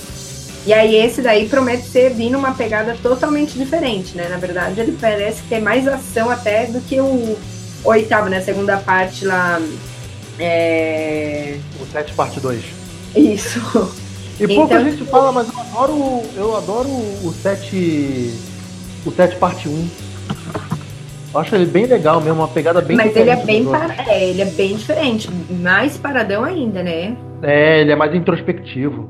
[0.65, 4.27] E aí esse daí promete ser vir numa pegada totalmente diferente, né?
[4.29, 7.37] Na verdade, ele parece ter mais ação até do que o
[7.83, 8.37] oitavo, né?
[8.37, 9.61] A segunda parte lá.
[10.39, 11.57] É.
[11.79, 12.63] O 7 parte 2.
[13.15, 13.59] Isso.
[14.39, 18.33] E pouca Então- gente fala, mas eu adoro, eu adoro o 7.
[19.05, 19.87] O 7 parte 1.
[21.33, 24.11] Eu acho ele bem legal mesmo, uma pegada bem Mas ele é diferente bem para...
[24.13, 27.15] é, ele é bem diferente, mais paradão ainda, né?
[27.41, 29.09] É, ele é mais introspectivo.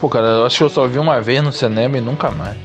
[0.00, 2.56] Pô, cara, eu acho que eu só vi uma vez no cinema e nunca mais.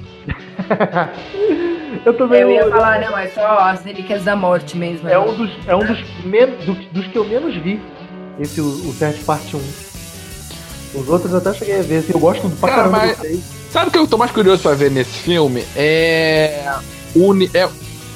[2.05, 2.41] Eu também.
[2.41, 5.07] Eu ia falar, não, é só as relíquias da morte mesmo.
[5.09, 7.81] É um dos, é um dos, men dos, dos que eu menos vi.
[8.39, 8.95] Esse, o, o
[9.25, 9.59] Parte 1.
[10.95, 11.97] Os outros eu até cheguei a ver.
[11.97, 13.58] Assim, eu gosto do pra Cara, caramba mas- do três.
[13.71, 15.63] Sabe o que eu tô mais curioso pra ver nesse filme?
[15.75, 16.71] É.
[17.15, 17.67] O, uni- é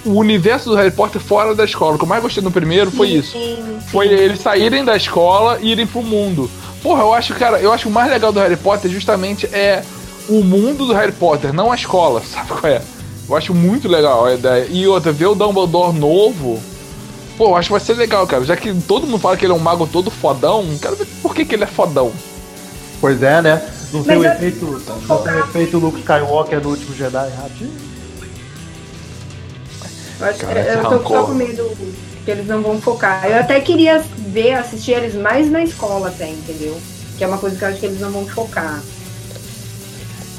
[0.05, 1.95] o universo do Harry Potter fora da escola.
[1.95, 3.33] O que eu mais gostei no primeiro foi isso.
[3.33, 6.49] Sim, Foi eles saírem da escola e irem pro mundo.
[6.81, 9.83] Porra, eu acho, cara, eu acho que o mais legal do Harry Potter justamente é
[10.27, 12.81] o mundo do Harry Potter, não a escola, sabe qual é?
[13.29, 14.67] Eu acho muito legal a ideia.
[14.69, 16.61] E outra, ver o Dumbledore novo.
[17.37, 18.43] Pô, eu acho que vai ser legal, cara.
[18.43, 21.33] Já que todo mundo fala que ele é um mago todo fodão, quero ver por
[21.33, 22.11] que, que ele é fodão.
[22.99, 23.61] Pois é, né?
[23.93, 24.65] Não tem o eu- efeito.
[25.07, 27.29] Não tem o efeito Luke Skywalker no último Jedi.
[27.29, 27.71] Ratinho.
[30.19, 31.77] Eu, acho, Cara, eu esse tô só com medo
[32.25, 33.25] que eles não vão focar.
[33.25, 36.79] Eu até queria ver, assistir eles mais na escola até, entendeu?
[37.17, 38.81] Que é uma coisa que eu acho que eles não vão focar.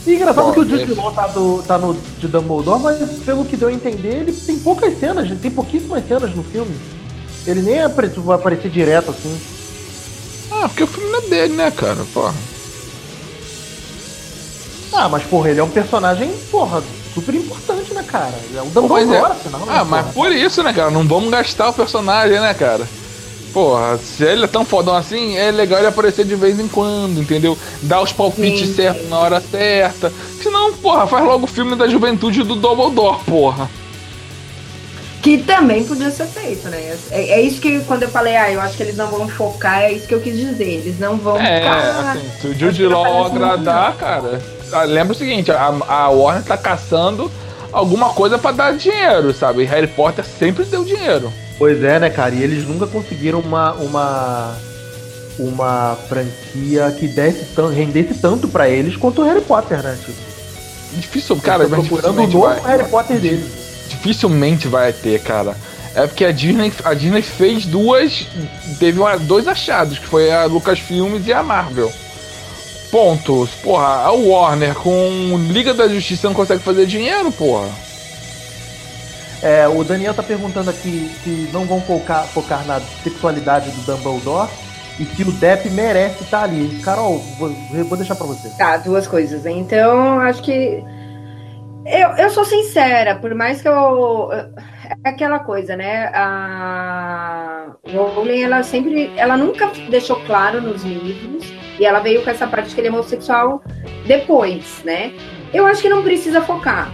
[0.07, 3.57] E engraçado Bom, que o Law tá, do, tá no de Dumbledore, mas pelo que
[3.57, 6.75] deu a entender, ele tem poucas cenas, tem pouquíssimas cenas no filme.
[7.47, 9.39] Ele nem vai aparecer direto assim.
[10.51, 12.05] Ah, porque o filme não é dele, né, cara?
[12.13, 12.35] Porra.
[14.95, 18.33] Ah, mas porra, ele é um personagem, porra, super importante, né, cara?
[18.57, 19.61] É o Pô, Dumbledore, é- afinal.
[19.61, 20.91] né, Ah, mas por isso, né, cara?
[20.91, 22.87] Não vamos gastar o personagem, né, cara?
[23.53, 27.21] Porra, se ele é tão fodão assim, é legal ele aparecer de vez em quando,
[27.21, 27.57] entendeu?
[27.83, 28.75] Dar os palpites Sim.
[28.75, 30.13] certos na hora certa.
[30.43, 33.71] Senão, porra, faz logo o filme da juventude do Dumbledore, porra.
[35.23, 36.97] Que também podia ser feito, né?
[37.11, 39.83] É, é isso que quando eu falei, ah, eu acho que eles não vão focar,
[39.83, 40.65] é isso que eu quis dizer.
[40.69, 42.11] Eles não vão É, ficar.
[42.13, 44.43] assim, se o Jude Law agradar, cara.
[44.75, 47.31] Ah, Lembra o seguinte, a, a Warner tá caçando
[47.73, 49.63] alguma coisa pra dar dinheiro, sabe?
[49.63, 51.33] E Harry Potter sempre deu dinheiro.
[51.59, 52.35] Pois é, né, cara?
[52.35, 53.73] E eles nunca conseguiram uma.
[53.75, 54.57] uma.
[55.39, 59.97] uma franquia que desse tão, rendesse tanto pra eles quanto o Harry Potter, né?
[60.05, 60.35] Tipo,
[60.95, 62.61] Difícil, cara, mas procurando o novo vai.
[62.61, 63.51] Harry Potter deles.
[63.89, 65.57] Dificilmente vai ter, cara.
[65.95, 68.27] É porque a Disney, a Disney fez duas.
[68.79, 71.93] Teve uma- dois achados, que foi a Lucasfilmes e a Marvel.
[72.95, 73.51] Pontos.
[73.57, 77.69] Porra, a Warner com Liga da Justiça não consegue fazer dinheiro, porra.
[79.43, 84.49] É, o Daniel tá perguntando aqui se não vão focar, focar na sexualidade do Dumbledore
[85.01, 86.81] e se o Depp merece estar ali.
[86.85, 87.51] Carol, vou,
[87.85, 88.49] vou deixar pra você.
[88.51, 89.45] Tá, duas coisas.
[89.45, 90.81] Então, acho que.
[91.85, 94.31] Eu, eu sou sincera, por mais que eu.
[95.05, 96.13] É aquela coisa, né?
[96.15, 99.13] A Rowling, ela sempre.
[99.17, 101.64] Ela nunca deixou claro nos livros.
[101.79, 103.63] E ela veio com essa parte que ele é homossexual
[104.07, 105.13] depois, né?
[105.53, 106.93] Eu acho que não precisa focar.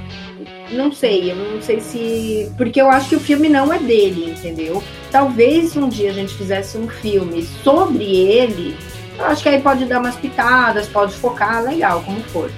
[0.70, 2.52] Não sei, eu não sei se.
[2.56, 4.82] Porque eu acho que o filme não é dele, entendeu?
[5.10, 8.76] Talvez um dia a gente fizesse um filme sobre ele
[9.20, 12.50] eu acho que aí pode dar umas pitadas, pode focar, legal, como for.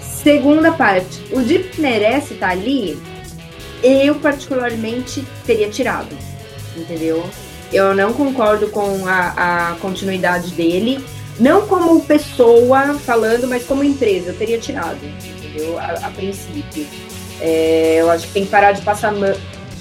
[0.00, 2.98] Segunda parte, o Deep merece estar ali,
[3.82, 6.08] eu particularmente teria tirado,
[6.74, 7.22] entendeu?
[7.70, 11.04] Eu não concordo com a, a continuidade dele,
[11.38, 15.78] não como pessoa falando, mas como empresa, eu teria tirado, entendeu?
[15.78, 16.86] A, a princípio.
[17.40, 19.12] É, eu acho que tem que parar de passar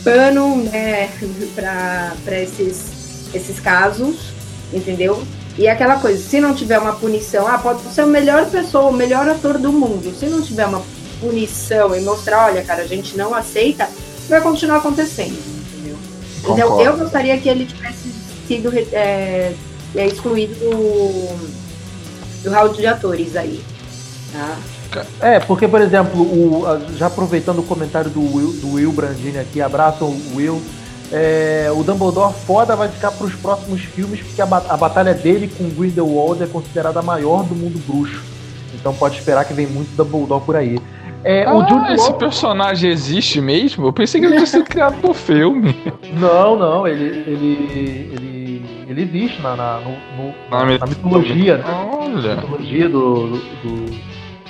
[0.03, 1.09] pano né,
[1.55, 4.31] para esses, esses casos,
[4.71, 5.21] entendeu?
[5.57, 8.93] E aquela coisa, se não tiver uma punição, ah, pode ser a melhor pessoa, o
[8.93, 10.17] melhor ator do mundo.
[10.17, 10.81] Se não tiver uma
[11.19, 13.89] punição e mostrar, olha, cara, a gente não aceita,
[14.29, 15.37] vai continuar acontecendo,
[15.73, 15.97] entendeu?
[16.39, 16.83] Então Concordo.
[16.83, 18.09] eu gostaria que ele tivesse
[18.47, 19.53] sido é,
[19.95, 21.49] é, excluído do,
[22.43, 23.63] do hall de atores aí.
[24.31, 24.57] Tá?
[25.21, 26.63] É, porque, por exemplo, o,
[26.97, 30.61] já aproveitando o comentário do Will, do Will Brandini aqui, abraço o Will.
[31.11, 35.47] é, o Dumbledore foda vai ficar para os próximos filmes, porque a, a batalha dele
[35.47, 38.21] com Grindelwald é considerada a maior do mundo bruxo.
[38.73, 40.79] Então pode esperar que vem muito Dumbledore por aí.
[41.23, 42.17] É, o Ah, Jude esse Law...
[42.17, 43.87] personagem existe mesmo?
[43.87, 45.75] Eu pensei que ele tinha sido criado por filme.
[46.17, 49.91] Não, não, ele, ele, ele, ele existe na, na, no-
[50.25, 51.65] no- Na na mitologia, né?
[51.91, 52.35] Olha.
[52.37, 53.85] mitologia do, do,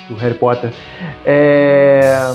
[0.08, 0.72] do Harry Potter.
[1.24, 2.32] É,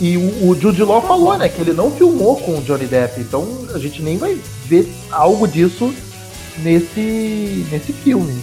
[0.00, 3.20] e o, o Jude Law falou, né, que ele não filmou com o Johnny Depp,
[3.20, 5.94] então a gente nem vai ver algo disso
[6.58, 8.34] nesse, nesse filme.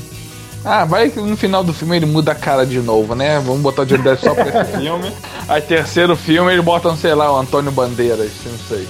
[0.66, 3.40] Ah, vai que no final do filme ele muda a cara de novo, né?
[3.46, 5.12] Vamos botar o Johnny Depp só pra esse filme.
[5.48, 8.88] Aí terceiro filme ele botam, sei lá, o Antônio Bandeiras, não sei.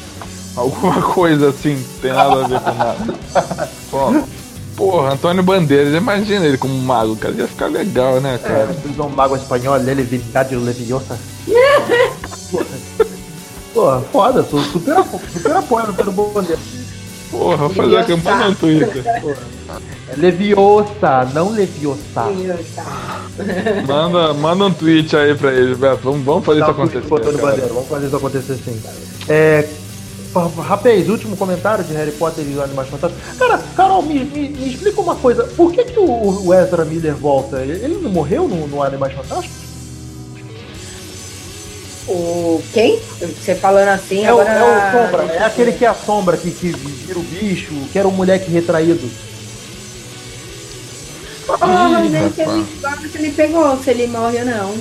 [0.55, 3.69] Alguma coisa assim, tem nada a ver com nada.
[3.89, 4.23] Pô,
[4.75, 7.33] porra, Antônio Bandeiras, imagina ele como mago, cara.
[7.33, 8.75] Ia ficar legal, né, É, cara?
[8.85, 11.17] Eles um mago espanhol, Lele Vinidade Leviosa.
[12.51, 12.65] Porra.
[13.73, 14.95] Porra, foda, sou super,
[15.33, 16.61] super apoio no Pedro Bandeira.
[17.43, 19.03] Porra, vou fazer a campanha no Twitter.
[19.05, 21.99] É Leviosa, não Leviosa.
[22.13, 22.29] Tá.
[23.87, 26.01] Manda, manda um tweet aí pra eles, Beto.
[26.03, 27.67] Vamos, vamos fazer Dá isso um tweet acontecer.
[27.73, 28.81] Vamos fazer isso acontecer sim.
[29.27, 29.67] É,
[30.33, 33.37] pa- rapaz, último comentário de Harry Potter e Animais Fantásticos.
[33.37, 35.43] Cara, Carol, me, me, me explica uma coisa.
[35.43, 37.57] Por que, que o, o Ezra Miller volta?
[37.61, 39.62] Ele ele não morreu no, no Animais Fantásticos?
[42.07, 42.99] O quem?
[43.19, 44.49] Você falando assim, É o, agora.
[44.59, 47.97] é o Sombra, é aquele que é a sombra, que, que vira o bicho, que
[47.97, 49.09] era o moleque retraído.
[51.45, 54.73] Provavelmente Ih, ele, agora você me pegou se ele morre ou não.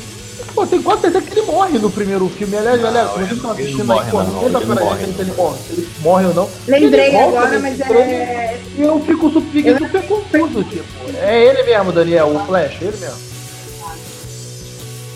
[0.54, 2.56] Pô, tem quase certeza que ele morre no primeiro filme.
[2.56, 5.04] Aliás, galera, se vocês estão ele assistindo não aí, pô, não, não ele pra morre.
[5.06, 5.58] gente se ele morre.
[5.66, 6.50] Se ele morre ou não.
[6.68, 8.60] Lembrei volta agora, mas é.
[8.78, 10.84] Eu fico Eu- super confuso, tipo.
[11.22, 13.31] É ele mesmo, Daniel, o Flash, é ele mesmo.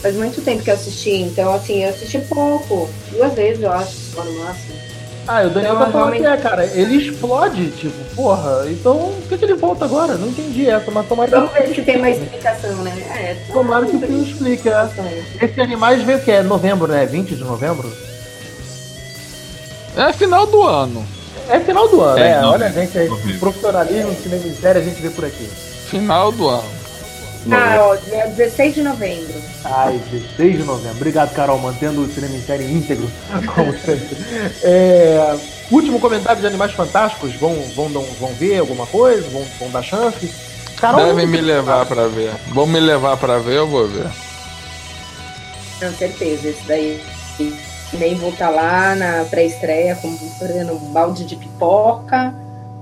[0.07, 2.89] Faz muito tempo que eu assisti, então assim, eu assisti pouco.
[3.11, 4.75] Duas vezes, eu acho, no máximo.
[5.27, 6.65] Ah, e o Daniel Então, tá falando realmente- que é, cara.
[6.67, 8.67] Ele explode, tipo, porra.
[8.71, 10.15] Então, por que, que ele volta agora?
[10.15, 12.93] Não entendi essa, mas tomara Vamos que, ver se tem uma explicação, né?
[13.17, 14.69] É, tomara que o filme explique.
[14.69, 15.45] É.
[15.45, 17.05] Esse Animais veio que é novembro, né?
[17.05, 17.93] 20 de novembro?
[19.97, 21.05] É final do ano.
[21.49, 22.41] É final do ano, É, é.
[22.45, 23.39] Olha, a gente aí, novembro.
[23.41, 25.49] profissionalismo, cinema em série, a gente vê por aqui.
[25.89, 26.86] Final do ano.
[27.51, 29.35] Ah, ó, é 16 de novembro.
[29.65, 30.97] Ai, 16 de novembro.
[30.97, 33.09] Obrigado, Carol, mantendo o cinema em série íntegro,
[33.55, 34.17] como sempre.
[34.63, 35.37] É,
[35.71, 37.35] último comentário de Animais Fantásticos.
[37.35, 39.29] Vão, vão, vão, vão ver alguma coisa?
[39.31, 40.31] Vão, vão dar chance?
[40.77, 42.33] Carol, Devem me levar pra ver.
[42.49, 44.09] Vão me levar pra ver, eu vou ver.
[45.81, 47.01] Com certeza, esse daí.
[47.93, 52.35] Nem vou estar lá na pré-estreia comprando um balde de pipoca,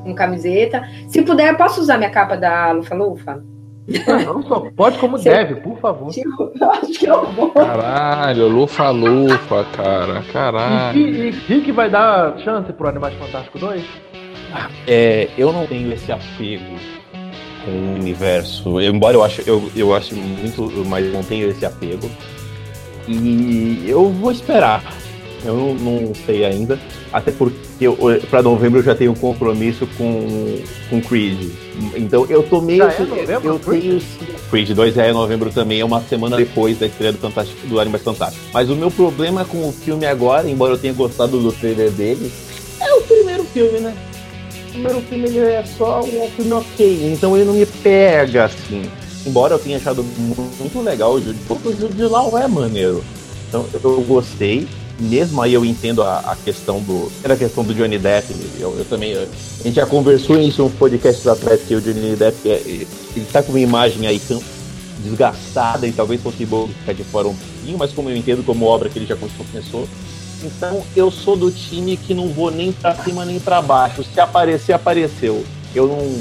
[0.03, 0.89] com camiseta.
[1.09, 3.45] Se puder, posso usar minha capa da Lufa Lufa?
[3.87, 5.25] Não, só pode como Sim.
[5.25, 6.11] deve, por favor.
[6.17, 7.51] Eu acho que eu vou.
[7.51, 10.21] Caralho, lufa-lufa, cara.
[10.27, 10.99] E, Caralho.
[10.99, 13.85] e, e Rick vai dar chance pro Animais Fantásticos 2?
[14.87, 16.65] É, eu não tenho esse apego
[17.65, 18.81] com o universo.
[18.81, 22.11] Eu- embora eu ache, eu, eu acho muito, mas não tenho esse apego.
[23.07, 24.83] E eu vou esperar.
[25.45, 26.79] Eu não, não sei ainda.
[27.13, 27.99] Até porque eu,
[28.31, 30.59] pra novembro eu já tenho um compromisso com,
[30.89, 31.51] com Creed.
[31.97, 32.79] Então eu tô meio.
[32.79, 33.83] Já é novembro, eu Creed?
[33.83, 34.39] tenho.
[34.51, 37.81] Creed 2 é em novembro também, é uma semana depois da estreia do, Fantástico, do
[37.81, 38.49] Animais Fantásticos.
[38.53, 42.31] Mas o meu problema com o filme agora, embora eu tenha gostado do trailer dele,
[42.81, 43.95] é o primeiro filme, né?
[44.69, 48.83] O primeiro filme ele é só um filme ok, então ele não me pega assim.
[49.27, 53.03] Embora eu tenha achado muito legal o Jude, o Jude Law é maneiro.
[53.49, 54.69] Então eu gostei.
[54.99, 57.11] Mesmo aí eu entendo a, a questão do.
[57.23, 58.33] Era a questão do Johnny Depp.
[58.61, 59.11] Eu, eu também.
[59.13, 59.23] eu-
[59.61, 62.87] a gente já conversou isso em um podcast atrás que o Johnny Depp é, ele
[63.33, 64.21] tá com uma imagem aí
[65.03, 68.65] desgastada e talvez fosse bom ficar de fora um pouquinho, mas como eu entendo como
[68.67, 69.89] obra que ele já começou.
[70.43, 74.05] Então eu sou do time que não vou nem pra cima nem pra baixo.
[74.05, 75.45] Se aparecer, apareceu.
[75.75, 76.19] Eu não.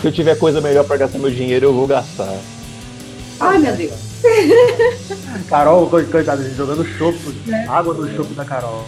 [0.00, 2.34] Se eu tiver coisa melhor pra gastar meu dinheiro, eu vou gastar.
[3.40, 4.08] Ai, meu Deus.
[5.48, 7.16] Carol, co- coitada, gente, jogando chopp,
[7.68, 8.84] água no chopp da Carol.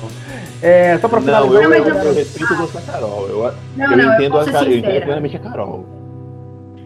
[0.63, 1.63] É, só pra Não, finalizar.
[1.63, 3.27] eu, mas eu, eu- eu respeito o gosto da Carol.
[3.29, 5.87] Eu, Não, eu não, eu entendo vou a Carol, eu entendo plenamente a Carol.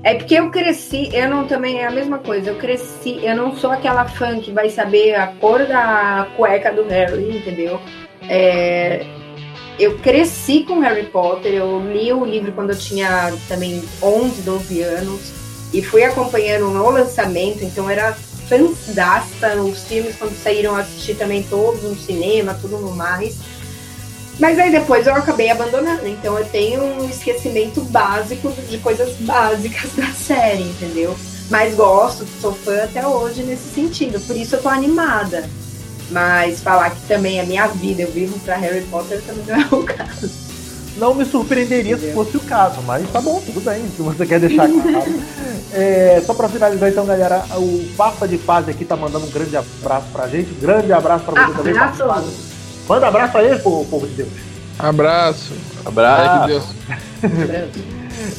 [0.03, 2.51] É porque eu cresci, eu não também é a mesma coisa.
[2.51, 6.85] Eu cresci, eu não sou aquela fã que vai saber a cor da cueca do
[6.85, 7.81] Harry, entendeu?
[8.29, 9.07] É,
[9.79, 14.83] eu cresci com Harry Potter, eu li o livro quando eu tinha também 11, 12
[14.83, 15.33] anos
[15.75, 18.17] e fui acompanhando no lançamento, então era
[18.49, 23.37] fãzasta os filmes quando saíram eu assisti também todos no cinema, tudo no mais.
[24.39, 29.93] Mas aí depois eu acabei abandonando, então eu tenho um esquecimento básico de coisas básicas
[29.97, 31.17] da série, entendeu?
[31.51, 35.49] Mas gosto, sou fã até hoje nesse sentido, por isso eu tô animada.
[36.11, 39.69] Mas falar que também é minha vida, eu vivo pra Harry Potter também não é
[39.73, 40.44] o caso.
[40.97, 44.39] Não me surpreenderia se fosse o caso, mas tá bom, tudo bem, se você quer
[44.39, 45.23] deixar claro.
[45.73, 49.57] É, só pra finalizar então, galera, o Passa de Fase aqui tá mandando um grande
[49.57, 50.53] abraço pra gente.
[50.53, 51.77] Um grande abraço pra você também.
[51.77, 52.05] Abraço.
[52.05, 52.37] Passa de Fase.
[52.89, 54.29] Manda abraço aí, povo, povo de Deus.
[54.79, 55.53] Abraço.
[55.85, 56.47] Abraço.
[56.47, 56.65] Deus.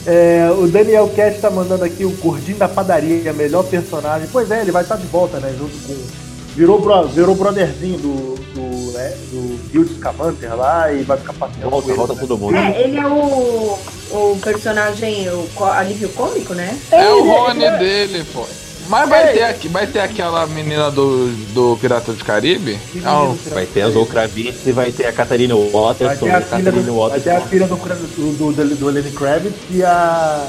[0.08, 4.28] É, o Daniel Cat tá mandando aqui o Gordinho da Padaria, melhor personagem.
[4.32, 5.54] Pois é, ele vai estar de volta, né?
[5.58, 6.25] Junto com.
[6.56, 11.70] Virou, bro, virou brotherzinho do, do, né, do Guild Scavanter lá e vai ficar passeando.
[11.70, 12.20] Volta, ele, volta né?
[12.22, 12.56] todo mundo.
[12.56, 13.78] É, ele é o,
[14.12, 16.78] o personagem, o alívio cômico, né?
[16.92, 18.46] É o Ele- Rony ele- dele, pô.
[18.88, 19.34] Mas vai É.
[19.34, 22.80] ter, aqui, vai ter aquela menina do, do Pirata do Caribe?
[22.94, 26.28] Menino Vai ter a Kravitz e vai ter a Catarina Watterson.
[26.28, 27.50] Vai ter a a filha Catarina do, vai ter a Watterson.
[27.50, 27.76] filha do,
[28.38, 30.48] do, do, do Lenny Kravitz e a,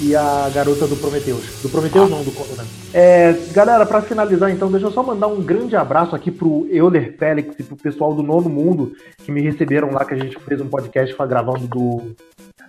[0.00, 1.62] e a garota do Prometheus.
[1.62, 2.66] Do Prometheus não, do Covenant.
[2.92, 7.16] É, galera, pra finalizar então, deixa eu só mandar um grande abraço aqui pro Euler
[7.18, 8.92] Félix e pro pessoal do Nono Mundo
[9.24, 12.14] que me receberam lá, que a gente fez um podcast foi gravando do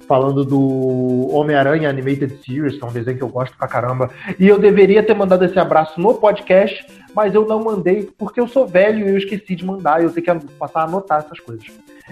[0.09, 4.09] falando do Homem-Aranha Animated Series, que é um desenho que eu gosto pra caramba.
[4.39, 6.83] E eu deveria ter mandado esse abraço no podcast,
[7.13, 10.01] mas eu não mandei porque eu sou velho e eu esqueci de mandar.
[10.01, 11.65] Eu tenho que passar a anotar essas coisas.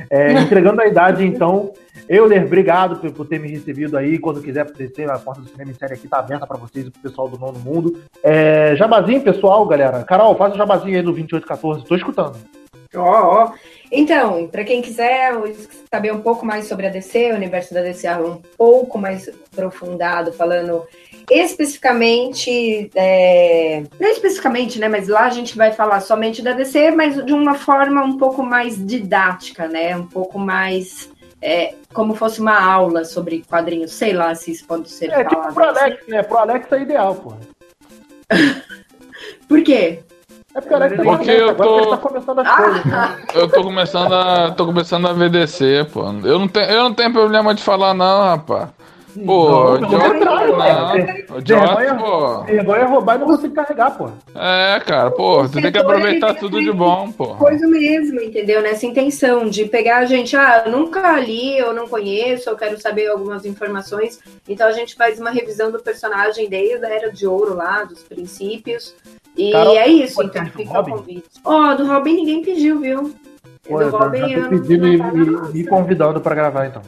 [0.10, 1.74] É, entregando a idade, então,
[2.08, 4.18] Euler, obrigado por, por, ter me recebido aí.
[4.20, 6.92] Quando quiser descer, a porta do cinema em série aqui tá aberta para vocês e
[6.92, 7.98] pro pessoal do Nono Mundo.
[8.24, 10.04] É, jabazinho, pessoal, galera.
[10.04, 12.38] Carol, faz o jabazinho aí do 2814, tô escutando.
[12.96, 13.46] Ó, oh, ó.
[13.46, 13.77] Oh.
[13.92, 15.34] Então, para quem quiser
[15.90, 20.34] saber um pouco mais sobre a DC, o universo da DC um pouco mais aprofundado,
[20.34, 20.86] falando
[21.30, 27.24] especificamente, é, não especificamente, né, mas lá a gente vai falar somente da DC, mas
[27.26, 31.10] de uma forma um pouco mais didática, né, um pouco mais
[31.42, 35.30] é, como fosse uma aula sobre quadrinhos, sei lá se isso pode ser é, falado.
[35.30, 36.12] Tipo pro Alex, assim.
[36.12, 37.34] né, pro Alex é ideal, pô.
[39.48, 40.00] Por quê?
[40.58, 41.86] É porque, Alex tá porque eu tô...
[41.92, 43.18] Tá começando as ah, coisas, né?
[43.36, 44.52] Eu tô começando a.
[44.52, 46.02] tô começando a VDC, pô.
[46.24, 48.70] Eu não, tenho, eu não tenho problema de falar, não, rapaz.
[49.26, 51.46] Pô, não, Jota, não.
[51.46, 52.44] Jota, pô.
[52.44, 54.10] Vergonha é roubar e não conseguir carregar, pô.
[54.36, 57.36] É, cara, pô, você tem que aproveitar tudo de bom, pô.
[57.36, 58.62] Coisa mesmo, entendeu?
[58.62, 62.80] Nessa intenção de pegar a gente, ah, eu nunca li, eu não conheço, eu quero
[62.80, 64.20] saber algumas informações.
[64.48, 68.04] Então a gente faz uma revisão do personagem desde a Era de Ouro lá, dos
[68.04, 68.96] princípios.
[69.38, 71.24] E Carol, é isso, então fica o convite.
[71.44, 73.14] Ó, oh, do Robin ninguém pediu, viu?
[73.68, 76.82] Pô, do Robin eu pedindo e me convidando pra gravar, então.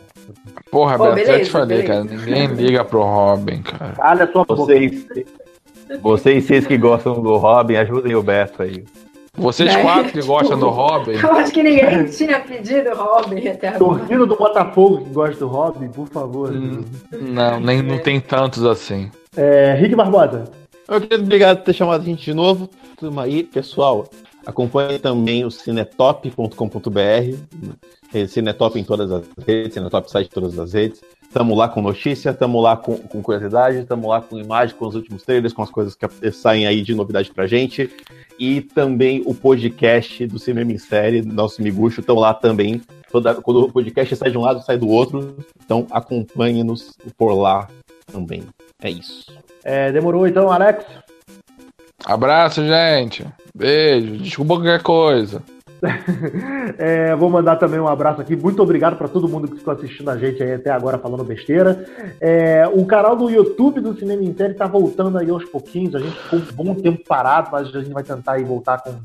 [0.71, 1.87] Porra, Pô, Beto, já te falei, beleza.
[1.87, 2.03] cara.
[2.03, 3.93] Ninguém liga pro Robin, cara.
[3.93, 5.05] Calha a sua vocês,
[6.01, 8.83] vocês seis que gostam do Robin, ajudem o Beto aí.
[9.33, 9.81] Vocês é.
[9.81, 11.13] quatro que gostam do Robin.
[11.13, 13.99] Eu acho que ninguém tinha pedido Robin até agora.
[13.99, 16.51] Torcida do Botafogo que gosta do Robin, por favor.
[16.51, 19.09] Hum, não, nem, não tem tantos assim.
[19.37, 20.51] É, Rick Barbosa.
[20.89, 22.69] Obrigado por ter chamado a gente de novo.
[22.97, 24.09] Turma aí, pessoal.
[24.45, 26.49] Acompanhe também o cinetop.com.br
[28.27, 31.01] Cinetop em todas as redes, Cinetop site em todas as redes.
[31.21, 34.95] Estamos lá com notícia, estamos lá com, com curiosidade, estamos lá com imagem, com os
[34.95, 37.87] últimos trailers, com as coisas que saem aí de novidade pra gente.
[38.39, 42.81] E também o podcast do Cinema em Série, nosso Miguxo, estão lá também.
[43.11, 45.37] Toda, quando o podcast sai de um lado, sai do outro.
[45.63, 47.69] Então acompanhe-nos por lá
[48.11, 48.43] também.
[48.81, 49.31] É isso.
[49.69, 50.83] É, demorou então, Alex?
[52.03, 53.23] Abraço, gente.
[53.53, 54.17] Beijo.
[54.17, 55.43] Desculpa qualquer coisa.
[56.79, 58.35] é, vou mandar também um abraço aqui.
[58.35, 61.85] Muito obrigado para todo mundo que ficou assistindo a gente aí até agora falando besteira.
[62.19, 65.93] É, o canal do YouTube do Cinema em Série tá voltando aí aos pouquinhos.
[65.93, 68.95] A gente ficou um bom tempo parado, mas a gente vai tentar aí voltar com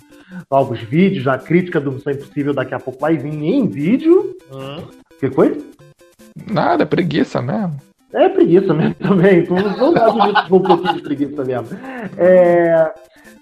[0.51, 1.29] novos vídeos.
[1.29, 4.35] A crítica do Missão Impossível daqui a pouco vai vir em vídeo.
[4.51, 4.83] Hum.
[5.21, 5.63] que foi?
[6.51, 7.77] Nada, é preguiça mesmo.
[8.15, 9.43] É preguiça mesmo também.
[9.45, 11.69] Vamos, vamos um pouquinho de preguiça mesmo.
[12.17, 12.93] É.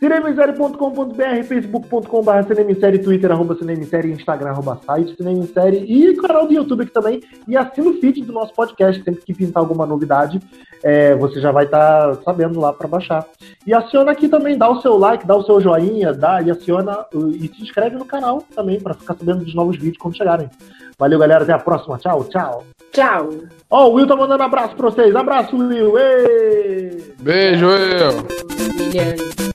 [0.03, 6.93] Cinemissérie.com.br, facebook.com.br cinemissérie, twitter, arroba cinemissérie, instagram, arroba site cinemissérie e canal do YouTube aqui
[6.93, 7.21] também.
[7.47, 10.41] E assina o feed do nosso podcast, sempre que pintar alguma novidade,
[10.83, 13.25] é, você já vai estar tá sabendo lá para baixar.
[13.65, 17.07] E aciona aqui também, dá o seu like, dá o seu joinha, dá e aciona
[17.15, 20.51] e se inscreve no canal também para ficar sabendo dos novos vídeos quando chegarem.
[20.99, 21.97] Valeu, galera, até a próxima.
[21.99, 22.65] Tchau, tchau.
[22.93, 23.31] Tchau.
[23.71, 25.17] Ó, oh, o Will tá mandando um abraço pra vocês.
[25.17, 25.99] Abraço, Will.
[25.99, 27.15] Ei!
[27.21, 29.52] Beijo, Will.